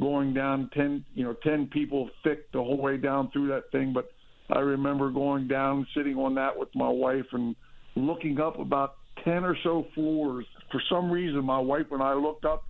going 0.00 0.32
down 0.34 0.70
ten, 0.74 1.04
you 1.14 1.24
know, 1.24 1.34
ten 1.42 1.66
people 1.66 2.08
thick 2.24 2.50
the 2.52 2.58
whole 2.58 2.80
way 2.80 2.96
down 2.96 3.30
through 3.32 3.48
that 3.48 3.70
thing. 3.72 3.92
But 3.92 4.12
I 4.50 4.60
remember 4.60 5.10
going 5.10 5.48
down, 5.48 5.86
sitting 5.96 6.16
on 6.16 6.34
that 6.36 6.58
with 6.58 6.68
my 6.74 6.88
wife, 6.88 7.26
and 7.32 7.54
looking 7.96 8.40
up 8.40 8.58
about 8.58 8.96
ten 9.24 9.44
or 9.44 9.56
so 9.62 9.86
floors. 9.94 10.46
For 10.70 10.80
some 10.88 11.10
reason, 11.10 11.44
my 11.44 11.58
wife 11.58 11.86
and 11.90 12.02
I 12.02 12.14
looked 12.14 12.44
up 12.44 12.64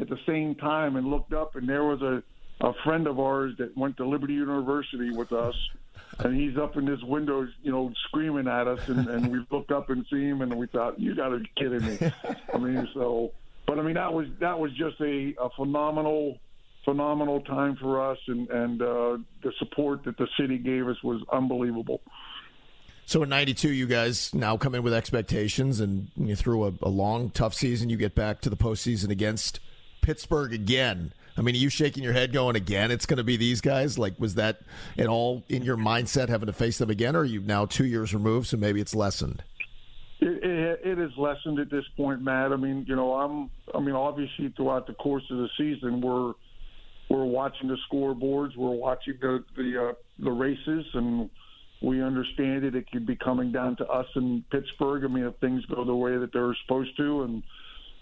at 0.00 0.08
the 0.08 0.18
same 0.26 0.54
time 0.54 0.96
and 0.96 1.08
looked 1.08 1.32
up, 1.32 1.56
and 1.56 1.68
there 1.68 1.84
was 1.84 2.02
a 2.02 2.22
a 2.60 2.72
friend 2.84 3.06
of 3.06 3.20
ours 3.20 3.52
that 3.58 3.76
went 3.76 3.96
to 3.98 4.04
Liberty 4.06 4.34
University 4.34 5.10
with 5.12 5.32
us, 5.32 5.54
and 6.20 6.34
he's 6.34 6.56
up 6.56 6.76
in 6.76 6.86
his 6.86 7.02
window, 7.04 7.46
you 7.62 7.70
know, 7.70 7.92
screaming 8.08 8.48
at 8.48 8.66
us, 8.66 8.88
and, 8.88 9.08
and 9.08 9.30
we 9.30 9.44
looked 9.50 9.70
up 9.70 9.90
and 9.90 10.04
see 10.10 10.24
him, 10.24 10.42
and 10.42 10.54
we 10.54 10.66
thought, 10.66 10.98
"You 10.98 11.14
got 11.14 11.28
to 11.28 11.38
be 11.38 11.50
kidding 11.56 11.84
me!" 11.84 12.12
I 12.52 12.58
mean, 12.58 12.88
so, 12.94 13.32
but 13.66 13.78
I 13.78 13.82
mean, 13.82 13.94
that 13.94 14.12
was 14.12 14.26
that 14.40 14.58
was 14.58 14.72
just 14.72 15.00
a, 15.00 15.34
a 15.40 15.50
phenomenal, 15.56 16.38
phenomenal 16.84 17.40
time 17.42 17.76
for 17.76 18.10
us, 18.10 18.18
and 18.26 18.48
and 18.50 18.82
uh, 18.82 19.18
the 19.42 19.52
support 19.58 20.04
that 20.04 20.16
the 20.16 20.28
city 20.38 20.58
gave 20.58 20.88
us 20.88 21.02
was 21.02 21.22
unbelievable. 21.32 22.00
So 23.06 23.22
in 23.22 23.28
'92, 23.28 23.70
you 23.72 23.86
guys 23.86 24.34
now 24.34 24.56
come 24.56 24.74
in 24.74 24.82
with 24.82 24.92
expectations, 24.92 25.80
and 25.80 26.10
you 26.16 26.36
through 26.36 26.66
a, 26.66 26.72
a 26.82 26.90
long, 26.90 27.30
tough 27.30 27.54
season, 27.54 27.90
you 27.90 27.96
get 27.96 28.14
back 28.14 28.40
to 28.42 28.50
the 28.50 28.56
postseason 28.56 29.10
against 29.10 29.60
Pittsburgh 30.02 30.52
again. 30.52 31.12
I 31.38 31.42
mean, 31.42 31.54
are 31.54 31.58
you 31.58 31.68
shaking 31.70 32.02
your 32.02 32.12
head 32.12 32.32
going 32.32 32.56
again? 32.56 32.90
It's 32.90 33.06
going 33.06 33.18
to 33.18 33.24
be 33.24 33.36
these 33.36 33.60
guys. 33.60 33.96
Like, 33.98 34.18
was 34.18 34.34
that 34.34 34.60
at 34.98 35.06
all 35.06 35.44
in 35.48 35.62
your 35.62 35.76
mindset 35.76 36.28
having 36.28 36.46
to 36.46 36.52
face 36.52 36.78
them 36.78 36.90
again, 36.90 37.14
or 37.14 37.20
are 37.20 37.24
you 37.24 37.40
now 37.40 37.64
two 37.64 37.86
years 37.86 38.12
removed, 38.12 38.48
so 38.48 38.56
maybe 38.56 38.80
it's 38.80 38.94
lessened? 38.94 39.44
It, 40.20 40.42
it, 40.42 40.80
it 40.84 40.98
is 40.98 41.12
lessened 41.16 41.60
at 41.60 41.70
this 41.70 41.84
point, 41.96 42.22
Matt. 42.22 42.52
I 42.52 42.56
mean, 42.56 42.84
you 42.88 42.96
know, 42.96 43.14
I'm. 43.14 43.50
I 43.72 43.78
mean, 43.78 43.94
obviously, 43.94 44.52
throughout 44.56 44.88
the 44.88 44.94
course 44.94 45.22
of 45.30 45.38
the 45.38 45.48
season, 45.56 46.00
we're 46.00 46.32
we're 47.08 47.24
watching 47.24 47.68
the 47.68 47.78
scoreboards, 47.90 48.56
we're 48.56 48.70
watching 48.70 49.14
the 49.20 49.44
the 49.56 49.90
uh, 49.90 49.92
the 50.18 50.32
races, 50.32 50.86
and 50.94 51.30
we 51.80 52.02
understand 52.02 52.64
it. 52.64 52.74
It 52.74 52.90
could 52.90 53.06
be 53.06 53.14
coming 53.14 53.52
down 53.52 53.76
to 53.76 53.86
us 53.86 54.06
in 54.16 54.44
Pittsburgh. 54.50 55.04
I 55.04 55.06
mean, 55.06 55.24
if 55.24 55.36
things 55.36 55.64
go 55.66 55.84
the 55.84 55.94
way 55.94 56.16
that 56.16 56.32
they're 56.32 56.56
supposed 56.64 56.96
to, 56.96 57.22
and 57.22 57.44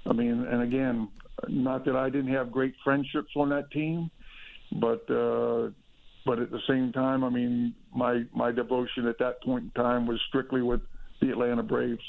I 0.08 0.12
mean, 0.12 0.44
and 0.44 0.62
again, 0.62 1.08
not 1.48 1.84
that 1.84 1.96
I 1.96 2.10
didn't 2.10 2.32
have 2.32 2.50
great 2.50 2.74
friendships 2.84 3.30
on 3.36 3.48
that 3.50 3.70
team, 3.70 4.10
but 4.72 5.08
uh, 5.10 5.70
but 6.24 6.38
at 6.38 6.50
the 6.50 6.60
same 6.68 6.92
time, 6.92 7.24
I 7.24 7.30
mean, 7.30 7.74
my 7.94 8.24
my 8.34 8.52
devotion 8.52 9.06
at 9.06 9.18
that 9.18 9.42
point 9.42 9.64
in 9.64 9.82
time 9.82 10.06
was 10.06 10.20
strictly 10.28 10.62
with 10.62 10.80
the 11.20 11.30
Atlanta 11.30 11.62
Braves. 11.62 12.02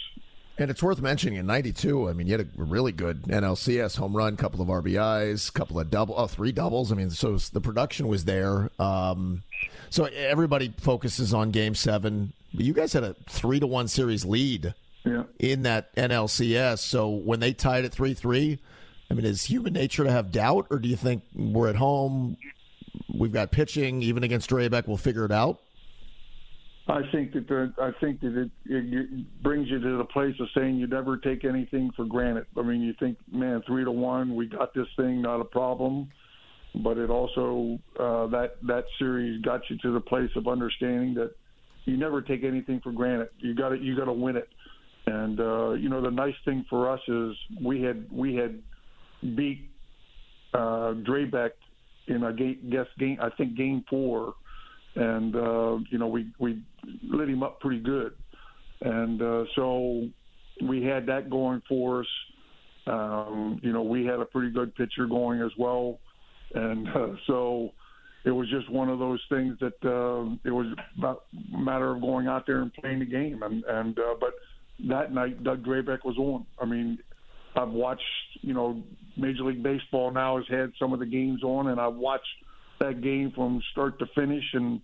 And 0.60 0.72
it's 0.72 0.82
worth 0.82 1.02
mentioning 1.02 1.38
in 1.38 1.46
'92. 1.46 2.10
I 2.10 2.14
mean, 2.14 2.28
you 2.28 2.38
had 2.38 2.48
a 2.48 2.64
really 2.64 2.92
good 2.92 3.24
NLCS 3.24 3.98
home 3.98 4.18
run, 4.18 4.38
couple 4.38 4.62
of 4.62 4.70
RBIs, 4.70 5.54
couple 5.54 5.80
of 5.80 5.92
double, 5.92 6.16
oh, 6.18 6.26
three 6.26 6.52
doubles. 6.52 6.92
I 6.92 6.96
mean, 6.96 7.12
so 7.12 7.38
the 7.38 7.62
production 7.62 8.08
was 8.08 8.26
there. 8.26 8.72
Um, 8.80 9.44
so 9.90 10.06
everybody 10.06 10.74
focuses 10.78 11.34
on 11.34 11.52
Game 11.52 11.76
Seven. 11.76 12.34
But 12.54 12.66
you 12.66 12.74
guys 12.74 12.94
had 12.94 13.04
a 13.04 13.16
three 13.30 13.60
to 13.60 13.68
one 13.68 13.88
series 13.88 14.26
lead 14.26 14.74
yeah. 15.04 15.24
in 15.40 15.64
that 15.64 15.96
NLCS. 15.96 16.80
So 16.80 17.10
when 17.10 17.40
they 17.40 17.54
tied 17.54 17.86
at 17.86 17.92
three 17.92 18.14
three, 18.14 18.60
I 19.10 19.14
mean, 19.14 19.26
is 19.26 19.44
human 19.44 19.74
nature 19.74 20.04
to 20.04 20.12
have 20.12 20.32
doubt, 20.32 20.68
or 20.70 20.80
do 20.80 20.90
you 20.90 20.96
think 20.96 21.24
we're 21.34 21.70
at 21.70 21.76
home? 21.76 22.38
We've 23.14 23.32
got 23.32 23.52
pitching, 23.52 24.02
even 24.02 24.24
against 24.24 24.50
Drabek, 24.50 24.88
we'll 24.88 24.98
figure 24.98 25.26
it 25.26 25.32
out. 25.32 25.62
I 26.90 27.02
think 27.12 27.34
that 27.34 27.48
the, 27.48 27.74
I 27.82 27.92
think 28.00 28.22
that 28.22 28.38
it, 28.38 28.52
it 28.66 29.44
brings 29.44 29.70
you 29.70 29.80
to 29.80 29.98
the 29.98 30.06
place 30.06 30.36
of 30.40 30.48
saying 30.56 30.78
you 30.78 30.88
never 30.88 31.18
take 31.18 31.44
anything 31.44 31.92
for 31.96 32.06
granted. 32.06 32.46
I 32.58 32.62
mean, 32.62 32.82
you 32.82 32.94
think, 32.98 33.18
man, 33.32 33.62
three 33.68 33.84
to 33.84 33.92
one, 33.92 34.36
we 34.36 34.46
got 34.46 34.74
this 34.74 34.88
thing, 34.96 35.22
not 35.22 35.42
a 35.42 35.46
problem. 35.46 36.10
But 36.76 36.98
it 36.98 37.10
also 37.10 37.80
uh, 38.00 38.28
that 38.28 38.58
that 38.64 38.86
series 39.00 39.42
got 39.42 39.62
you 39.70 39.78
to 39.80 39.94
the 39.94 40.00
place 40.00 40.30
of 40.36 40.48
understanding 40.48 41.16
that 41.16 41.32
you 41.86 41.98
never 41.98 42.22
take 42.22 42.44
anything 42.44 42.82
for 42.82 42.92
granted. 42.92 43.30
You 43.40 43.56
got 43.56 43.70
to 43.70 43.78
you 43.78 43.96
got 43.98 44.06
to 44.06 44.14
win 44.14 44.36
it. 44.36 44.48
And 45.08 45.40
uh, 45.40 45.72
you 45.72 45.88
know, 45.88 46.02
the 46.02 46.12
nice 46.12 46.36
thing 46.44 46.66
for 46.70 46.92
us 46.92 47.00
is 47.08 47.34
we 47.64 47.82
had 47.82 48.06
we 48.12 48.36
had 48.36 48.62
beat 49.36 49.70
uh, 50.54 50.94
Drabek 51.08 51.52
in 52.08 52.24
a 52.24 52.34
game, 52.34 52.60
guess 52.70 52.88
game 53.00 53.18
I 53.22 53.30
think 53.38 53.56
game 53.56 53.86
four, 53.90 54.34
and 54.96 55.34
uh, 55.34 55.78
you 55.90 55.98
know 55.98 56.08
we 56.08 56.28
we 56.40 56.62
lit 57.04 57.30
him 57.30 57.42
up 57.42 57.62
pretty 57.62 57.80
good, 57.80 58.14
and 58.82 59.22
uh, 59.22 59.46
so 59.56 60.10
we 60.62 60.84
had 60.84 61.06
that 61.06 61.30
going 61.30 61.62
for 61.70 62.02
us. 62.02 62.08
Um, 62.86 63.62
you 63.64 63.72
know 63.72 63.84
we 63.84 64.06
had 64.06 64.20
a 64.20 64.26
pretty 64.26 64.52
good 64.52 64.76
pitcher 64.76 65.06
going 65.08 65.42
as 65.42 65.52
well, 65.58 66.00
and 66.54 66.90
uh, 66.90 67.08
so 67.28 67.72
it 68.26 68.32
was 68.32 68.50
just 68.50 68.70
one 68.70 68.90
of 68.90 69.00
those 69.00 69.22
things 69.30 69.58
that 69.62 69.86
uh, 69.86 70.36
it 70.44 70.52
was 70.52 70.68
about 70.98 71.24
a 71.54 71.58
matter 71.58 71.92
of 71.92 72.02
going 72.02 72.28
out 72.28 72.46
there 72.46 72.62
and 72.62 72.74
playing 72.74 73.00
the 73.00 73.06
game, 73.06 73.42
and 73.42 73.64
and 73.64 73.98
uh, 74.00 74.16
but 74.20 74.34
that 74.86 75.14
night 75.14 75.44
Doug 75.44 75.64
Drabek 75.64 76.06
was 76.06 76.18
on. 76.18 76.46
I 76.60 76.66
mean, 76.66 77.00
I've 77.56 77.70
watched, 77.70 78.04
you 78.42 78.54
know, 78.54 78.84
Major 79.16 79.44
League 79.44 79.64
Baseball 79.64 80.12
now 80.12 80.38
has 80.38 80.46
had 80.48 80.72
some 80.80 80.94
of 80.94 81.00
the 81.00 81.06
games 81.06 81.44
on, 81.44 81.68
and 81.68 81.80
I've 81.80 81.96
watched 81.96 82.26
that 82.80 83.02
game 83.02 83.32
from 83.32 83.62
start 83.72 83.98
to 84.00 84.06
finish. 84.14 84.44
And 84.54 84.82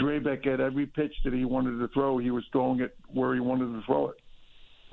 Drabek 0.00 0.46
at 0.46 0.60
every 0.60 0.86
pitch 0.86 1.12
that 1.24 1.32
he 1.32 1.44
wanted 1.44 1.78
to 1.78 1.88
throw, 1.88 2.18
he 2.18 2.30
was 2.30 2.44
throwing 2.52 2.80
it 2.80 2.96
where 3.12 3.34
he 3.34 3.40
wanted 3.40 3.78
to 3.78 3.82
throw 3.86 4.08
it. 4.08 4.16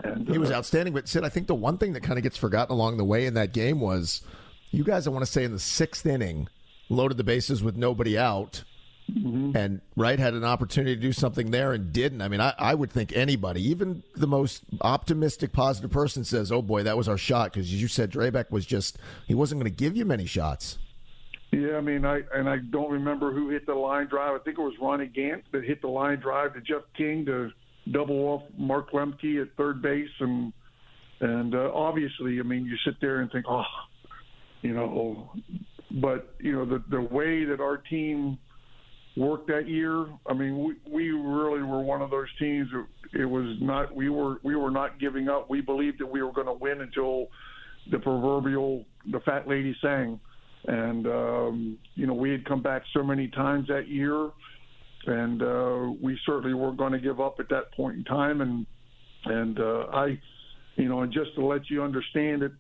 And 0.04 0.28
he 0.28 0.38
was 0.38 0.52
uh, 0.52 0.56
outstanding. 0.56 0.94
But 0.94 1.08
Sid, 1.08 1.24
I 1.24 1.30
think 1.30 1.48
the 1.48 1.56
one 1.56 1.78
thing 1.78 1.94
that 1.94 2.02
kind 2.02 2.18
of 2.18 2.24
gets 2.24 2.38
forgotten 2.38 2.74
along 2.74 2.98
the 2.98 3.06
way 3.06 3.26
in 3.26 3.36
that 3.36 3.54
game 3.54 3.80
was 3.80 4.22
you 4.72 4.84
guys. 4.84 5.08
I 5.08 5.12
want 5.12 5.26
to 5.26 5.32
say 5.32 5.44
in 5.44 5.52
the 5.52 5.60
sixth 5.60 6.06
inning, 6.06 6.50
loaded 6.90 7.18
the 7.18 7.24
bases 7.24 7.64
with 7.64 7.78
nobody 7.78 8.18
out 8.18 8.64
Mm-hmm. 9.14 9.56
And 9.56 9.82
Wright 9.96 10.18
had 10.18 10.34
an 10.34 10.44
opportunity 10.44 10.96
to 10.96 11.02
do 11.02 11.14
something 11.14 11.52
there 11.52 11.74
and 11.74 11.94
didn't. 11.94 12.22
I 12.22 12.28
mean, 12.28 12.42
I, 12.42 12.54
I 12.58 12.74
would 12.74 12.92
think 12.92 13.16
anybody, 13.16 13.62
even 13.70 14.02
the 14.16 14.28
most 14.28 14.64
optimistic, 14.82 15.54
positive 15.54 15.92
person, 15.92 16.24
says, 16.24 16.52
"Oh 16.52 16.62
boy, 16.62 16.84
that 16.84 16.98
was 16.98 17.08
our 17.08 17.18
shot." 17.18 17.54
Because 17.54 17.72
you 17.74 17.88
said 17.88 18.12
Drabek 18.12 18.50
was 18.50 18.66
just 18.66 18.98
he 19.28 19.36
wasn't 19.36 19.62
going 19.62 19.72
to 19.72 19.78
give 19.78 19.96
you 19.96 20.06
many 20.06 20.26
shots. 20.26 20.80
Yeah, 21.52 21.78
I 21.78 21.82
mean, 21.82 22.06
I 22.06 22.22
and 22.34 22.50
I 22.50 22.58
don't 22.58 22.92
remember 22.92 23.32
who 23.32 23.50
hit 23.50 23.68
the 23.68 23.76
line 23.76 24.08
drive. 24.08 24.34
I 24.34 24.44
think 24.44 24.58
it 24.58 24.62
was 24.62 24.74
Ronnie 24.82 25.06
Gant 25.06 25.44
that 25.52 25.64
hit 25.64 25.82
the 25.82 25.88
line 25.88 26.20
drive 26.20 26.56
to 26.56 26.62
Jeff 26.62 26.82
King 26.98 27.26
to 27.28 27.52
double 27.92 28.16
off 28.16 28.44
Mark 28.58 28.92
Lemke 28.92 29.40
at 29.40 29.56
third 29.56 29.82
base, 29.82 30.10
and 30.20 30.52
and 31.20 31.54
uh, 31.54 31.72
obviously, 31.72 32.40
I 32.40 32.44
mean, 32.44 32.66
you 32.66 32.76
sit 32.84 32.96
there 33.00 33.22
and 33.22 33.32
think, 33.32 33.46
oh, 33.48 33.64
you 34.64 34.74
know, 34.74 35.32
but 35.92 36.34
you 36.40 36.54
know 36.54 36.66
the 36.66 36.84
the 36.90 37.02
way 37.02 37.46
that 37.46 37.60
our 37.60 37.78
team 37.78 38.40
work 39.16 39.48
that 39.48 39.68
year. 39.68 40.06
I 40.28 40.34
mean, 40.34 40.64
we, 40.64 40.92
we 40.92 41.10
really 41.12 41.64
were 41.64 41.82
one 41.82 42.02
of 42.02 42.10
those 42.10 42.28
teams. 42.40 42.68
It 43.14 43.26
was 43.26 43.58
not 43.62 43.96
we 43.96 44.10
were 44.10 44.38
we 44.44 44.56
were 44.56 44.72
not 44.72 45.00
giving 45.00 45.30
up. 45.30 45.50
We 45.50 45.62
believed 45.62 46.00
that 46.00 46.08
we 46.08 46.24
were 46.24 46.32
going 46.32 46.48
to 46.48 46.54
win 46.54 46.82
until 46.82 47.28
the 47.92 48.00
proverbial 48.00 48.86
the 49.12 49.20
fat 49.20 49.48
lady 49.48 49.76
sang, 49.82 50.20
and 50.66 51.06
um, 51.06 51.78
you 51.96 52.08
know 52.08 52.14
we 52.14 52.32
had 52.32 52.46
come 52.46 52.62
back 52.62 52.84
so 52.94 53.04
many 53.04 53.28
times 53.28 53.68
that 53.68 53.88
year, 53.88 54.32
and 55.06 55.42
uh, 55.44 55.94
we 56.02 56.20
certainly 56.26 56.54
weren't 56.54 56.78
going 56.78 56.94
to 56.94 57.00
give 57.00 57.20
up 57.20 57.36
at 57.40 57.50
that 57.50 57.72
point 57.74 57.98
in 57.98 58.04
time. 58.06 58.42
And 58.42 58.66
and 59.26 59.60
uh, 59.60 59.86
I, 59.94 60.20
you 60.76 60.90
know, 60.90 61.02
and 61.02 61.14
just 61.14 61.36
to 61.36 61.46
let 61.46 61.70
you 61.70 61.84
understand 61.84 62.42
it, 62.44 62.52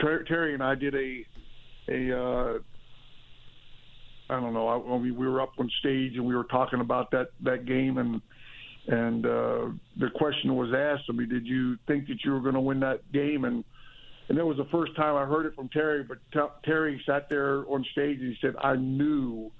Terry 0.00 0.54
and 0.54 0.62
I 0.62 0.74
did 0.74 0.94
a 0.94 1.26
a 1.88 2.18
uh, 2.18 2.58
I 4.32 4.40
don't 4.40 4.54
know. 4.54 4.68
I, 4.68 4.94
I 4.94 4.98
mean, 4.98 5.16
we 5.16 5.28
were 5.28 5.40
up 5.40 5.52
on 5.58 5.70
stage 5.80 6.14
and 6.14 6.24
we 6.24 6.34
were 6.34 6.44
talking 6.44 6.80
about 6.80 7.10
that 7.10 7.28
that 7.42 7.66
game, 7.66 7.98
and 7.98 8.20
and 8.86 9.26
uh, 9.26 9.66
the 9.98 10.10
question 10.14 10.56
was 10.56 10.72
asked. 10.72 11.04
I 11.08 11.12
mean, 11.12 11.28
did 11.28 11.46
you 11.46 11.76
think 11.86 12.08
that 12.08 12.24
you 12.24 12.32
were 12.32 12.40
going 12.40 12.54
to 12.54 12.60
win 12.60 12.80
that 12.80 13.10
game? 13.12 13.44
And 13.44 13.64
and 14.28 14.38
it 14.38 14.44
was 14.44 14.56
the 14.56 14.66
first 14.66 14.96
time 14.96 15.16
I 15.16 15.26
heard 15.26 15.46
it 15.46 15.54
from 15.54 15.68
Terry. 15.68 16.02
But 16.02 16.18
t- 16.32 16.40
Terry 16.64 17.02
sat 17.06 17.28
there 17.28 17.64
on 17.68 17.84
stage 17.92 18.18
and 18.20 18.28
he 18.28 18.38
said, 18.40 18.54
"I 18.62 18.76
knew 18.76 19.52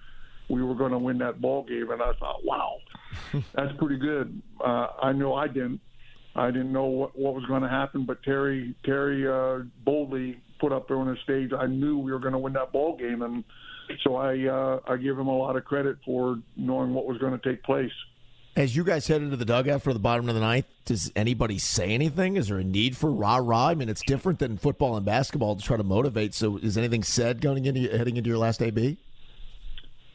we 0.49 0.63
were 0.63 0.75
going 0.75 0.93
to 0.93 0.99
win 0.99 1.19
that 1.19 1.41
ball 1.41 1.65
game," 1.65 1.91
and 1.91 2.03
I 2.03 2.13
thought, 2.15 2.45
"Wow, 2.45 2.79
that's 3.55 3.77
pretty 3.79 3.99
good." 3.99 4.41
Uh, 4.61 4.89
I 5.01 5.13
know 5.13 5.35
I 5.35 5.49
didn't. 5.49 5.81
I 6.35 6.51
didn't 6.51 6.73
know 6.73 6.87
what, 6.87 7.19
what 7.19 7.35
was 7.35 7.45
going 7.45 7.63
to 7.63 7.69
happen, 7.69 8.07
but 8.07 8.23
Terry 8.23 8.75
Terry 8.85 9.29
uh, 9.29 9.65
boldly 9.85 10.41
put 10.59 10.73
up 10.73 10.89
there 10.89 10.97
on 10.97 11.07
the 11.07 11.17
stage. 11.23 11.53
I 11.53 11.67
knew 11.67 11.99
we 11.99 12.13
were 12.13 12.19
going 12.19 12.33
to 12.33 12.39
win 12.39 12.55
that 12.55 12.73
ball 12.73 12.97
game, 12.97 13.23
and 13.23 13.45
so 14.03 14.17
I 14.17 14.47
uh, 14.47 14.81
I 14.87 14.97
give 14.97 15.19
him 15.19 15.29
a 15.29 15.37
lot 15.37 15.57
of 15.57 15.65
credit 15.65 15.97
for 16.05 16.39
knowing 16.57 16.95
what 16.95 17.07
was 17.07 17.19
going 17.19 17.39
to 17.39 17.49
take 17.49 17.63
place. 17.63 17.93
As 18.55 18.77
you 18.77 18.85
guys 18.85 19.07
head 19.07 19.23
into 19.23 19.37
the 19.37 19.47
dugout 19.47 19.81
for 19.81 19.95
the 19.95 19.99
bottom 19.99 20.29
of 20.29 20.35
the 20.35 20.41
ninth, 20.41 20.67
does 20.85 21.11
anybody 21.17 21.59
say 21.59 21.89
anything? 21.89 22.37
Is 22.37 22.49
there 22.49 22.59
a 22.59 22.65
need 22.65 22.99
for 22.99 23.11
rah 23.11 23.37
rah? 23.37 23.69
I 23.69 23.75
mean, 23.75 23.89
it's 23.89 24.03
different 24.03 24.41
than 24.41 24.59
football 24.59 24.95
and 24.95 25.07
basketball 25.07 25.57
to 25.57 25.63
try 25.63 25.79
to 25.79 25.83
motivate. 25.83 26.35
So, 26.35 26.59
is 26.59 26.77
anything 26.77 27.03
said 27.03 27.41
going 27.41 27.65
into 27.65 27.97
heading 27.97 28.19
into 28.19 28.29
your 28.29 28.39
last 28.39 28.61
AB? 28.61 28.99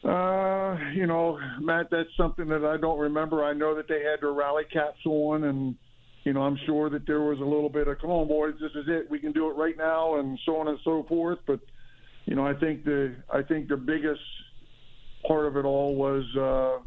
Uh, 0.04 0.78
you 0.94 1.06
know, 1.06 1.40
Matt, 1.60 1.90
that's 1.90 2.08
something 2.16 2.46
that 2.48 2.64
I 2.64 2.76
don't 2.76 2.98
remember. 2.98 3.44
I 3.44 3.52
know 3.52 3.74
that 3.74 3.88
they 3.88 4.02
had 4.02 4.20
their 4.20 4.32
rally 4.32 4.64
caps 4.72 5.04
on, 5.04 5.42
and 5.44 5.74
you 6.22 6.32
know, 6.32 6.42
I'm 6.42 6.58
sure 6.66 6.88
that 6.90 7.06
there 7.06 7.20
was 7.22 7.40
a 7.40 7.44
little 7.44 7.68
bit 7.68 7.88
of 7.88 7.98
"Come 7.98 8.10
on, 8.10 8.28
boys, 8.28 8.54
this 8.60 8.70
is 8.76 8.86
it. 8.86 9.10
We 9.10 9.18
can 9.18 9.32
do 9.32 9.50
it 9.50 9.54
right 9.54 9.76
now," 9.76 10.20
and 10.20 10.38
so 10.46 10.56
on 10.58 10.68
and 10.68 10.78
so 10.84 11.02
forth. 11.08 11.40
But 11.46 11.58
you 12.28 12.34
know, 12.34 12.46
I 12.46 12.52
think 12.52 12.84
the 12.84 13.16
I 13.32 13.40
think 13.40 13.68
the 13.68 13.76
biggest 13.78 14.20
part 15.26 15.46
of 15.46 15.56
it 15.56 15.64
all 15.64 15.94
was, 15.94 16.24
uh, 16.36 16.84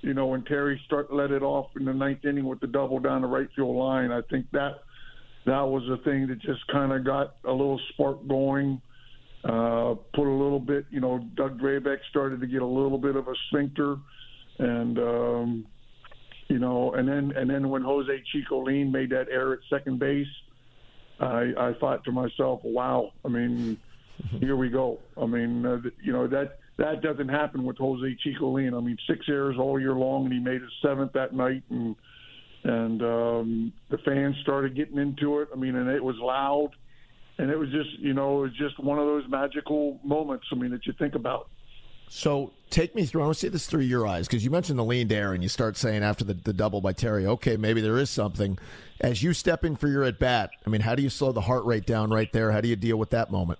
you 0.00 0.14
know, 0.14 0.26
when 0.26 0.42
Terry 0.44 0.80
start 0.84 1.12
let 1.12 1.30
it 1.30 1.44
off 1.44 1.68
in 1.78 1.84
the 1.84 1.94
ninth 1.94 2.24
inning 2.24 2.44
with 2.44 2.58
the 2.58 2.66
double 2.66 2.98
down 2.98 3.22
the 3.22 3.28
right 3.28 3.46
field 3.54 3.76
line. 3.76 4.10
I 4.10 4.22
think 4.22 4.50
that 4.50 4.82
that 5.46 5.60
was 5.60 5.84
the 5.88 5.98
thing 5.98 6.26
that 6.26 6.40
just 6.40 6.66
kind 6.72 6.92
of 6.92 7.04
got 7.04 7.36
a 7.44 7.52
little 7.52 7.80
spark 7.90 8.26
going. 8.26 8.82
Uh, 9.44 9.94
put 10.12 10.26
a 10.26 10.36
little 10.36 10.58
bit, 10.58 10.86
you 10.90 11.00
know, 11.00 11.18
Doug 11.36 11.60
Drabek 11.60 11.98
started 12.10 12.40
to 12.40 12.46
get 12.46 12.62
a 12.62 12.66
little 12.66 12.98
bit 12.98 13.14
of 13.14 13.28
a 13.28 13.34
sphincter, 13.48 13.96
and 14.58 14.98
um, 14.98 15.66
you 16.48 16.58
know, 16.58 16.94
and 16.94 17.06
then 17.06 17.32
and 17.36 17.48
then 17.48 17.68
when 17.68 17.82
Jose 17.82 18.22
Chico 18.32 18.64
Lind 18.64 18.90
made 18.90 19.10
that 19.10 19.28
error 19.30 19.52
at 19.52 19.60
second 19.70 20.00
base, 20.00 20.26
I, 21.20 21.52
I 21.56 21.74
thought 21.78 22.02
to 22.06 22.12
myself, 22.12 22.60
wow, 22.64 23.12
I 23.24 23.28
mean 23.28 23.78
here 24.40 24.56
we 24.56 24.68
go. 24.68 24.98
I 25.16 25.26
mean, 25.26 25.64
uh, 25.64 25.78
you 26.02 26.12
know 26.12 26.26
that 26.28 26.58
that 26.76 27.02
doesn't 27.02 27.28
happen 27.28 27.64
with 27.64 27.78
Jose 27.78 28.16
Chico 28.22 28.50
Lind. 28.50 28.74
I 28.74 28.80
mean, 28.80 28.96
six 29.08 29.26
errors 29.28 29.56
all 29.58 29.78
year 29.78 29.94
long, 29.94 30.24
and 30.24 30.32
he 30.32 30.40
made 30.40 30.60
his 30.60 30.72
seventh 30.82 31.12
that 31.12 31.32
night, 31.32 31.62
and 31.70 31.96
and 32.64 33.02
um, 33.02 33.72
the 33.90 33.98
fans 33.98 34.36
started 34.42 34.74
getting 34.74 34.98
into 34.98 35.40
it. 35.40 35.48
I 35.52 35.56
mean, 35.56 35.76
and 35.76 35.88
it 35.88 36.02
was 36.02 36.16
loud, 36.16 36.70
and 37.38 37.50
it 37.50 37.58
was 37.58 37.70
just 37.70 37.90
you 37.98 38.14
know 38.14 38.38
it 38.38 38.42
was 38.42 38.56
just 38.56 38.78
one 38.78 38.98
of 38.98 39.06
those 39.06 39.24
magical 39.28 40.00
moments. 40.02 40.46
I 40.50 40.56
mean, 40.56 40.70
that 40.70 40.86
you 40.86 40.94
think 40.98 41.14
about. 41.14 41.48
So 42.08 42.52
take 42.70 42.94
me 42.94 43.06
through. 43.06 43.22
I 43.22 43.24
want 43.26 43.36
to 43.36 43.40
see 43.40 43.48
this 43.48 43.66
through 43.66 43.82
your 43.82 44.06
eyes 44.06 44.26
because 44.26 44.44
you 44.44 44.50
mentioned 44.50 44.78
the 44.78 44.84
lean 44.84 45.10
air, 45.10 45.32
and 45.32 45.42
you 45.42 45.48
start 45.48 45.76
saying 45.76 46.02
after 46.02 46.24
the, 46.24 46.34
the 46.34 46.52
double 46.52 46.80
by 46.80 46.92
Terry, 46.92 47.26
okay, 47.26 47.56
maybe 47.56 47.80
there 47.80 47.98
is 47.98 48.10
something. 48.10 48.58
As 49.00 49.22
you 49.22 49.32
step 49.32 49.64
in 49.64 49.76
for 49.76 49.88
your 49.88 50.04
at 50.04 50.18
bat, 50.18 50.50
I 50.66 50.70
mean, 50.70 50.80
how 50.80 50.94
do 50.94 51.02
you 51.02 51.10
slow 51.10 51.32
the 51.32 51.40
heart 51.40 51.64
rate 51.64 51.86
down 51.86 52.10
right 52.10 52.32
there? 52.32 52.52
How 52.52 52.60
do 52.60 52.68
you 52.68 52.76
deal 52.76 52.96
with 52.96 53.10
that 53.10 53.30
moment? 53.30 53.58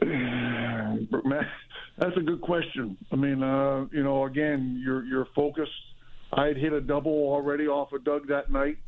That's 1.98 2.16
a 2.16 2.20
good 2.20 2.40
question. 2.40 2.96
I 3.10 3.16
mean, 3.16 3.42
uh, 3.42 3.86
you 3.92 4.02
know, 4.04 4.24
again, 4.24 4.80
you're 4.84 5.04
you're 5.04 5.26
focused. 5.34 5.70
I 6.32 6.46
had 6.46 6.56
hit 6.56 6.72
a 6.72 6.80
double 6.80 7.12
already 7.12 7.66
off 7.66 7.92
of 7.92 8.04
Doug 8.04 8.28
that 8.28 8.50
night. 8.50 8.78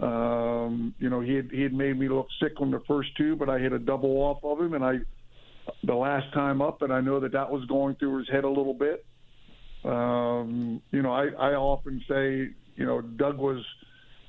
Um, 0.00 0.94
you 0.98 1.08
know, 1.08 1.20
he 1.20 1.34
had 1.34 1.48
he 1.52 1.62
had 1.62 1.72
made 1.72 1.98
me 1.98 2.08
look 2.08 2.26
sick 2.40 2.60
on 2.60 2.70
the 2.70 2.82
first 2.88 3.10
two, 3.16 3.36
but 3.36 3.48
I 3.48 3.58
hit 3.58 3.72
a 3.72 3.78
double 3.78 4.10
off 4.18 4.38
of 4.42 4.60
him, 4.60 4.74
and 4.74 4.84
I 4.84 4.96
the 5.84 5.94
last 5.94 6.32
time 6.34 6.60
up, 6.60 6.82
and 6.82 6.92
I 6.92 7.00
know 7.00 7.20
that 7.20 7.32
that 7.32 7.50
was 7.50 7.64
going 7.66 7.96
through 7.96 8.18
his 8.18 8.28
head 8.28 8.44
a 8.44 8.48
little 8.48 8.74
bit. 8.74 9.04
Um, 9.84 10.82
you 10.90 11.02
know, 11.02 11.12
I 11.12 11.28
I 11.38 11.54
often 11.54 12.02
say, 12.08 12.48
you 12.76 12.86
know, 12.86 13.00
Doug 13.00 13.38
was 13.38 13.64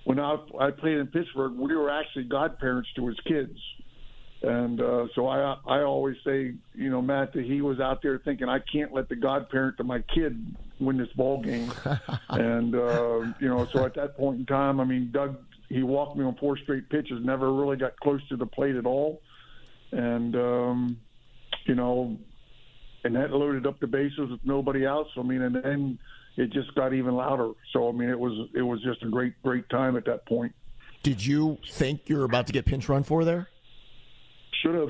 when 0.06 0.20
I 0.20 0.38
I 0.60 0.72
played 0.72 0.98
in 0.98 1.08
Pittsburgh, 1.08 1.54
we 1.54 1.76
were 1.76 1.90
actually 1.90 2.26
godparents 2.26 2.90
to 2.96 3.08
his 3.08 3.20
kids. 3.26 3.58
And 4.44 4.82
uh, 4.82 5.08
so 5.16 5.28
I 5.28 5.56
I 5.66 5.84
always 5.84 6.18
say, 6.26 6.54
you 6.76 6.90
know, 6.90 7.02
Matt, 7.02 7.32
that 7.34 7.46
he 7.46 7.62
was 7.62 7.80
out 7.80 8.02
there 8.02 8.20
thinking 8.20 8.50
I 8.50 8.60
can't 8.60 8.94
let 8.94 9.08
the 9.08 9.16
godparent 9.16 9.78
to 9.78 9.86
my 9.86 10.00
kid 10.14 10.56
win 10.80 10.98
this 10.98 11.12
ball 11.16 11.42
game. 11.42 11.72
and 12.30 12.76
uh, 12.76 13.20
you 13.40 13.48
know, 13.48 13.66
so 13.72 13.86
at 13.86 13.96
that 13.96 14.18
point 14.18 14.40
in 14.40 14.46
time, 14.46 14.82
I 14.82 14.84
mean, 14.84 15.12
Doug 15.14 15.38
he 15.70 15.82
walked 15.82 16.18
me 16.18 16.24
on 16.24 16.36
four 16.36 16.58
straight 16.58 16.90
pitches, 16.90 17.24
never 17.24 17.52
really 17.52 17.78
got 17.78 18.00
close 18.00 18.22
to 18.30 18.36
the 18.36 18.46
plate 18.46 18.76
at 18.76 18.86
all, 18.86 19.22
and 19.92 20.36
um, 20.36 20.98
you 21.66 21.76
know, 21.76 22.18
and 23.04 23.16
that 23.16 23.32
loaded 23.32 23.66
up 23.66 23.80
the 23.80 23.88
bases 23.88 24.30
with 24.30 24.42
nobody 24.44 24.86
else. 24.86 25.08
I 25.18 25.24
mean, 25.24 25.42
and 25.42 25.56
then 25.56 26.00
it 26.38 26.52
just 26.52 26.76
got 26.76 26.94
even 26.94 27.16
louder. 27.16 27.52
So 27.72 27.90
I 27.90 27.92
mean, 27.92 28.10
it 28.10 28.20
was 28.20 28.50
it 28.54 28.62
was 28.62 28.82
just 28.84 29.04
a 29.04 29.08
great 29.08 29.42
great 29.42 29.70
time 29.70 29.96
at 29.96 30.06
that 30.06 30.26
point. 30.26 30.54
Did 31.02 31.26
you 31.26 31.58
think 31.72 32.08
you 32.08 32.18
were 32.18 32.26
about 32.26 32.48
to 32.48 32.54
get 32.54 32.66
pinch 32.66 32.88
run 32.88 33.04
for 33.04 33.26
there? 33.26 33.50
Should 34.64 34.76
have. 34.76 34.90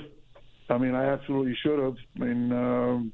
I 0.69 0.77
mean, 0.77 0.95
I 0.95 1.05
absolutely 1.05 1.57
should 1.63 1.79
have. 1.79 1.95
I 2.15 2.25
mean, 2.25 2.51
um, 2.51 3.13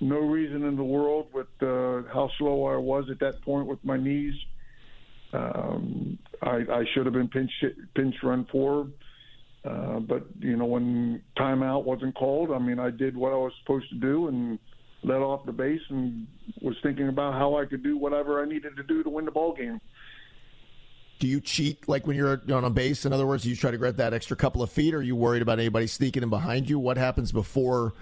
no 0.00 0.18
reason 0.18 0.64
in 0.64 0.76
the 0.76 0.84
world 0.84 1.26
with 1.32 1.46
uh, 1.60 2.08
how 2.12 2.30
slow 2.38 2.64
I 2.66 2.76
was 2.76 3.04
at 3.10 3.20
that 3.20 3.40
point 3.42 3.66
with 3.66 3.78
my 3.84 3.96
knees. 3.96 4.34
Um, 5.32 6.18
I, 6.42 6.56
I 6.70 6.84
should 6.92 7.06
have 7.06 7.12
been 7.12 7.28
pinch 7.28 7.52
pinch 7.94 8.14
run 8.22 8.46
for. 8.50 8.88
Uh, 9.62 10.00
but 10.00 10.24
you 10.38 10.56
know, 10.56 10.64
when 10.64 11.22
timeout 11.38 11.84
wasn't 11.84 12.14
called, 12.14 12.50
I 12.50 12.58
mean, 12.58 12.78
I 12.78 12.90
did 12.90 13.14
what 13.14 13.32
I 13.32 13.36
was 13.36 13.52
supposed 13.62 13.90
to 13.90 13.96
do 13.96 14.28
and 14.28 14.58
let 15.02 15.18
off 15.18 15.44
the 15.44 15.52
base 15.52 15.80
and 15.90 16.26
was 16.62 16.76
thinking 16.82 17.08
about 17.08 17.34
how 17.34 17.56
I 17.56 17.66
could 17.66 17.82
do 17.82 17.98
whatever 17.98 18.42
I 18.42 18.46
needed 18.46 18.76
to 18.76 18.82
do 18.82 19.02
to 19.02 19.10
win 19.10 19.26
the 19.26 19.30
ball 19.30 19.54
game 19.54 19.80
do 21.20 21.28
you 21.28 21.40
cheat 21.40 21.86
like 21.86 22.06
when 22.06 22.16
you're 22.16 22.40
on 22.50 22.64
a 22.64 22.70
base? 22.70 23.04
In 23.04 23.12
other 23.12 23.26
words, 23.26 23.44
do 23.44 23.50
you 23.50 23.56
try 23.56 23.70
to 23.70 23.78
get 23.78 23.98
that 23.98 24.12
extra 24.12 24.36
couple 24.36 24.62
of 24.62 24.72
feet? 24.72 24.94
Or 24.94 24.98
are 24.98 25.02
you 25.02 25.14
worried 25.14 25.42
about 25.42 25.58
anybody 25.60 25.86
sneaking 25.86 26.22
in 26.22 26.30
behind 26.30 26.68
you? 26.68 26.78
What 26.78 26.96
happens 26.96 27.30
before 27.30 27.92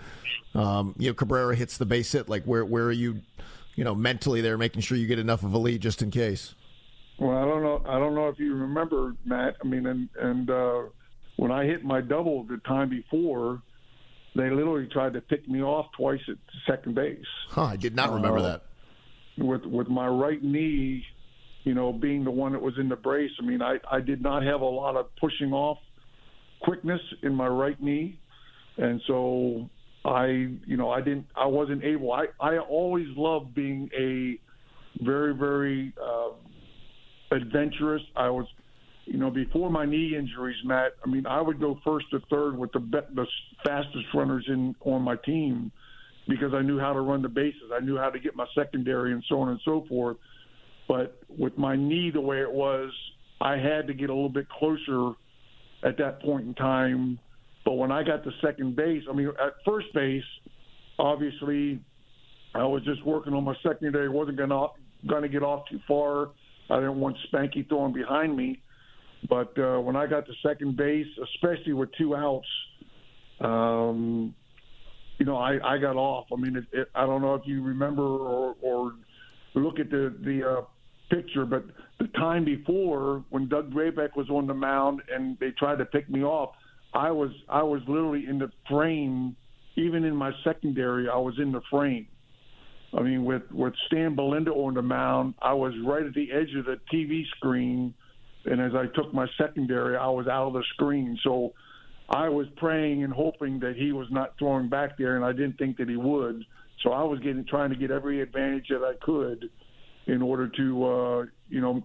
um, 0.54 0.94
you 0.98 1.10
know 1.10 1.14
Cabrera 1.14 1.54
hits 1.54 1.76
the 1.76 1.84
base 1.84 2.12
hit? 2.12 2.28
Like 2.28 2.44
where 2.44 2.64
where 2.64 2.84
are 2.84 2.92
you, 2.92 3.20
you 3.74 3.84
know, 3.84 3.94
mentally 3.94 4.40
there, 4.40 4.56
making 4.56 4.82
sure 4.82 4.96
you 4.96 5.08
get 5.08 5.18
enough 5.18 5.42
of 5.42 5.52
a 5.52 5.58
lead 5.58 5.82
just 5.82 6.00
in 6.00 6.10
case? 6.10 6.54
Well, 7.18 7.36
I 7.36 7.44
don't 7.44 7.62
know. 7.62 7.82
I 7.86 7.98
don't 7.98 8.14
know 8.14 8.28
if 8.28 8.38
you 8.38 8.54
remember, 8.54 9.14
Matt. 9.24 9.56
I 9.62 9.66
mean, 9.66 9.86
and 9.86 10.08
and 10.20 10.48
uh, 10.48 10.82
when 11.36 11.50
I 11.50 11.64
hit 11.64 11.84
my 11.84 12.00
double 12.00 12.44
the 12.44 12.58
time 12.58 12.88
before, 12.88 13.60
they 14.36 14.48
literally 14.48 14.86
tried 14.86 15.14
to 15.14 15.20
pick 15.20 15.48
me 15.48 15.60
off 15.60 15.86
twice 15.96 16.20
at 16.28 16.36
second 16.68 16.94
base. 16.94 17.18
Huh, 17.48 17.64
I 17.64 17.76
did 17.76 17.96
not 17.96 18.12
remember 18.12 18.38
uh, 18.38 18.42
that. 18.42 18.62
With 19.38 19.64
with 19.64 19.88
my 19.88 20.06
right 20.06 20.40
knee 20.40 21.04
you 21.64 21.74
know, 21.74 21.92
being 21.92 22.24
the 22.24 22.30
one 22.30 22.52
that 22.52 22.62
was 22.62 22.74
in 22.78 22.88
the 22.88 22.96
brace, 22.96 23.30
I 23.40 23.44
mean, 23.44 23.62
I, 23.62 23.76
I 23.90 24.00
did 24.00 24.22
not 24.22 24.42
have 24.42 24.60
a 24.60 24.66
lot 24.66 24.96
of 24.96 25.06
pushing 25.16 25.52
off 25.52 25.78
quickness 26.62 27.00
in 27.22 27.34
my 27.34 27.46
right 27.46 27.80
knee. 27.82 28.18
And 28.76 29.00
so 29.06 29.68
I, 30.04 30.26
you 30.66 30.76
know, 30.76 30.90
I 30.90 31.00
didn't, 31.00 31.26
I 31.36 31.46
wasn't 31.46 31.84
able, 31.84 32.12
I, 32.12 32.26
I 32.40 32.58
always 32.58 33.06
loved 33.16 33.54
being 33.54 33.90
a 33.98 34.38
very, 35.04 35.34
very 35.34 35.92
uh, 36.02 36.30
adventurous. 37.34 38.02
I 38.16 38.30
was, 38.30 38.46
you 39.06 39.18
know, 39.18 39.30
before 39.30 39.70
my 39.70 39.84
knee 39.84 40.14
injuries, 40.16 40.56
Matt, 40.64 40.92
I 41.04 41.08
mean, 41.08 41.26
I 41.26 41.40
would 41.40 41.60
go 41.60 41.78
first 41.84 42.06
to 42.12 42.20
third 42.30 42.56
with 42.56 42.72
the, 42.72 42.80
be- 42.80 43.14
the 43.14 43.26
fastest 43.64 44.06
runners 44.14 44.44
in 44.48 44.74
on 44.84 45.02
my 45.02 45.16
team 45.24 45.72
because 46.28 46.52
I 46.54 46.62
knew 46.62 46.78
how 46.78 46.92
to 46.92 47.00
run 47.00 47.22
the 47.22 47.28
bases. 47.28 47.70
I 47.74 47.80
knew 47.80 47.96
how 47.96 48.10
to 48.10 48.18
get 48.18 48.36
my 48.36 48.46
secondary 48.54 49.12
and 49.12 49.24
so 49.28 49.40
on 49.40 49.48
and 49.48 49.60
so 49.64 49.84
forth. 49.88 50.18
But 50.88 51.20
with 51.28 51.56
my 51.58 51.76
knee 51.76 52.10
the 52.10 52.20
way 52.20 52.40
it 52.40 52.50
was, 52.50 52.90
I 53.40 53.56
had 53.56 53.86
to 53.86 53.94
get 53.94 54.10
a 54.10 54.14
little 54.14 54.30
bit 54.30 54.48
closer 54.48 55.12
at 55.84 55.98
that 55.98 56.20
point 56.22 56.46
in 56.46 56.54
time. 56.54 57.18
But 57.64 57.74
when 57.74 57.92
I 57.92 58.02
got 58.02 58.24
to 58.24 58.30
second 58.42 58.74
base, 58.74 59.04
I 59.08 59.14
mean, 59.14 59.28
at 59.28 59.52
first 59.64 59.92
base, 59.94 60.24
obviously, 60.98 61.80
I 62.54 62.64
was 62.64 62.82
just 62.84 63.04
working 63.04 63.34
on 63.34 63.44
my 63.44 63.54
secondary. 63.62 64.08
wasn't 64.08 64.38
gonna 64.38 64.68
gonna 65.06 65.28
get 65.28 65.42
off 65.42 65.68
too 65.70 65.78
far. 65.86 66.30
I 66.70 66.76
didn't 66.76 66.98
want 66.98 67.16
Spanky 67.30 67.68
throwing 67.68 67.92
behind 67.92 68.36
me. 68.36 68.60
But 69.28 69.58
uh, 69.58 69.80
when 69.80 69.96
I 69.96 70.06
got 70.06 70.26
to 70.26 70.32
second 70.42 70.76
base, 70.76 71.06
especially 71.34 71.72
with 71.72 71.90
two 71.98 72.14
outs, 72.14 72.46
um, 73.40 74.34
you 75.18 75.26
know, 75.26 75.36
I, 75.36 75.74
I 75.74 75.78
got 75.78 75.96
off. 75.96 76.26
I 76.32 76.36
mean, 76.36 76.56
it, 76.56 76.64
it, 76.72 76.88
I 76.94 77.04
don't 77.04 77.20
know 77.20 77.34
if 77.34 77.42
you 77.44 77.62
remember 77.62 78.02
or, 78.02 78.54
or 78.62 78.92
look 79.54 79.80
at 79.80 79.90
the 79.90 80.14
the 80.24 80.48
uh, 80.48 80.62
picture, 81.10 81.44
but 81.44 81.64
the 81.98 82.08
time 82.08 82.44
before 82.44 83.24
when 83.30 83.48
Doug 83.48 83.72
Drabek 83.72 84.16
was 84.16 84.28
on 84.30 84.46
the 84.46 84.54
mound 84.54 85.02
and 85.12 85.36
they 85.40 85.50
tried 85.50 85.78
to 85.78 85.84
pick 85.84 86.08
me 86.08 86.22
off, 86.22 86.54
I 86.94 87.10
was 87.10 87.30
I 87.48 87.62
was 87.62 87.82
literally 87.86 88.26
in 88.28 88.38
the 88.38 88.50
frame. 88.68 89.36
Even 89.76 90.04
in 90.04 90.16
my 90.16 90.32
secondary, 90.42 91.08
I 91.08 91.18
was 91.18 91.34
in 91.38 91.52
the 91.52 91.60
frame. 91.70 92.08
I 92.96 93.02
mean, 93.02 93.24
with 93.24 93.42
with 93.52 93.74
Stan 93.86 94.16
Belinda 94.16 94.50
on 94.50 94.74
the 94.74 94.82
mound, 94.82 95.34
I 95.40 95.52
was 95.52 95.72
right 95.84 96.04
at 96.04 96.14
the 96.14 96.32
edge 96.32 96.54
of 96.56 96.64
the 96.64 96.80
TV 96.92 97.24
screen, 97.36 97.94
and 98.44 98.60
as 98.60 98.72
I 98.74 98.86
took 98.94 99.12
my 99.12 99.26
secondary, 99.36 99.96
I 99.96 100.08
was 100.08 100.26
out 100.26 100.48
of 100.48 100.52
the 100.54 100.64
screen. 100.74 101.18
So 101.22 101.52
I 102.08 102.28
was 102.28 102.46
praying 102.56 103.04
and 103.04 103.12
hoping 103.12 103.60
that 103.60 103.76
he 103.76 103.92
was 103.92 104.08
not 104.10 104.34
throwing 104.38 104.68
back 104.68 104.96
there, 104.96 105.16
and 105.16 105.24
I 105.24 105.32
didn't 105.32 105.58
think 105.58 105.76
that 105.76 105.88
he 105.88 105.96
would. 105.96 106.44
So 106.82 106.92
I 106.92 107.02
was 107.02 107.18
getting 107.20 107.44
trying 107.44 107.70
to 107.70 107.76
get 107.76 107.90
every 107.90 108.22
advantage 108.22 108.68
that 108.70 108.82
I 108.82 108.94
could 109.04 109.50
in 110.08 110.22
order 110.22 110.48
to 110.48 110.84
uh, 110.84 111.24
you 111.48 111.60
know 111.60 111.84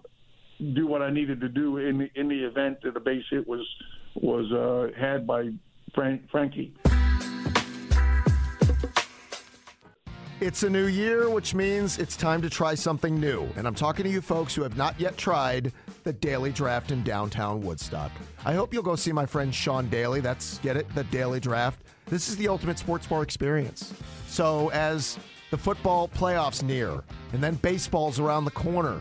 do 0.74 0.88
what 0.88 1.01
I 1.01 1.11
needed 1.11 1.41
to 1.41 1.49
do 1.49 1.78
in 1.78 1.97
the, 1.99 2.09
in 2.15 2.28
the 2.28 2.43
event 2.43 2.80
that 2.84 2.93
the 2.93 2.99
base 2.99 3.26
hit 3.30 3.47
was 3.47 3.65
was 4.15 4.51
uh, 4.51 4.99
had 4.99 5.28
by 5.28 5.49
Frank, 5.93 6.30
Frankie. 6.32 6.74
It's 10.39 10.63
a 10.63 10.69
new 10.69 10.88
year, 10.88 11.30
which 11.30 11.55
means 11.55 11.97
it's 11.99 12.17
time 12.17 12.41
to 12.41 12.49
try 12.49 12.76
something 12.76 13.17
new. 13.17 13.47
And 13.55 13.65
I'm 13.65 13.76
talking 13.76 14.03
to 14.03 14.09
you 14.09 14.19
folks 14.19 14.53
who 14.53 14.61
have 14.63 14.76
not 14.76 14.99
yet 14.99 15.15
tried 15.15 15.71
the 16.03 16.11
Daily 16.11 16.51
Draft 16.51 16.91
in 16.91 17.01
downtown 17.03 17.61
Woodstock. 17.61 18.11
I 18.43 18.53
hope 18.53 18.74
you'll 18.74 18.84
go 18.84 18.97
see 18.97 19.13
my 19.13 19.26
friend 19.26 19.55
Sean 19.55 19.88
Daly. 19.88 20.19
That's, 20.19 20.57
get 20.57 20.76
it? 20.76 20.93
The 20.95 21.05
Daily 21.05 21.39
Draft. 21.39 21.84
This 22.07 22.28
is 22.28 22.36
the 22.36 22.49
ultimate 22.49 22.78
sports 22.78 23.07
bar 23.07 23.24
experience. 23.24 23.93
So, 24.28 24.69
as 24.71 25.17
the 25.53 25.57
football 25.59 26.07
playoffs 26.07 26.63
near, 26.63 27.03
and 27.31 27.43
then 27.43 27.53
baseball's 27.53 28.19
around 28.19 28.43
the 28.43 28.49
corner, 28.49 28.99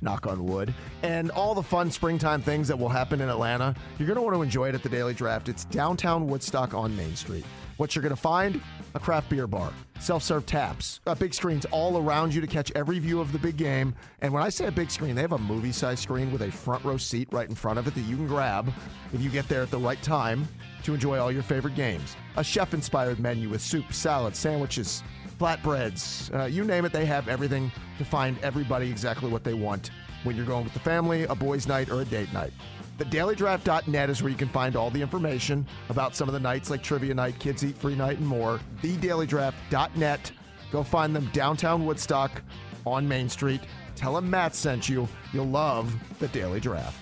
knock 0.00 0.26
on 0.26 0.46
wood, 0.46 0.72
and 1.02 1.30
all 1.32 1.54
the 1.54 1.62
fun 1.62 1.90
springtime 1.90 2.40
things 2.40 2.66
that 2.66 2.78
will 2.78 2.88
happen 2.88 3.20
in 3.20 3.28
Atlanta, 3.28 3.74
you're 3.98 4.06
going 4.06 4.16
to 4.16 4.22
want 4.22 4.34
to 4.34 4.40
enjoy 4.40 4.70
it 4.70 4.74
at 4.74 4.82
the 4.82 4.88
Daily 4.88 5.12
Draft. 5.12 5.50
It's 5.50 5.66
downtown 5.66 6.26
Woodstock 6.26 6.72
on 6.72 6.96
Main 6.96 7.14
Street. 7.14 7.44
What 7.76 7.94
you're 7.94 8.02
going 8.02 8.14
to 8.14 8.20
find? 8.20 8.62
A 8.94 8.98
craft 8.98 9.28
beer 9.28 9.46
bar, 9.46 9.74
self 9.98 10.22
serve 10.22 10.46
taps, 10.46 11.00
uh, 11.06 11.14
big 11.14 11.34
screens 11.34 11.66
all 11.66 11.98
around 11.98 12.34
you 12.34 12.40
to 12.40 12.46
catch 12.46 12.72
every 12.74 12.98
view 12.98 13.20
of 13.20 13.30
the 13.32 13.38
big 13.38 13.58
game. 13.58 13.94
And 14.22 14.32
when 14.32 14.42
I 14.42 14.48
say 14.48 14.66
a 14.66 14.72
big 14.72 14.90
screen, 14.90 15.14
they 15.14 15.20
have 15.20 15.32
a 15.32 15.38
movie 15.38 15.70
size 15.70 16.00
screen 16.00 16.32
with 16.32 16.40
a 16.40 16.50
front 16.50 16.82
row 16.82 16.96
seat 16.96 17.28
right 17.30 17.48
in 17.48 17.54
front 17.54 17.78
of 17.78 17.86
it 17.86 17.94
that 17.94 18.00
you 18.00 18.16
can 18.16 18.26
grab 18.26 18.72
if 19.12 19.20
you 19.20 19.28
get 19.28 19.48
there 19.48 19.60
at 19.60 19.70
the 19.70 19.78
right 19.78 20.02
time 20.02 20.48
to 20.82 20.94
enjoy 20.94 21.18
all 21.18 21.30
your 21.30 21.42
favorite 21.42 21.74
games. 21.74 22.16
A 22.36 22.44
chef 22.44 22.72
inspired 22.72 23.20
menu 23.20 23.50
with 23.50 23.60
soup, 23.60 23.92
salad, 23.92 24.34
sandwiches, 24.34 25.02
flatbreads, 25.40 26.32
uh, 26.38 26.44
you 26.44 26.64
name 26.64 26.84
it, 26.84 26.92
they 26.92 27.06
have 27.06 27.26
everything 27.26 27.72
to 27.96 28.04
find 28.04 28.38
everybody 28.42 28.90
exactly 28.90 29.30
what 29.30 29.42
they 29.42 29.54
want 29.54 29.90
when 30.22 30.36
you're 30.36 30.44
going 30.44 30.64
with 30.64 30.74
the 30.74 30.80
family, 30.80 31.24
a 31.24 31.34
boys' 31.34 31.66
night, 31.66 31.88
or 31.88 32.02
a 32.02 32.04
date 32.04 32.30
night. 32.34 32.52
TheDailyDraft.net 32.98 34.10
is 34.10 34.22
where 34.22 34.30
you 34.30 34.36
can 34.36 34.50
find 34.50 34.76
all 34.76 34.90
the 34.90 35.00
information 35.00 35.66
about 35.88 36.14
some 36.14 36.28
of 36.28 36.34
the 36.34 36.40
nights 36.40 36.68
like 36.68 36.82
Trivia 36.82 37.14
Night, 37.14 37.38
Kids 37.38 37.64
Eat 37.64 37.78
Free 37.78 37.94
Night, 37.94 38.18
and 38.18 38.26
more. 38.26 38.60
TheDailyDraft.net. 38.82 40.32
Go 40.70 40.82
find 40.82 41.16
them 41.16 41.30
downtown 41.32 41.86
Woodstock 41.86 42.42
on 42.86 43.08
Main 43.08 43.30
Street. 43.30 43.62
Tell 43.96 44.14
them 44.14 44.28
Matt 44.28 44.54
sent 44.54 44.90
you. 44.90 45.08
You'll 45.32 45.48
love 45.48 45.94
the 46.18 46.28
Daily 46.28 46.60
Draft. 46.60 46.98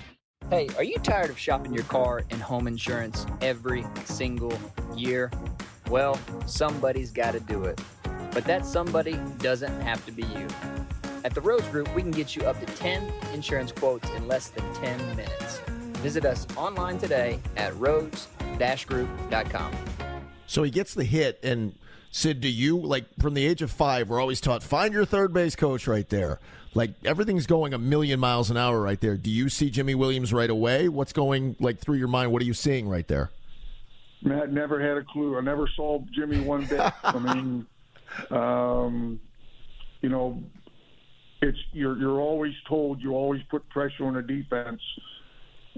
Hey, 0.48 0.68
are 0.76 0.84
you 0.84 0.96
tired 0.98 1.30
of 1.30 1.38
shopping 1.38 1.74
your 1.74 1.84
car 1.84 2.22
and 2.30 2.40
home 2.40 2.68
insurance 2.68 3.26
every 3.40 3.84
single 4.04 4.56
year? 4.96 5.32
Well, 5.90 6.18
somebody's 6.46 7.10
got 7.10 7.32
to 7.32 7.40
do 7.40 7.64
it. 7.64 7.80
But 8.38 8.44
that 8.44 8.64
somebody 8.64 9.18
doesn't 9.38 9.80
have 9.80 10.06
to 10.06 10.12
be 10.12 10.22
you. 10.22 10.46
At 11.24 11.34
the 11.34 11.40
Rose 11.40 11.66
Group, 11.72 11.92
we 11.92 12.02
can 12.02 12.12
get 12.12 12.36
you 12.36 12.42
up 12.42 12.60
to 12.60 12.66
10 12.66 13.12
insurance 13.34 13.72
quotes 13.72 14.08
in 14.10 14.28
less 14.28 14.50
than 14.50 14.62
10 14.74 14.96
minutes. 15.08 15.58
Visit 15.98 16.24
us 16.24 16.46
online 16.56 16.98
today 16.98 17.40
at 17.56 17.76
rose-group.com. 17.78 19.72
So 20.46 20.62
he 20.62 20.70
gets 20.70 20.94
the 20.94 21.02
hit, 21.02 21.40
and 21.42 21.74
Sid, 22.12 22.40
do 22.40 22.48
you 22.48 22.78
like 22.78 23.06
from 23.18 23.34
the 23.34 23.44
age 23.44 23.60
of 23.60 23.72
five? 23.72 24.08
We're 24.08 24.20
always 24.20 24.40
taught 24.40 24.62
find 24.62 24.94
your 24.94 25.04
third 25.04 25.32
base 25.32 25.56
coach 25.56 25.88
right 25.88 26.08
there. 26.08 26.38
Like 26.74 26.92
everything's 27.04 27.48
going 27.48 27.74
a 27.74 27.78
million 27.78 28.20
miles 28.20 28.52
an 28.52 28.56
hour 28.56 28.80
right 28.80 29.00
there. 29.00 29.16
Do 29.16 29.30
you 29.30 29.48
see 29.48 29.68
Jimy 29.68 29.96
Williams 29.96 30.32
right 30.32 30.48
away? 30.48 30.88
What's 30.88 31.12
going 31.12 31.56
like 31.58 31.80
through 31.80 31.96
your 31.96 32.06
mind? 32.06 32.30
What 32.30 32.40
are 32.42 32.46
you 32.46 32.54
seeing 32.54 32.88
right 32.88 33.08
there? 33.08 33.32
Matt 34.22 34.52
never 34.52 34.80
had 34.80 34.96
a 34.96 35.02
clue. 35.02 35.36
I 35.36 35.40
never 35.40 35.68
saw 35.74 36.04
Jimy 36.12 36.38
one 36.38 36.66
bit. 36.66 36.92
I 37.02 37.18
mean, 37.18 37.66
um, 38.30 39.20
you 40.00 40.08
know, 40.08 40.42
it's 41.40 41.58
you're 41.72 41.96
you're 41.98 42.20
always 42.20 42.54
told 42.68 43.00
you 43.00 43.12
always 43.12 43.42
put 43.50 43.68
pressure 43.70 44.04
on 44.04 44.14
the 44.14 44.22
defense 44.22 44.80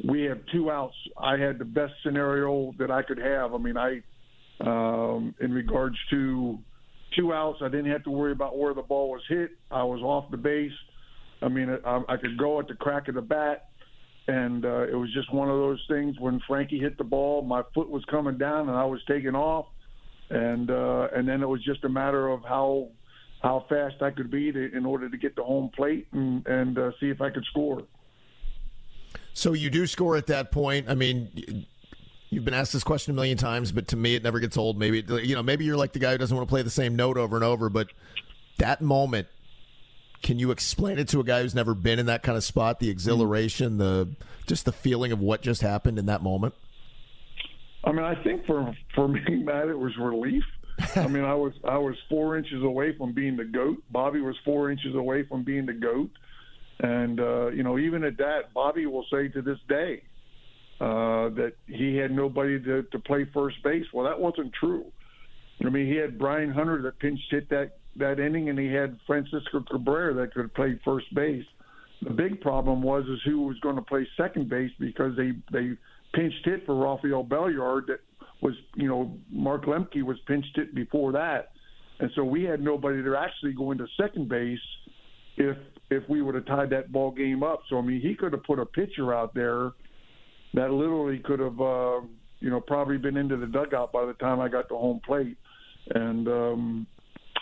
we 0.05 0.23
have 0.23 0.39
two 0.53 0.71
outs. 0.71 0.95
I 1.19 1.37
had 1.37 1.59
the 1.59 1.65
best 1.65 1.93
scenario 2.03 2.73
that 2.79 2.91
I 2.91 3.03
could 3.03 3.19
have. 3.19 3.55
I 3.55 3.59
mean, 3.59 3.77
I, 3.77 4.03
um, 4.61 5.35
in 5.41 5.53
regards 5.53 5.97
to 6.11 6.59
two 7.17 7.33
outs, 7.33 7.59
I 7.63 7.69
didn't 7.69 7.91
have 7.91 8.05
to 8.05 8.11
worry 8.11 8.33
about 8.33 8.57
where 8.57 8.75
the 8.75 8.83
ball 8.83 9.11
was 9.11 9.23
hit. 9.29 9.51
I 9.71 9.83
was 9.83 10.01
off 10.01 10.31
the 10.31 10.37
base. 10.37 10.73
I 11.43 11.49
mean, 11.49 11.77
I, 11.85 12.03
I 12.09 12.17
could 12.17 12.39
go 12.39 12.61
at 12.61 12.69
the 12.69 12.75
crack 12.75 13.09
of 13.09 13.15
the 13.15 13.23
bat, 13.23 13.69
and 14.29 14.65
uh, 14.65 14.83
it 14.83 14.95
was 14.95 15.13
just 15.13 15.33
one 15.33 15.49
of 15.49 15.57
those 15.57 15.83
things. 15.89 16.17
When 16.19 16.41
Frankie 16.47 16.79
hit 16.79 16.97
the 16.99 17.05
ball, 17.05 17.43
my 17.43 17.63
foot 17.75 17.91
was 17.91 18.05
coming 18.11 18.39
down, 18.39 18.69
and 18.69 18.77
I 18.77 18.85
was 18.85 19.01
taking 19.09 19.35
off, 19.35 19.67
and 20.31 20.71
uh, 20.71 21.09
and 21.15 21.29
then 21.29 21.43
it 21.43 21.49
was 21.49 21.63
just 21.63 21.85
a 21.85 21.89
matter 21.89 22.29
of 22.29 22.43
how 22.45 22.89
how 23.43 23.65
fast 23.69 24.03
I 24.03 24.11
could 24.11 24.31
be 24.31 24.53
to, 24.53 24.77
in 24.77 24.85
order 24.85 25.09
to 25.09 25.17
get 25.17 25.37
to 25.37 25.43
home 25.43 25.71
plate 25.75 26.07
and 26.13 26.47
and 26.47 26.79
uh, 26.79 26.91
see 27.01 27.11
if 27.11 27.21
I 27.21 27.31
could 27.31 27.45
score. 27.47 27.83
So 29.33 29.53
you 29.53 29.71
do 29.71 29.87
score 29.87 30.17
at 30.17 30.27
that 30.27 30.53
point. 30.53 30.89
I 30.89 30.95
mean, 30.95 31.67
you've 32.31 32.45
been 32.45 32.55
asked 32.55 32.73
this 32.73 32.85
question 32.85 33.13
a 33.13 33.15
million 33.15 33.39
times, 33.39 33.73
but 33.73 33.89
to 33.89 33.97
me, 33.97 34.15
it 34.15 34.23
never 34.23 34.41
gets 34.41 34.57
old. 34.57 34.79
Maybe 34.79 35.05
you 35.23 35.35
know, 35.35 35.43
maybe 35.43 35.65
you're 35.65 35.77
like 35.77 35.93
the 35.93 35.99
guy 35.99 36.13
who 36.13 36.19
doesn't 36.19 36.37
want 36.37 36.49
to 36.49 36.51
play 36.51 36.63
the 36.63 36.71
same 36.71 36.97
note 36.97 37.17
over 37.17 37.37
and 37.37 37.45
over. 37.45 37.69
But 37.69 37.89
that 38.59 38.81
moment, 38.81 39.29
can 40.23 40.39
you 40.39 40.51
explain 40.51 40.99
it 40.99 41.09
to 41.09 41.21
a 41.21 41.25
guy 41.25 41.43
who's 41.43 41.55
never 41.55 41.75
been 41.75 41.99
in 41.99 42.07
that 42.07 42.23
kind 42.23 42.37
of 42.37 42.45
spot? 42.45 42.79
The 42.79 42.91
exhilaration, 42.91 43.79
the 43.79 44.09
just 44.47 44.65
the 44.65 44.73
feeling 44.73 45.13
of 45.13 45.21
what 45.21 45.43
just 45.43 45.63
happened 45.63 45.99
in 45.99 46.07
that 46.07 46.23
moment. 46.23 46.55
I 47.85 47.93
mean, 47.93 48.05
I 48.05 48.23
think 48.23 48.47
for 48.47 48.75
for 48.95 49.09
me, 49.09 49.21
Matt, 49.45 49.69
it 49.69 49.79
was 49.79 49.97
relief. 49.99 50.45
I 50.97 51.07
mean, 51.09 51.25
I 51.25 51.35
was 51.35 51.53
I 51.65 51.79
was 51.79 51.97
four 52.09 52.37
inches 52.37 52.63
away 52.63 52.97
from 52.97 53.13
being 53.13 53.37
the 53.37 53.45
goat. 53.45 53.83
Bobby 53.91 54.21
was 54.21 54.37
four 54.45 54.71
inches 54.71 54.95
away 54.95 55.25
from 55.25 55.45
being 55.45 55.67
the 55.67 55.75
goat. 55.75 56.11
And, 56.83 57.21
uh, 57.21 57.49
you 57.49 57.63
know, 57.63 57.79
even 57.79 58.05
at 58.05 58.17
that, 58.19 58.55
Bobby 58.55 58.87
will 58.87 59.05
say 59.13 59.29
to 59.29 59.43
this 59.43 59.59
day 59.69 60.03
uh, 60.81 61.29
that 61.31 61.53
he 61.67 61.97
had 61.97 62.11
nobody 62.11 62.59
to, 62.63 62.83
to 62.85 62.99
play 62.99 63.27
first 63.35 63.63
base. 63.63 63.85
Well, 63.93 64.07
that 64.07 64.19
wasn't 64.19 64.53
true. 64.55 64.87
I 65.63 65.69
mean, 65.69 65.87
he 65.87 65.97
had 65.97 66.19
Brian 66.19 66.51
Hunter 66.51 66.81
that 66.83 66.99
pinch 66.99 67.21
hit 67.31 67.51
that, 67.51 67.77
that 67.97 68.19
inning, 68.19 68.49
and 68.49 68.59
he 68.59 68.73
had 68.73 68.99
Francisco 69.07 69.63
Cabrera 69.71 70.15
that 70.15 70.33
could 70.33 70.55
play 70.55 70.81
first 70.85 71.15
base. 71.15 71.45
The 72.01 72.11
big 72.11 72.41
problem 72.41 72.81
was 72.81 73.05
is 73.05 73.21
who 73.27 73.43
was 73.43 73.59
going 73.61 73.77
to 73.77 73.83
play 73.83 74.09
second 74.17 74.49
base 74.49 74.71
because 74.81 75.15
they 75.19 75.33
they 75.53 75.77
pinched 76.13 76.45
hit 76.45 76.67
for 76.67 76.75
Rafael 76.75 77.25
Belliard 77.25 77.87
that 77.87 78.01
was 78.41 78.55
you 78.75 78.89
know 78.89 79.19
Mark 79.31 79.65
Lemke 79.65 80.03
was 80.03 80.19
pinched 80.27 80.57
hit 80.57 80.75
before 80.75 81.13
that, 81.13 81.53
and 81.99 82.11
so 82.15 82.25
we 82.25 82.45
had 82.45 82.61
nobody 82.61 83.03
to 83.03 83.17
actually 83.17 83.53
go 83.53 83.71
into 83.71 83.87
second 83.97 84.29
base 84.29 84.59
if 85.37 85.57
if 85.91 86.09
we 86.09 86.23
would 86.23 86.35
have 86.35 86.47
tied 86.47 86.71
that 86.71 86.93
ball 86.93 87.11
game 87.11 87.43
up. 87.43 87.63
So 87.69 87.79
I 87.79 87.83
mean, 87.83 88.01
he 88.01 88.15
could 88.15 88.33
have 88.33 88.45
put 88.45 88.59
a 88.59 88.67
pitcher 88.67 89.13
out 89.13 89.35
there 89.35 89.73
that 90.55 90.73
literally 90.73 91.19
could 91.19 91.41
have, 91.41 91.61
uh, 91.61 92.01
you 92.41 92.51
know, 92.51 92.61
probably 92.61 92.99
been 92.99 93.17
into 93.17 93.37
the 93.37 93.47
dugout 93.47 93.93
by 93.93 94.05
the 94.05 94.15
time 94.15 94.41
I 94.41 94.49
got 94.49 94.69
to 94.69 94.77
home 94.77 95.01
plate, 95.05 95.37
and 95.95 96.27
um, 96.29 96.87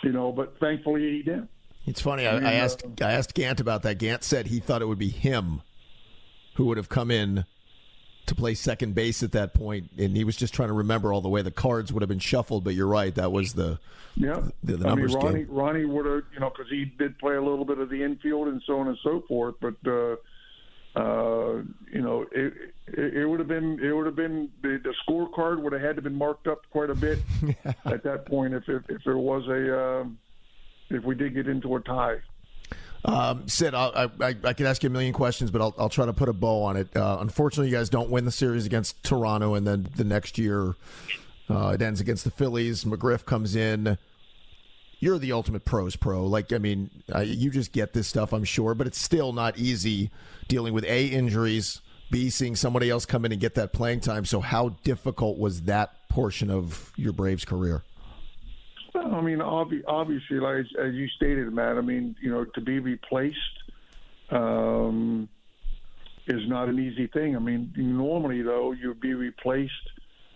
you 0.03 0.11
know, 0.11 0.31
but 0.31 0.59
thankfully 0.59 1.01
he 1.01 1.23
didn't. 1.23 1.49
It's 1.85 2.01
funny. 2.01 2.27
I, 2.27 2.37
I 2.37 2.53
asked 2.53 2.83
uh, 2.83 3.05
I 3.05 3.13
asked 3.13 3.33
Gant 3.33 3.59
about 3.59 3.83
that. 3.83 3.97
Gant 3.97 4.23
said 4.23 4.47
he 4.47 4.59
thought 4.59 4.81
it 4.81 4.87
would 4.87 4.99
be 4.99 5.09
him 5.09 5.61
who 6.55 6.65
would 6.65 6.77
have 6.77 6.89
come 6.89 7.09
in 7.09 7.45
to 8.29 8.35
play 8.35 8.53
second 8.53 8.95
base 8.95 9.21
at 9.21 9.31
that 9.33 9.53
point, 9.53 9.89
and 9.97 10.15
he 10.15 10.23
was 10.23 10.35
just 10.35 10.53
trying 10.53 10.69
to 10.69 10.73
remember 10.73 11.13
all 11.13 11.21
the 11.21 11.29
way 11.29 11.41
the 11.41 11.51
cards 11.51 11.91
would 11.93 12.01
have 12.01 12.09
been 12.09 12.19
shuffled. 12.19 12.63
But 12.63 12.73
you're 12.73 12.87
right, 12.87 13.13
that 13.15 13.31
was 13.31 13.53
the 13.53 13.79
yeah. 14.15 14.41
The, 14.63 14.77
the 14.77 14.87
numbers 14.87 15.15
I 15.15 15.17
mean, 15.17 15.25
Ronnie 15.25 15.39
Gant. 15.39 15.49
Ronnie 15.51 15.85
would 15.85 16.05
have 16.05 16.23
you 16.33 16.39
know 16.39 16.49
because 16.49 16.69
he 16.69 16.85
did 16.85 17.17
play 17.19 17.35
a 17.35 17.41
little 17.41 17.65
bit 17.65 17.79
of 17.79 17.89
the 17.89 18.03
infield 18.03 18.47
and 18.47 18.61
so 18.65 18.79
on 18.79 18.87
and 18.87 18.97
so 19.03 19.23
forth, 19.27 19.55
but. 19.59 19.75
uh 19.85 20.15
uh, 20.95 21.57
you 21.93 22.01
know, 22.01 22.25
it, 22.31 22.53
it, 22.87 23.17
it 23.17 23.25
would 23.25 23.39
have 23.39 23.47
been 23.47 23.79
it 23.79 23.91
would 23.93 24.07
have 24.07 24.15
been 24.15 24.49
the, 24.63 24.81
the 24.83 24.93
scorecard 25.07 25.61
would 25.61 25.71
have 25.71 25.81
had 25.81 25.95
to 25.95 26.01
been 26.01 26.15
marked 26.15 26.47
up 26.47 26.61
quite 26.71 26.89
a 26.89 26.95
bit 26.95 27.19
at 27.85 28.03
that 28.03 28.25
point 28.25 28.53
if 28.53 28.67
if, 28.67 28.81
if 28.89 29.03
there 29.05 29.17
was 29.17 29.47
a 29.47 29.79
uh, 29.79 30.05
if 30.89 31.03
we 31.03 31.15
did 31.15 31.35
get 31.35 31.47
into 31.47 31.75
a 31.75 31.81
tie. 31.81 32.17
Um, 33.05 33.47
Sid, 33.47 33.73
I, 33.73 34.09
I, 34.19 34.35
I 34.43 34.53
could 34.53 34.65
ask 34.65 34.83
you 34.83 34.87
a 34.87 34.91
million 34.91 35.13
questions, 35.13 35.51
but 35.51 35.61
I'll, 35.61 35.73
I'll 35.77 35.89
try 35.89 36.05
to 36.05 36.13
put 36.13 36.29
a 36.29 36.33
bow 36.33 36.63
on 36.63 36.77
it. 36.77 36.95
Uh, 36.95 37.17
unfortunately, 37.19 37.69
you 37.69 37.75
guys 37.77 37.89
don't 37.89 38.09
win 38.09 38.25
the 38.25 38.31
series 38.31 38.65
against 38.65 39.01
Toronto, 39.03 39.53
and 39.55 39.65
then 39.65 39.89
the 39.95 40.03
next 40.03 40.37
year 40.37 40.75
uh, 41.49 41.69
it 41.69 41.81
ends 41.81 42.01
against 42.01 42.23
the 42.23 42.31
Phillies. 42.31 42.83
McGriff 42.83 43.25
comes 43.25 43.55
in. 43.55 43.97
You're 44.99 45.17
the 45.17 45.31
ultimate 45.31 45.63
pros 45.63 45.95
pro. 45.95 46.25
Like, 46.25 46.51
I 46.51 46.57
mean, 46.57 46.89
uh, 47.13 47.21
you 47.21 47.49
just 47.49 47.71
get 47.71 47.93
this 47.93 48.07
stuff, 48.07 48.33
I'm 48.33 48.43
sure, 48.43 48.75
but 48.75 48.85
it's 48.85 48.99
still 48.99 49.31
not 49.31 49.57
easy 49.57 50.11
dealing 50.49 50.73
with 50.73 50.83
A, 50.83 51.05
injuries, 51.05 51.79
B, 52.11 52.29
seeing 52.29 52.55
somebody 52.57 52.89
else 52.89 53.05
come 53.05 53.23
in 53.23 53.31
and 53.31 53.39
get 53.39 53.55
that 53.55 53.71
playing 53.71 54.01
time. 54.01 54.25
So, 54.25 54.41
how 54.41 54.69
difficult 54.83 55.37
was 55.37 55.61
that 55.63 56.09
portion 56.09 56.49
of 56.49 56.91
your 56.97 57.13
Braves 57.13 57.45
career? 57.45 57.83
I 58.95 59.21
mean, 59.21 59.41
obviously, 59.41 60.39
like 60.39 60.65
as 60.79 60.93
you 60.93 61.07
stated, 61.15 61.51
Matt. 61.53 61.77
I 61.77 61.81
mean, 61.81 62.15
you 62.21 62.31
know, 62.31 62.45
to 62.45 62.61
be 62.61 62.79
replaced 62.79 63.37
um, 64.31 65.29
is 66.27 66.47
not 66.47 66.69
an 66.69 66.79
easy 66.79 67.07
thing. 67.07 67.35
I 67.35 67.39
mean, 67.39 67.73
normally 67.75 68.41
though, 68.41 68.71
you'd 68.71 69.01
be 69.01 69.13
replaced, 69.13 69.73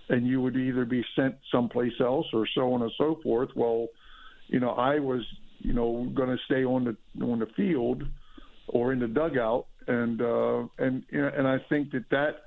and 0.09 0.27
you 0.27 0.41
would 0.41 0.55
either 0.55 0.85
be 0.85 1.03
sent 1.15 1.35
someplace 1.51 1.93
else 1.99 2.27
or 2.33 2.47
so 2.53 2.73
on 2.73 2.81
and 2.81 2.91
so 2.97 3.19
forth. 3.23 3.49
Well, 3.55 3.87
you 4.47 4.59
know, 4.59 4.71
I 4.71 4.99
was, 4.99 5.21
you 5.59 5.73
know, 5.73 6.09
going 6.13 6.29
to 6.29 6.37
stay 6.45 6.63
on 6.63 6.83
the 6.83 7.25
on 7.25 7.39
the 7.39 7.47
field 7.55 8.03
or 8.67 8.93
in 8.93 8.99
the 8.99 9.07
dugout, 9.07 9.67
and 9.87 10.21
uh, 10.21 10.63
and 10.77 11.03
and 11.11 11.47
I 11.47 11.57
think 11.69 11.91
that 11.91 12.09
that 12.11 12.45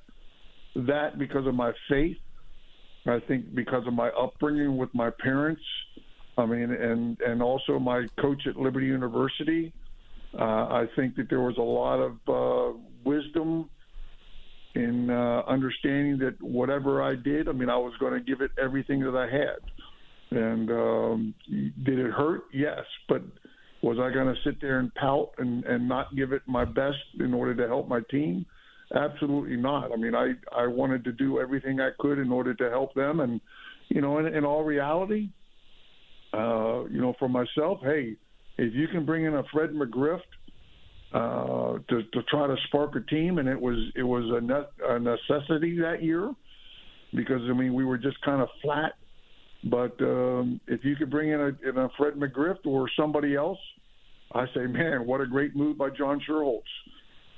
that 0.74 1.18
because 1.18 1.46
of 1.46 1.54
my 1.54 1.72
faith 1.88 2.18
I 3.08 3.20
think 3.26 3.54
because 3.54 3.86
of 3.86 3.92
my 3.92 4.08
upbringing 4.10 4.76
with 4.76 4.90
my 4.94 5.10
parents, 5.22 5.62
I 6.38 6.46
mean, 6.46 6.72
and 6.72 7.18
and 7.20 7.42
also 7.42 7.78
my 7.78 8.06
coach 8.20 8.42
at 8.46 8.56
Liberty 8.56 8.86
University, 8.86 9.72
uh, 10.38 10.42
I 10.42 10.86
think 10.96 11.16
that 11.16 11.28
there 11.30 11.40
was 11.40 11.56
a 11.56 11.62
lot 11.62 11.96
of 11.98 12.12
uh, 12.28 12.78
wisdom 13.04 13.70
in 14.74 15.08
uh, 15.10 15.42
understanding 15.48 16.18
that 16.18 16.40
whatever 16.42 17.02
I 17.02 17.14
did, 17.14 17.48
I 17.48 17.52
mean, 17.52 17.70
I 17.70 17.78
was 17.78 17.94
going 17.98 18.12
to 18.12 18.20
give 18.20 18.42
it 18.42 18.50
everything 18.62 19.00
that 19.00 19.16
I 19.16 19.24
had. 19.24 20.38
And 20.38 20.70
um, 20.70 21.34
did 21.48 21.98
it 21.98 22.10
hurt? 22.10 22.42
Yes, 22.52 22.80
but 23.08 23.22
was 23.82 23.98
I 23.98 24.12
going 24.12 24.26
to 24.26 24.34
sit 24.44 24.60
there 24.60 24.78
and 24.80 24.94
pout 24.94 25.30
and, 25.38 25.64
and 25.64 25.88
not 25.88 26.14
give 26.14 26.32
it 26.32 26.42
my 26.46 26.64
best 26.64 26.98
in 27.20 27.32
order 27.32 27.54
to 27.54 27.66
help 27.66 27.88
my 27.88 28.00
team? 28.10 28.44
Absolutely 28.94 29.56
not. 29.56 29.92
I 29.92 29.96
mean, 29.96 30.14
I 30.14 30.32
I 30.56 30.66
wanted 30.66 31.02
to 31.04 31.12
do 31.12 31.40
everything 31.40 31.80
I 31.80 31.90
could 31.98 32.18
in 32.18 32.30
order 32.30 32.54
to 32.54 32.70
help 32.70 32.94
them, 32.94 33.20
and 33.20 33.40
you 33.88 34.00
know, 34.00 34.18
in, 34.18 34.26
in 34.26 34.44
all 34.44 34.62
reality, 34.62 35.28
uh, 36.32 36.84
you 36.84 37.00
know, 37.00 37.14
for 37.18 37.28
myself, 37.28 37.80
hey, 37.82 38.16
if 38.58 38.74
you 38.74 38.86
can 38.88 39.04
bring 39.04 39.24
in 39.24 39.34
a 39.34 39.42
Fred 39.52 39.70
McGriff 39.70 40.20
uh, 41.12 41.78
to 41.88 42.02
to 42.02 42.22
try 42.30 42.46
to 42.46 42.56
spark 42.68 42.94
a 42.94 43.00
team, 43.00 43.38
and 43.38 43.48
it 43.48 43.60
was 43.60 43.76
it 43.96 44.04
was 44.04 44.24
a, 44.32 44.40
ne- 44.40 44.94
a 44.94 44.98
necessity 45.00 45.78
that 45.80 46.02
year 46.02 46.32
because 47.12 47.40
I 47.50 47.54
mean 47.54 47.74
we 47.74 47.84
were 47.84 47.98
just 47.98 48.20
kind 48.22 48.40
of 48.40 48.48
flat. 48.62 48.92
But 49.64 50.00
um, 50.00 50.60
if 50.68 50.84
you 50.84 50.94
could 50.94 51.10
bring 51.10 51.30
in 51.30 51.40
a, 51.40 51.68
in 51.68 51.76
a 51.76 51.88
Fred 51.98 52.14
McGriff 52.14 52.64
or 52.64 52.88
somebody 52.96 53.34
else, 53.34 53.58
I 54.32 54.44
say, 54.54 54.66
man, 54.66 55.06
what 55.06 55.20
a 55.20 55.26
great 55.26 55.56
move 55.56 55.76
by 55.76 55.90
John 55.90 56.20
Schuerholz. 56.28 56.60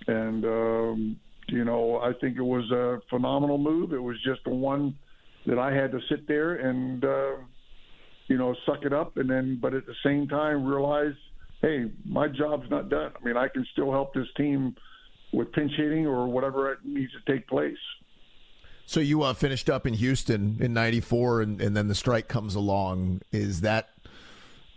And 0.06 0.44
um, 0.44 1.16
you 1.48 1.64
know, 1.64 1.98
I 1.98 2.12
think 2.20 2.36
it 2.36 2.42
was 2.42 2.70
a 2.70 3.00
phenomenal 3.10 3.58
move. 3.58 3.92
It 3.92 4.02
was 4.02 4.16
just 4.22 4.44
the 4.44 4.50
one 4.50 4.96
that 5.46 5.58
I 5.58 5.72
had 5.72 5.92
to 5.92 6.00
sit 6.08 6.28
there 6.28 6.54
and, 6.56 7.04
uh, 7.04 7.36
you 8.26 8.36
know, 8.36 8.54
suck 8.66 8.84
it 8.84 8.92
up, 8.92 9.16
and 9.16 9.28
then, 9.28 9.58
but 9.60 9.74
at 9.74 9.86
the 9.86 9.94
same 10.04 10.28
time, 10.28 10.64
realize, 10.64 11.14
hey, 11.62 11.90
my 12.04 12.28
job's 12.28 12.68
not 12.70 12.88
done. 12.90 13.12
I 13.20 13.24
mean, 13.24 13.36
I 13.36 13.48
can 13.48 13.66
still 13.72 13.90
help 13.90 14.12
this 14.12 14.26
team 14.36 14.76
with 15.32 15.52
pinch 15.52 15.72
hitting 15.76 16.06
or 16.06 16.28
whatever 16.28 16.78
needs 16.84 17.12
to 17.12 17.32
take 17.32 17.46
place. 17.48 17.78
So 18.86 19.00
you 19.00 19.22
uh, 19.22 19.34
finished 19.34 19.68
up 19.68 19.86
in 19.86 19.94
Houston 19.94 20.56
in 20.60 20.72
'94, 20.72 21.42
and, 21.42 21.60
and 21.60 21.76
then 21.76 21.88
the 21.88 21.94
strike 21.94 22.26
comes 22.26 22.54
along. 22.54 23.20
Is 23.32 23.60
that 23.60 23.90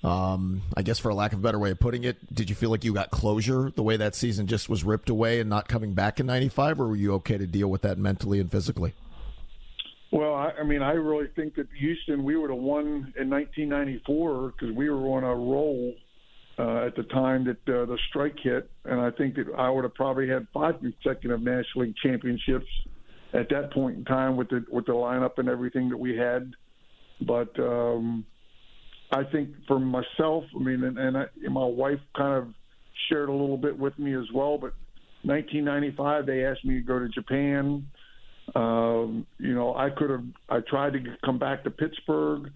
um, 0.04 0.62
I 0.76 0.82
guess, 0.82 0.98
for 0.98 1.10
a 1.10 1.16
lack 1.16 1.34
of 1.34 1.40
a 1.40 1.42
better 1.42 1.60
way 1.60 1.72
of 1.72 1.80
putting 1.80 2.04
it, 2.04 2.34
did 2.34 2.50
you 2.50 2.56
feel 2.56 2.72
like 2.72 2.84
you 2.84 2.94
got 2.94 3.12
closure 3.12 3.72
the 3.72 3.84
way 3.84 3.98
that 3.98 4.16
season 4.16 4.48
just 4.48 4.68
was 4.68 4.84
ripped 4.84 5.10
away 5.10 5.40
and 5.40 5.50
not 5.50 5.68
coming 5.68 5.94
back 5.94 6.20
in 6.20 6.26
'95, 6.26 6.80
or 6.80 6.88
were 6.88 6.96
you 6.96 7.14
okay 7.16 7.38
to 7.38 7.46
deal 7.46 7.68
with 7.68 7.84
that 7.84 7.98
mentally 7.98 8.40
and 8.40 8.52
physically? 8.52 8.94
Well, 10.12 10.34
I, 10.34 10.52
I 10.60 10.64
mean, 10.64 10.82
I 10.82 10.92
really 10.92 11.28
think 11.36 11.56
that 11.56 11.68
Houston, 11.78 12.24
we 12.24 12.36
would 12.36 12.50
have 12.50 12.60
won 12.60 13.14
in 13.18 13.30
1994 13.30 14.54
because 14.60 14.76
we 14.76 14.90
were 14.90 15.08
on 15.16 15.24
a 15.24 15.34
roll 15.34 15.94
uh, 16.60 16.86
at 16.86 16.96
the 16.96 17.04
time 17.04 17.46
that 17.46 17.74
uh, 17.74 17.86
the 17.86 17.98
strike 18.10 18.38
hit, 18.42 18.70
and 18.86 19.00
I 19.00 19.12
think 19.12 19.36
that 19.36 19.46
I 19.58 19.70
would 19.70 19.84
have 19.84 19.94
probably 19.94 20.28
had 20.28 20.48
five 20.54 20.80
consecutive 20.80 21.42
National 21.42 21.86
League 21.86 21.96
championships 22.04 22.68
at 23.34 23.50
that 23.50 23.72
point 23.72 23.98
in 23.98 24.06
time 24.06 24.36
with 24.36 24.50
the 24.50 24.66
with 24.70 24.86
the 24.86 24.92
lineup 24.92 25.38
and 25.38 25.48
everything 25.48 25.90
that 25.90 25.98
we 25.98 26.18
had. 26.18 26.54
But 27.22 27.58
um, 27.60 28.26
I 29.12 29.24
think 29.26 29.50
for 29.68 29.80
myself, 29.80 30.46
I 30.56 30.60
mean, 30.60 30.84
and, 30.84 30.98
and 30.98 31.18
I, 31.18 31.26
and 31.44 31.54
my 31.54 31.66
wife 31.66 32.00
kind 32.16 32.38
of 32.38 32.54
shared 33.10 33.30
a 33.30 33.34
little 33.34 33.58
bit 33.58 33.78
with 33.78 33.98
me 34.00 34.16
as 34.16 34.26
well. 34.34 34.58
But 34.58 34.74
1995, 35.24 36.26
they 36.26 36.46
asked 36.46 36.64
me 36.64 36.76
to 36.76 36.82
go 36.82 36.98
to 36.98 37.10
Japan. 37.10 37.86
Um, 38.56 39.28
you 39.38 39.54
know, 39.54 39.76
I 39.76 39.90
could 39.90 40.10
have. 40.10 40.24
I 40.50 40.60
tried 40.62 40.94
to 40.94 41.00
come 41.26 41.40
back 41.40 41.64
to 41.66 41.72
Pittsburgh, 41.72 42.52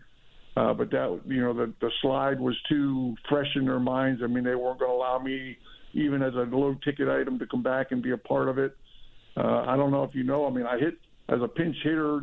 uh, 0.56 0.74
but 0.74 0.92
that 0.92 1.22
you 1.26 1.42
know 1.42 1.54
the 1.54 1.74
the 1.82 1.92
slide 2.02 2.40
was 2.40 2.56
too 2.70 3.16
fresh 3.30 3.48
in 3.56 3.66
their 3.66 3.80
minds. 3.80 4.22
I 4.24 4.28
mean, 4.28 4.44
they 4.44 4.56
weren't 4.56 4.80
going 4.80 4.92
to 4.92 4.96
allow 4.96 5.20
me 5.20 5.58
even 5.94 6.22
as 6.22 6.34
a 6.34 6.48
low 6.56 6.76
ticket 6.84 7.08
item 7.10 7.38
to 7.40 7.46
come 7.48 7.64
back 7.64 7.92
and 7.92 8.02
be 8.02 8.12
a 8.12 8.18
part 8.18 8.50
of 8.50 8.58
it. 8.58 8.76
Uh, 9.38 9.64
I 9.68 9.76
don't 9.76 9.92
know 9.92 10.04
if 10.04 10.16
you 10.16 10.24
know. 10.24 10.46
I 10.46 10.50
mean, 10.50 10.66
I 10.66 10.80
hit 10.80 10.98
as 11.28 11.42
a 11.42 11.48
pinch 11.48 11.76
hitter, 11.84 12.22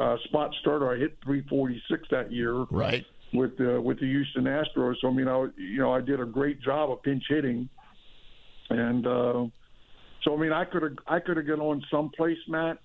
uh, 0.00 0.16
spot 0.24 0.52
starter. 0.60 0.90
I 0.92 0.98
hit 0.98 1.18
346 1.24 2.08
that 2.10 2.32
year. 2.32 2.54
Right 2.70 3.04
with 3.32 3.56
the 3.58 3.80
with 3.80 4.00
the 4.00 4.06
Houston 4.06 4.44
Astros. 4.44 4.94
So 5.00 5.08
I 5.08 5.12
mean, 5.12 5.28
I 5.28 5.46
you 5.56 5.78
know 5.78 5.92
I 5.92 6.00
did 6.00 6.20
a 6.20 6.26
great 6.26 6.60
job 6.60 6.90
of 6.90 7.02
pinch 7.02 7.24
hitting, 7.28 7.68
and 8.70 9.06
uh, 9.06 9.44
so 10.22 10.34
I 10.34 10.36
mean 10.36 10.52
I 10.52 10.64
could 10.64 10.82
have 10.82 10.92
I 11.06 11.20
could 11.20 11.36
have 11.36 11.46
got 11.46 11.60
on 11.60 11.82
someplace, 11.90 12.38
Matt. 12.48 12.78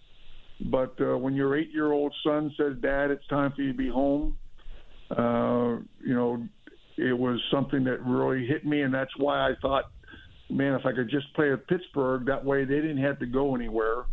But 0.72 0.96
uh, 1.02 1.18
when 1.18 1.36
your 1.36 1.58
eight 1.58 1.72
year 1.74 1.92
old 1.92 2.14
son 2.24 2.54
says, 2.58 2.74
"Dad, 2.82 3.12
it's 3.12 3.26
time 3.28 3.52
for 3.56 3.62
you 3.62 3.72
to 3.72 3.78
be 3.78 3.90
home," 3.90 4.38
uh, 5.12 5.78
you 6.04 6.14
know, 6.14 6.48
it 6.98 7.18
was 7.18 7.42
something 7.52 7.84
that 7.84 8.04
really 8.06 8.46
hit 8.46 8.66
me, 8.66 8.82
and 8.82 8.94
that's 8.94 9.12
why 9.18 9.50
I 9.50 9.54
thought, 9.62 9.86
man, 10.50 10.74
if 10.74 10.86
I 10.86 10.94
could 10.94 11.10
just 11.10 11.34
play 11.34 11.52
at 11.52 11.68
Pittsburgh, 11.68 12.26
that 12.28 12.44
way 12.44 12.64
they 12.64 12.76
didn't 12.76 13.04
have 13.04 13.20
to 13.20 13.26
go 13.26 13.56
anywhere. 13.56 14.04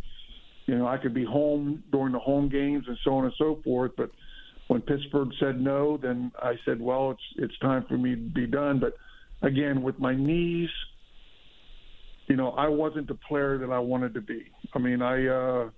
You 0.65 0.77
know, 0.77 0.87
I 0.87 0.97
could 0.97 1.13
be 1.13 1.25
home 1.25 1.83
during 1.91 2.13
the 2.13 2.19
home 2.19 2.49
games 2.49 2.85
and 2.87 2.97
so 3.03 3.15
on 3.15 3.25
and 3.25 3.33
so 3.37 3.59
forth. 3.63 3.91
But 3.97 4.11
when 4.73 4.81
Pittsburgh 4.81 5.29
said 5.39 5.61
no, 5.61 5.97
then 6.01 6.31
I 6.39 6.53
said, 6.65 6.81
well, 6.81 7.11
it's 7.11 7.21
it's 7.37 7.59
time 7.59 7.85
for 7.87 7.95
me 7.95 8.15
to 8.15 8.21
be 8.21 8.47
done. 8.47 8.79
But 8.79 8.95
again, 9.47 9.83
with 9.83 9.99
my 9.99 10.15
knees, 10.15 10.69
you 12.27 12.35
know, 12.35 12.49
I 12.51 12.67
wasn't 12.69 13.07
the 13.07 13.17
player 13.27 13.59
that 13.59 13.69
I 13.69 13.77
wanted 13.77 14.15
to 14.15 14.21
be. 14.21 14.45
I 14.73 14.79
mean, 14.79 15.03
I, 15.03 15.27
uh, 15.27 15.69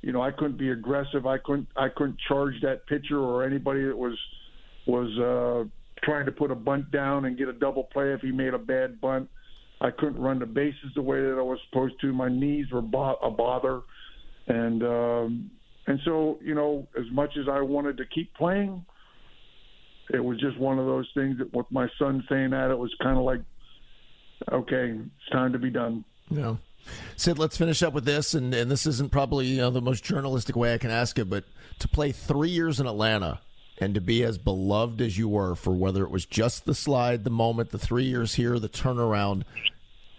you 0.00 0.10
know, 0.12 0.22
I 0.22 0.32
couldn't 0.32 0.58
be 0.58 0.70
aggressive. 0.70 1.24
I 1.24 1.38
couldn't 1.38 1.68
I 1.76 1.88
couldn't 1.88 2.18
charge 2.26 2.54
that 2.62 2.84
pitcher 2.88 3.20
or 3.20 3.44
anybody 3.44 3.84
that 3.84 3.96
was 3.96 4.18
was 4.88 5.08
uh, 5.20 5.68
trying 6.04 6.26
to 6.26 6.32
put 6.32 6.50
a 6.50 6.56
bunt 6.56 6.90
down 6.90 7.26
and 7.26 7.38
get 7.38 7.46
a 7.46 7.52
double 7.52 7.84
play 7.84 8.12
if 8.12 8.22
he 8.22 8.32
made 8.32 8.54
a 8.54 8.58
bad 8.58 9.00
bunt. 9.00 9.28
I 9.80 9.90
couldn't 9.92 10.20
run 10.20 10.40
the 10.40 10.46
bases 10.46 10.90
the 10.96 11.02
way 11.02 11.20
that 11.20 11.36
I 11.38 11.42
was 11.42 11.60
supposed 11.70 11.94
to. 12.00 12.12
My 12.12 12.28
knees 12.28 12.66
were 12.72 12.82
bo- 12.82 13.18
a 13.22 13.30
bother, 13.30 13.82
and 14.48 14.82
um, 14.82 15.50
and 15.86 16.00
so, 16.04 16.38
you 16.42 16.54
know, 16.54 16.86
as 16.98 17.10
much 17.10 17.36
as 17.36 17.48
I 17.48 17.60
wanted 17.60 17.96
to 17.96 18.04
keep 18.06 18.32
playing, 18.34 18.84
it 20.12 20.24
was 20.24 20.38
just 20.38 20.58
one 20.58 20.78
of 20.78 20.86
those 20.86 21.08
things 21.14 21.38
that 21.38 21.52
with 21.52 21.66
my 21.70 21.88
son 21.98 22.24
saying 22.28 22.50
that, 22.50 22.70
it 22.70 22.78
was 22.78 22.94
kind 23.02 23.18
of 23.18 23.24
like, 23.24 23.40
okay, 24.50 24.90
it's 24.96 25.32
time 25.32 25.52
to 25.52 25.58
be 25.58 25.70
done. 25.70 26.04
Yeah. 26.30 26.56
Sid, 27.16 27.38
let's 27.38 27.56
finish 27.56 27.82
up 27.82 27.94
with 27.94 28.04
this, 28.04 28.34
and, 28.34 28.52
and 28.54 28.70
this 28.70 28.86
isn't 28.86 29.12
probably 29.12 29.46
you 29.46 29.58
know, 29.58 29.70
the 29.70 29.80
most 29.80 30.04
journalistic 30.04 30.56
way 30.56 30.74
I 30.74 30.78
can 30.78 30.90
ask 30.90 31.18
it, 31.18 31.30
but 31.30 31.44
to 31.78 31.88
play 31.88 32.12
three 32.12 32.50
years 32.50 32.80
in 32.80 32.86
Atlanta 32.86 33.40
and 33.78 33.94
to 33.94 34.00
be 34.00 34.22
as 34.22 34.38
beloved 34.38 35.00
as 35.00 35.16
you 35.16 35.28
were 35.28 35.54
for 35.54 35.72
whether 35.72 36.02
it 36.04 36.10
was 36.10 36.26
just 36.26 36.64
the 36.64 36.74
slide, 36.74 37.24
the 37.24 37.30
moment, 37.30 37.70
the 37.70 37.78
three 37.78 38.04
years 38.04 38.34
here, 38.34 38.58
the 38.58 38.68
turnaround, 38.68 39.42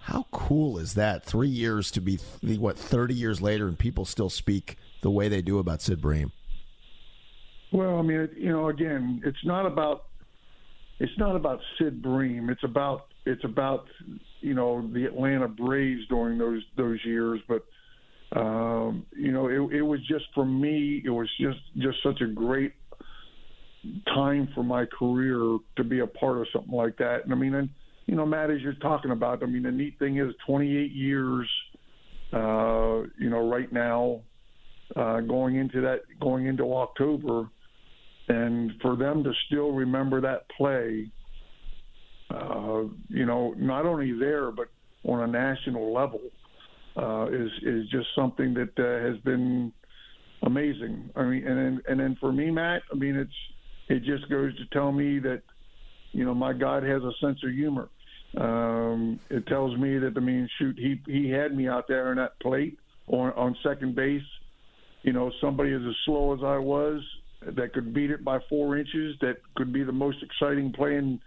how 0.03 0.25
cool 0.31 0.77
is 0.77 0.95
that? 0.95 1.23
Three 1.23 1.49
years 1.49 1.91
to 1.91 2.01
be, 2.01 2.17
what, 2.57 2.77
30 2.77 3.13
years 3.13 3.41
later, 3.41 3.67
and 3.67 3.79
people 3.79 4.05
still 4.05 4.29
speak 4.29 4.77
the 5.03 5.11
way 5.11 5.29
they 5.29 5.43
do 5.43 5.59
about 5.59 5.81
Sid 5.81 6.01
Bream? 6.01 6.31
Well, 7.71 7.99
I 7.99 8.01
mean, 8.01 8.29
you 8.35 8.51
know, 8.51 8.69
again, 8.69 9.21
it's 9.23 9.45
not 9.45 9.65
about 9.65 10.05
it's 10.99 11.17
not 11.17 11.35
about 11.35 11.59
Sid 11.77 12.01
Bream. 12.01 12.49
It's 12.49 12.63
about 12.63 13.07
it's 13.25 13.43
about 13.43 13.85
you 14.41 14.53
know 14.53 14.87
the 14.93 15.05
Atlanta 15.05 15.47
Braves 15.47 16.01
during 16.09 16.37
those 16.37 16.63
those 16.77 16.99
years. 17.03 17.41
But 17.47 17.65
um, 18.39 19.05
you 19.15 19.31
know, 19.31 19.47
it, 19.47 19.77
it 19.77 19.81
was 19.81 19.99
just 20.07 20.25
for 20.33 20.45
me. 20.45 21.01
It 21.05 21.09
was 21.09 21.29
just 21.39 21.59
just 21.77 21.97
such 22.01 22.21
a 22.21 22.27
great 22.27 22.73
time 24.07 24.47
for 24.55 24.63
my 24.63 24.85
career 24.85 25.57
to 25.75 25.83
be 25.83 25.99
a 25.99 26.07
part 26.07 26.37
of 26.37 26.47
something 26.53 26.73
like 26.73 26.97
that. 26.97 27.25
And 27.25 27.33
I 27.33 27.35
mean, 27.35 27.53
and 27.53 27.69
you 28.05 28.15
know, 28.15 28.25
Matt, 28.25 28.51
as 28.51 28.61
you're 28.61 28.73
talking 28.73 29.11
about, 29.11 29.43
I 29.43 29.45
mean, 29.45 29.63
the 29.63 29.71
neat 29.71 29.97
thing 29.99 30.17
is 30.17 30.33
28 30.47 30.91
years. 30.91 31.49
Uh, 32.31 33.03
you 33.19 33.29
know, 33.29 33.47
right 33.47 33.71
now, 33.71 34.21
uh, 34.95 35.21
going 35.21 35.55
into 35.55 35.81
that, 35.81 36.01
going 36.19 36.45
into 36.47 36.63
October, 36.73 37.49
and 38.27 38.71
for 38.81 38.95
them 38.95 39.23
to 39.23 39.31
still 39.47 39.71
remember 39.71 40.21
that 40.21 40.47
play. 40.55 41.11
Uh, 42.29 42.83
you 43.09 43.25
know, 43.25 43.53
not 43.57 43.85
only 43.85 44.11
there, 44.17 44.51
but 44.51 44.67
on 45.05 45.21
a 45.21 45.27
national 45.27 45.93
level, 45.93 46.21
uh, 46.97 47.27
is 47.27 47.51
is 47.63 47.89
just 47.89 48.07
something 48.15 48.53
that 48.53 48.71
uh, 48.79 49.07
has 49.07 49.17
been 49.23 49.71
amazing. 50.43 51.09
I 51.15 51.23
mean, 51.23 51.47
and 51.47 51.57
then, 51.57 51.81
and 51.87 51.99
then 51.99 52.17
for 52.19 52.31
me, 52.31 52.51
Matt, 52.51 52.83
I 52.91 52.95
mean, 52.95 53.15
it's 53.15 53.31
it 53.89 54.03
just 54.03 54.29
goes 54.29 54.55
to 54.57 54.65
tell 54.71 54.91
me 54.91 55.19
that 55.19 55.41
you 56.11 56.25
know 56.25 56.33
my 56.33 56.53
God 56.53 56.83
has 56.83 57.01
a 57.03 57.11
sense 57.21 57.39
of 57.43 57.51
humor. 57.51 57.89
Um, 58.37 59.19
it 59.29 59.45
tells 59.47 59.77
me 59.77 59.99
that 59.99 60.13
I 60.15 60.19
mean, 60.19 60.47
shoot, 60.59 60.77
he 60.77 61.01
he 61.05 61.29
had 61.29 61.55
me 61.55 61.67
out 61.67 61.87
there 61.87 62.09
on 62.09 62.17
that 62.17 62.39
plate 62.39 62.77
on 63.07 63.31
on 63.33 63.55
second 63.63 63.95
base. 63.95 64.21
You 65.03 65.13
know, 65.13 65.31
somebody 65.41 65.73
as 65.73 65.81
slow 66.05 66.33
as 66.33 66.39
I 66.43 66.57
was 66.57 67.01
that 67.45 67.73
could 67.73 67.93
beat 67.93 68.09
it 68.09 68.23
by 68.23 68.39
four 68.49 68.77
inches, 68.77 69.15
that 69.21 69.37
could 69.55 69.73
be 69.73 69.83
the 69.83 69.91
most 69.91 70.17
exciting 70.23 70.71
play 70.71 70.95
in, 70.95 71.19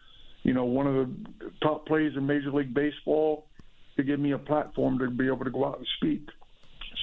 you 0.42 0.54
know, 0.54 0.64
one 0.64 0.86
of 0.86 0.94
the 0.94 1.50
top 1.62 1.86
plays 1.86 2.12
in 2.16 2.26
Major 2.26 2.50
League 2.50 2.72
Baseball 2.72 3.46
to 3.96 4.02
give 4.02 4.18
me 4.18 4.32
a 4.32 4.38
platform 4.38 4.98
to 4.98 5.10
be 5.10 5.26
able 5.26 5.44
to 5.44 5.50
go 5.50 5.66
out 5.66 5.78
and 5.78 5.86
speak. 5.98 6.26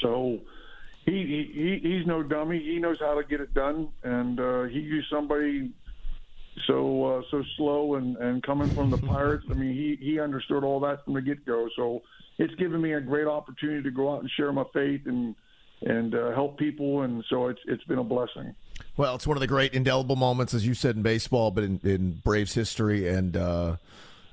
So 0.02 0.40
he, 1.06 1.50
he 1.54 1.80
he's 1.82 2.08
no 2.08 2.24
dummy. 2.24 2.60
He 2.60 2.80
knows 2.80 2.98
how 3.00 3.16
to 3.16 3.28
get 3.28 3.42
it 3.42 3.54
done, 3.54 3.90
and 4.04 4.40
uh, 4.40 4.64
he 4.64 4.80
used 4.80 5.08
somebody 5.12 5.72
so 6.68 7.06
uh, 7.06 7.22
so 7.30 7.44
slow 7.58 7.96
and 7.96 8.16
and 8.18 8.42
coming 8.44 8.70
from 8.74 8.90
the 8.90 8.98
Pirates. 9.08 9.46
I 9.50 9.54
mean, 9.54 9.74
he 9.74 9.98
he 10.04 10.20
understood 10.20 10.64
all 10.64 10.80
that 10.82 11.04
from 11.04 11.14
the 11.14 11.22
get 11.22 11.46
go. 11.46 11.68
So 11.76 12.02
it's 12.38 12.54
given 12.56 12.82
me 12.82 12.94
a 12.94 13.02
great 13.02 13.28
opportunity 13.28 13.84
to 13.84 13.92
go 13.92 14.14
out 14.14 14.22
and 14.22 14.30
share 14.38 14.52
my 14.52 14.64
faith 14.74 15.02
and 15.06 15.36
and 15.86 16.16
uh, 16.16 16.32
help 16.32 16.58
people, 16.58 17.02
and 17.02 17.24
so 17.30 17.48
it's 17.48 17.62
it's 17.68 17.84
been 17.86 18.00
a 18.00 18.04
blessing. 18.04 18.56
Well, 18.96 19.16
it's 19.16 19.28
one 19.28 19.38
of 19.38 19.42
the 19.42 19.48
great 19.48 19.74
indelible 19.74 20.16
moments, 20.16 20.54
as 20.54 20.66
you 20.66 20.74
said 20.74 20.96
in 20.96 21.02
baseball, 21.02 21.52
but 21.52 21.64
in, 21.64 21.80
in 21.84 22.22
Braves 22.24 22.54
history, 22.54 23.08
and 23.08 23.36
uh, 23.36 23.78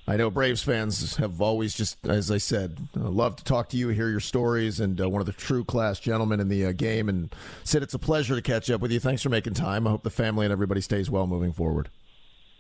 I 0.07 0.17
know 0.17 0.31
Braves 0.31 0.63
fans 0.63 1.17
have 1.17 1.41
always 1.41 1.75
just, 1.75 2.07
as 2.07 2.31
I 2.31 2.39
said, 2.39 2.77
uh, 2.97 3.09
loved 3.09 3.39
to 3.39 3.45
talk 3.45 3.69
to 3.71 3.77
you, 3.77 3.89
hear 3.89 4.09
your 4.09 4.21
stories, 4.21 4.81
and 4.81 5.01
uh, 5.01 5.09
one 5.09 5.21
of 5.21 5.27
the 5.27 5.33
true 5.33 5.65
class 5.65 6.01
gentlemen 6.01 6.41
in 6.41 6.49
the 6.49 6.67
uh, 6.67 6.73
game. 6.73 7.09
And 7.09 7.35
Sid, 7.65 7.83
it's 7.83 7.95
a 7.95 7.99
pleasure 7.99 8.35
to 8.35 8.43
catch 8.43 8.71
up 8.71 8.81
with 8.81 8.93
you. 8.93 9.01
Thanks 9.01 9.23
for 9.23 9.29
making 9.29 9.55
time. 9.55 9.87
I 9.87 9.91
hope 9.91 10.03
the 10.03 10.11
family 10.11 10.47
and 10.47 10.53
everybody 10.53 10.81
stays 10.81 11.11
well 11.11 11.27
moving 11.27 11.53
forward. 11.53 11.91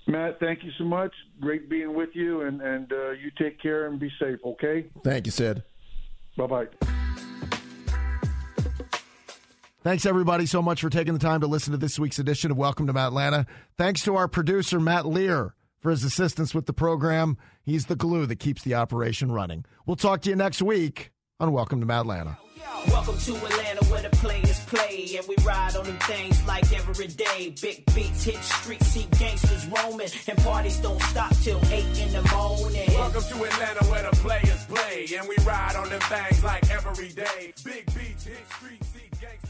Matt, 0.06 0.40
thank 0.40 0.64
you 0.64 0.70
so 0.78 0.84
much. 0.84 1.12
Great 1.40 1.68
being 1.68 1.94
with 1.94 2.10
you, 2.14 2.42
and 2.42 2.60
and 2.62 2.92
uh, 2.92 3.10
you 3.10 3.30
take 3.38 3.60
care 3.60 3.86
and 3.86 3.98
be 4.00 4.10
safe. 4.18 4.38
Okay. 4.44 4.86
Thank 5.04 5.26
you, 5.26 5.32
Sid. 5.32 5.62
Bye 6.36 6.46
bye. 6.46 6.99
Thanks, 9.82 10.04
everybody, 10.04 10.44
so 10.44 10.60
much 10.60 10.82
for 10.82 10.90
taking 10.90 11.14
the 11.14 11.18
time 11.18 11.40
to 11.40 11.46
listen 11.46 11.70
to 11.72 11.78
this 11.78 11.98
week's 11.98 12.18
edition 12.18 12.50
of 12.50 12.58
Welcome 12.58 12.86
to 12.88 12.98
Atlanta. 12.98 13.46
Thanks 13.78 14.02
to 14.04 14.14
our 14.14 14.28
producer, 14.28 14.78
Matt 14.78 15.06
Lear, 15.06 15.54
for 15.78 15.90
his 15.90 16.04
assistance 16.04 16.54
with 16.54 16.66
the 16.66 16.74
program. 16.74 17.38
He's 17.62 17.86
the 17.86 17.96
glue 17.96 18.26
that 18.26 18.36
keeps 18.36 18.60
the 18.60 18.74
operation 18.74 19.32
running. 19.32 19.64
We'll 19.86 19.96
talk 19.96 20.20
to 20.22 20.28
you 20.28 20.36
next 20.36 20.60
week 20.60 21.12
on 21.38 21.52
Welcome 21.52 21.80
to 21.80 21.90
Atlanta. 21.90 22.36
Welcome 22.88 23.16
to 23.16 23.34
Atlanta 23.36 23.84
where 23.86 24.02
the 24.02 24.10
players 24.10 24.60
play 24.66 25.16
and 25.16 25.26
we 25.26 25.34
ride 25.44 25.74
on 25.74 25.84
them 25.84 25.98
things 26.00 26.46
like 26.46 26.70
every 26.72 27.08
day. 27.08 27.54
Big 27.62 27.82
beats 27.94 28.24
hit 28.24 28.36
streets, 28.36 28.86
see 28.86 29.08
gangsters 29.18 29.66
roaming 29.66 30.08
and 30.28 30.38
parties 30.38 30.76
don't 30.78 31.00
stop 31.04 31.34
till 31.36 31.60
8 31.72 31.84
in 32.00 32.12
the 32.12 32.22
morning. 32.34 32.88
Welcome 32.88 33.22
to 33.22 33.44
Atlanta 33.44 33.84
where 33.86 34.10
the 34.10 34.16
players 34.16 34.64
play 34.66 35.06
and 35.16 35.26
we 35.26 35.36
ride 35.44 35.76
on 35.76 35.88
them 35.88 36.00
things 36.00 36.44
like 36.44 36.70
every 36.70 37.08
day. 37.08 37.54
Big 37.64 37.86
beats 37.94 38.24
hit 38.24 38.46
streets, 38.50 38.88
see 38.88 39.08
gangsters 39.20 39.49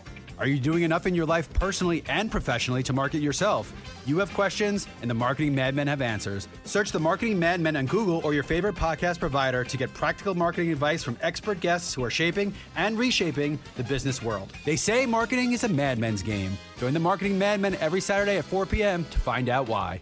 Are 0.41 0.47
you 0.47 0.59
doing 0.59 0.81
enough 0.81 1.05
in 1.05 1.13
your 1.13 1.27
life 1.27 1.53
personally 1.53 2.03
and 2.07 2.31
professionally 2.31 2.81
to 2.83 2.93
market 2.93 3.21
yourself? 3.21 3.71
You 4.07 4.17
have 4.17 4.33
questions, 4.33 4.87
and 5.03 5.07
the 5.07 5.13
Marketing 5.13 5.53
Madmen 5.53 5.85
have 5.85 6.01
answers. 6.01 6.47
Search 6.65 6.91
the 6.91 6.99
Marketing 6.99 7.37
Madmen 7.37 7.75
on 7.75 7.85
Google 7.85 8.21
or 8.23 8.33
your 8.33 8.41
favorite 8.41 8.73
podcast 8.73 9.19
provider 9.19 9.63
to 9.63 9.77
get 9.77 9.93
practical 9.93 10.33
marketing 10.33 10.71
advice 10.71 11.03
from 11.03 11.15
expert 11.21 11.59
guests 11.59 11.93
who 11.93 12.03
are 12.03 12.09
shaping 12.09 12.55
and 12.75 12.97
reshaping 12.97 13.59
the 13.77 13.83
business 13.83 14.23
world. 14.23 14.51
They 14.65 14.77
say 14.77 15.05
marketing 15.05 15.51
is 15.51 15.63
a 15.63 15.69
madmen's 15.69 16.23
game. 16.23 16.57
Join 16.79 16.95
the 16.95 16.99
Marketing 16.99 17.37
Madmen 17.37 17.75
every 17.75 18.01
Saturday 18.01 18.39
at 18.39 18.45
4 18.45 18.65
p.m. 18.65 19.05
to 19.11 19.19
find 19.19 19.47
out 19.47 19.69
why. 19.69 20.01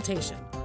consultation. 0.00 0.59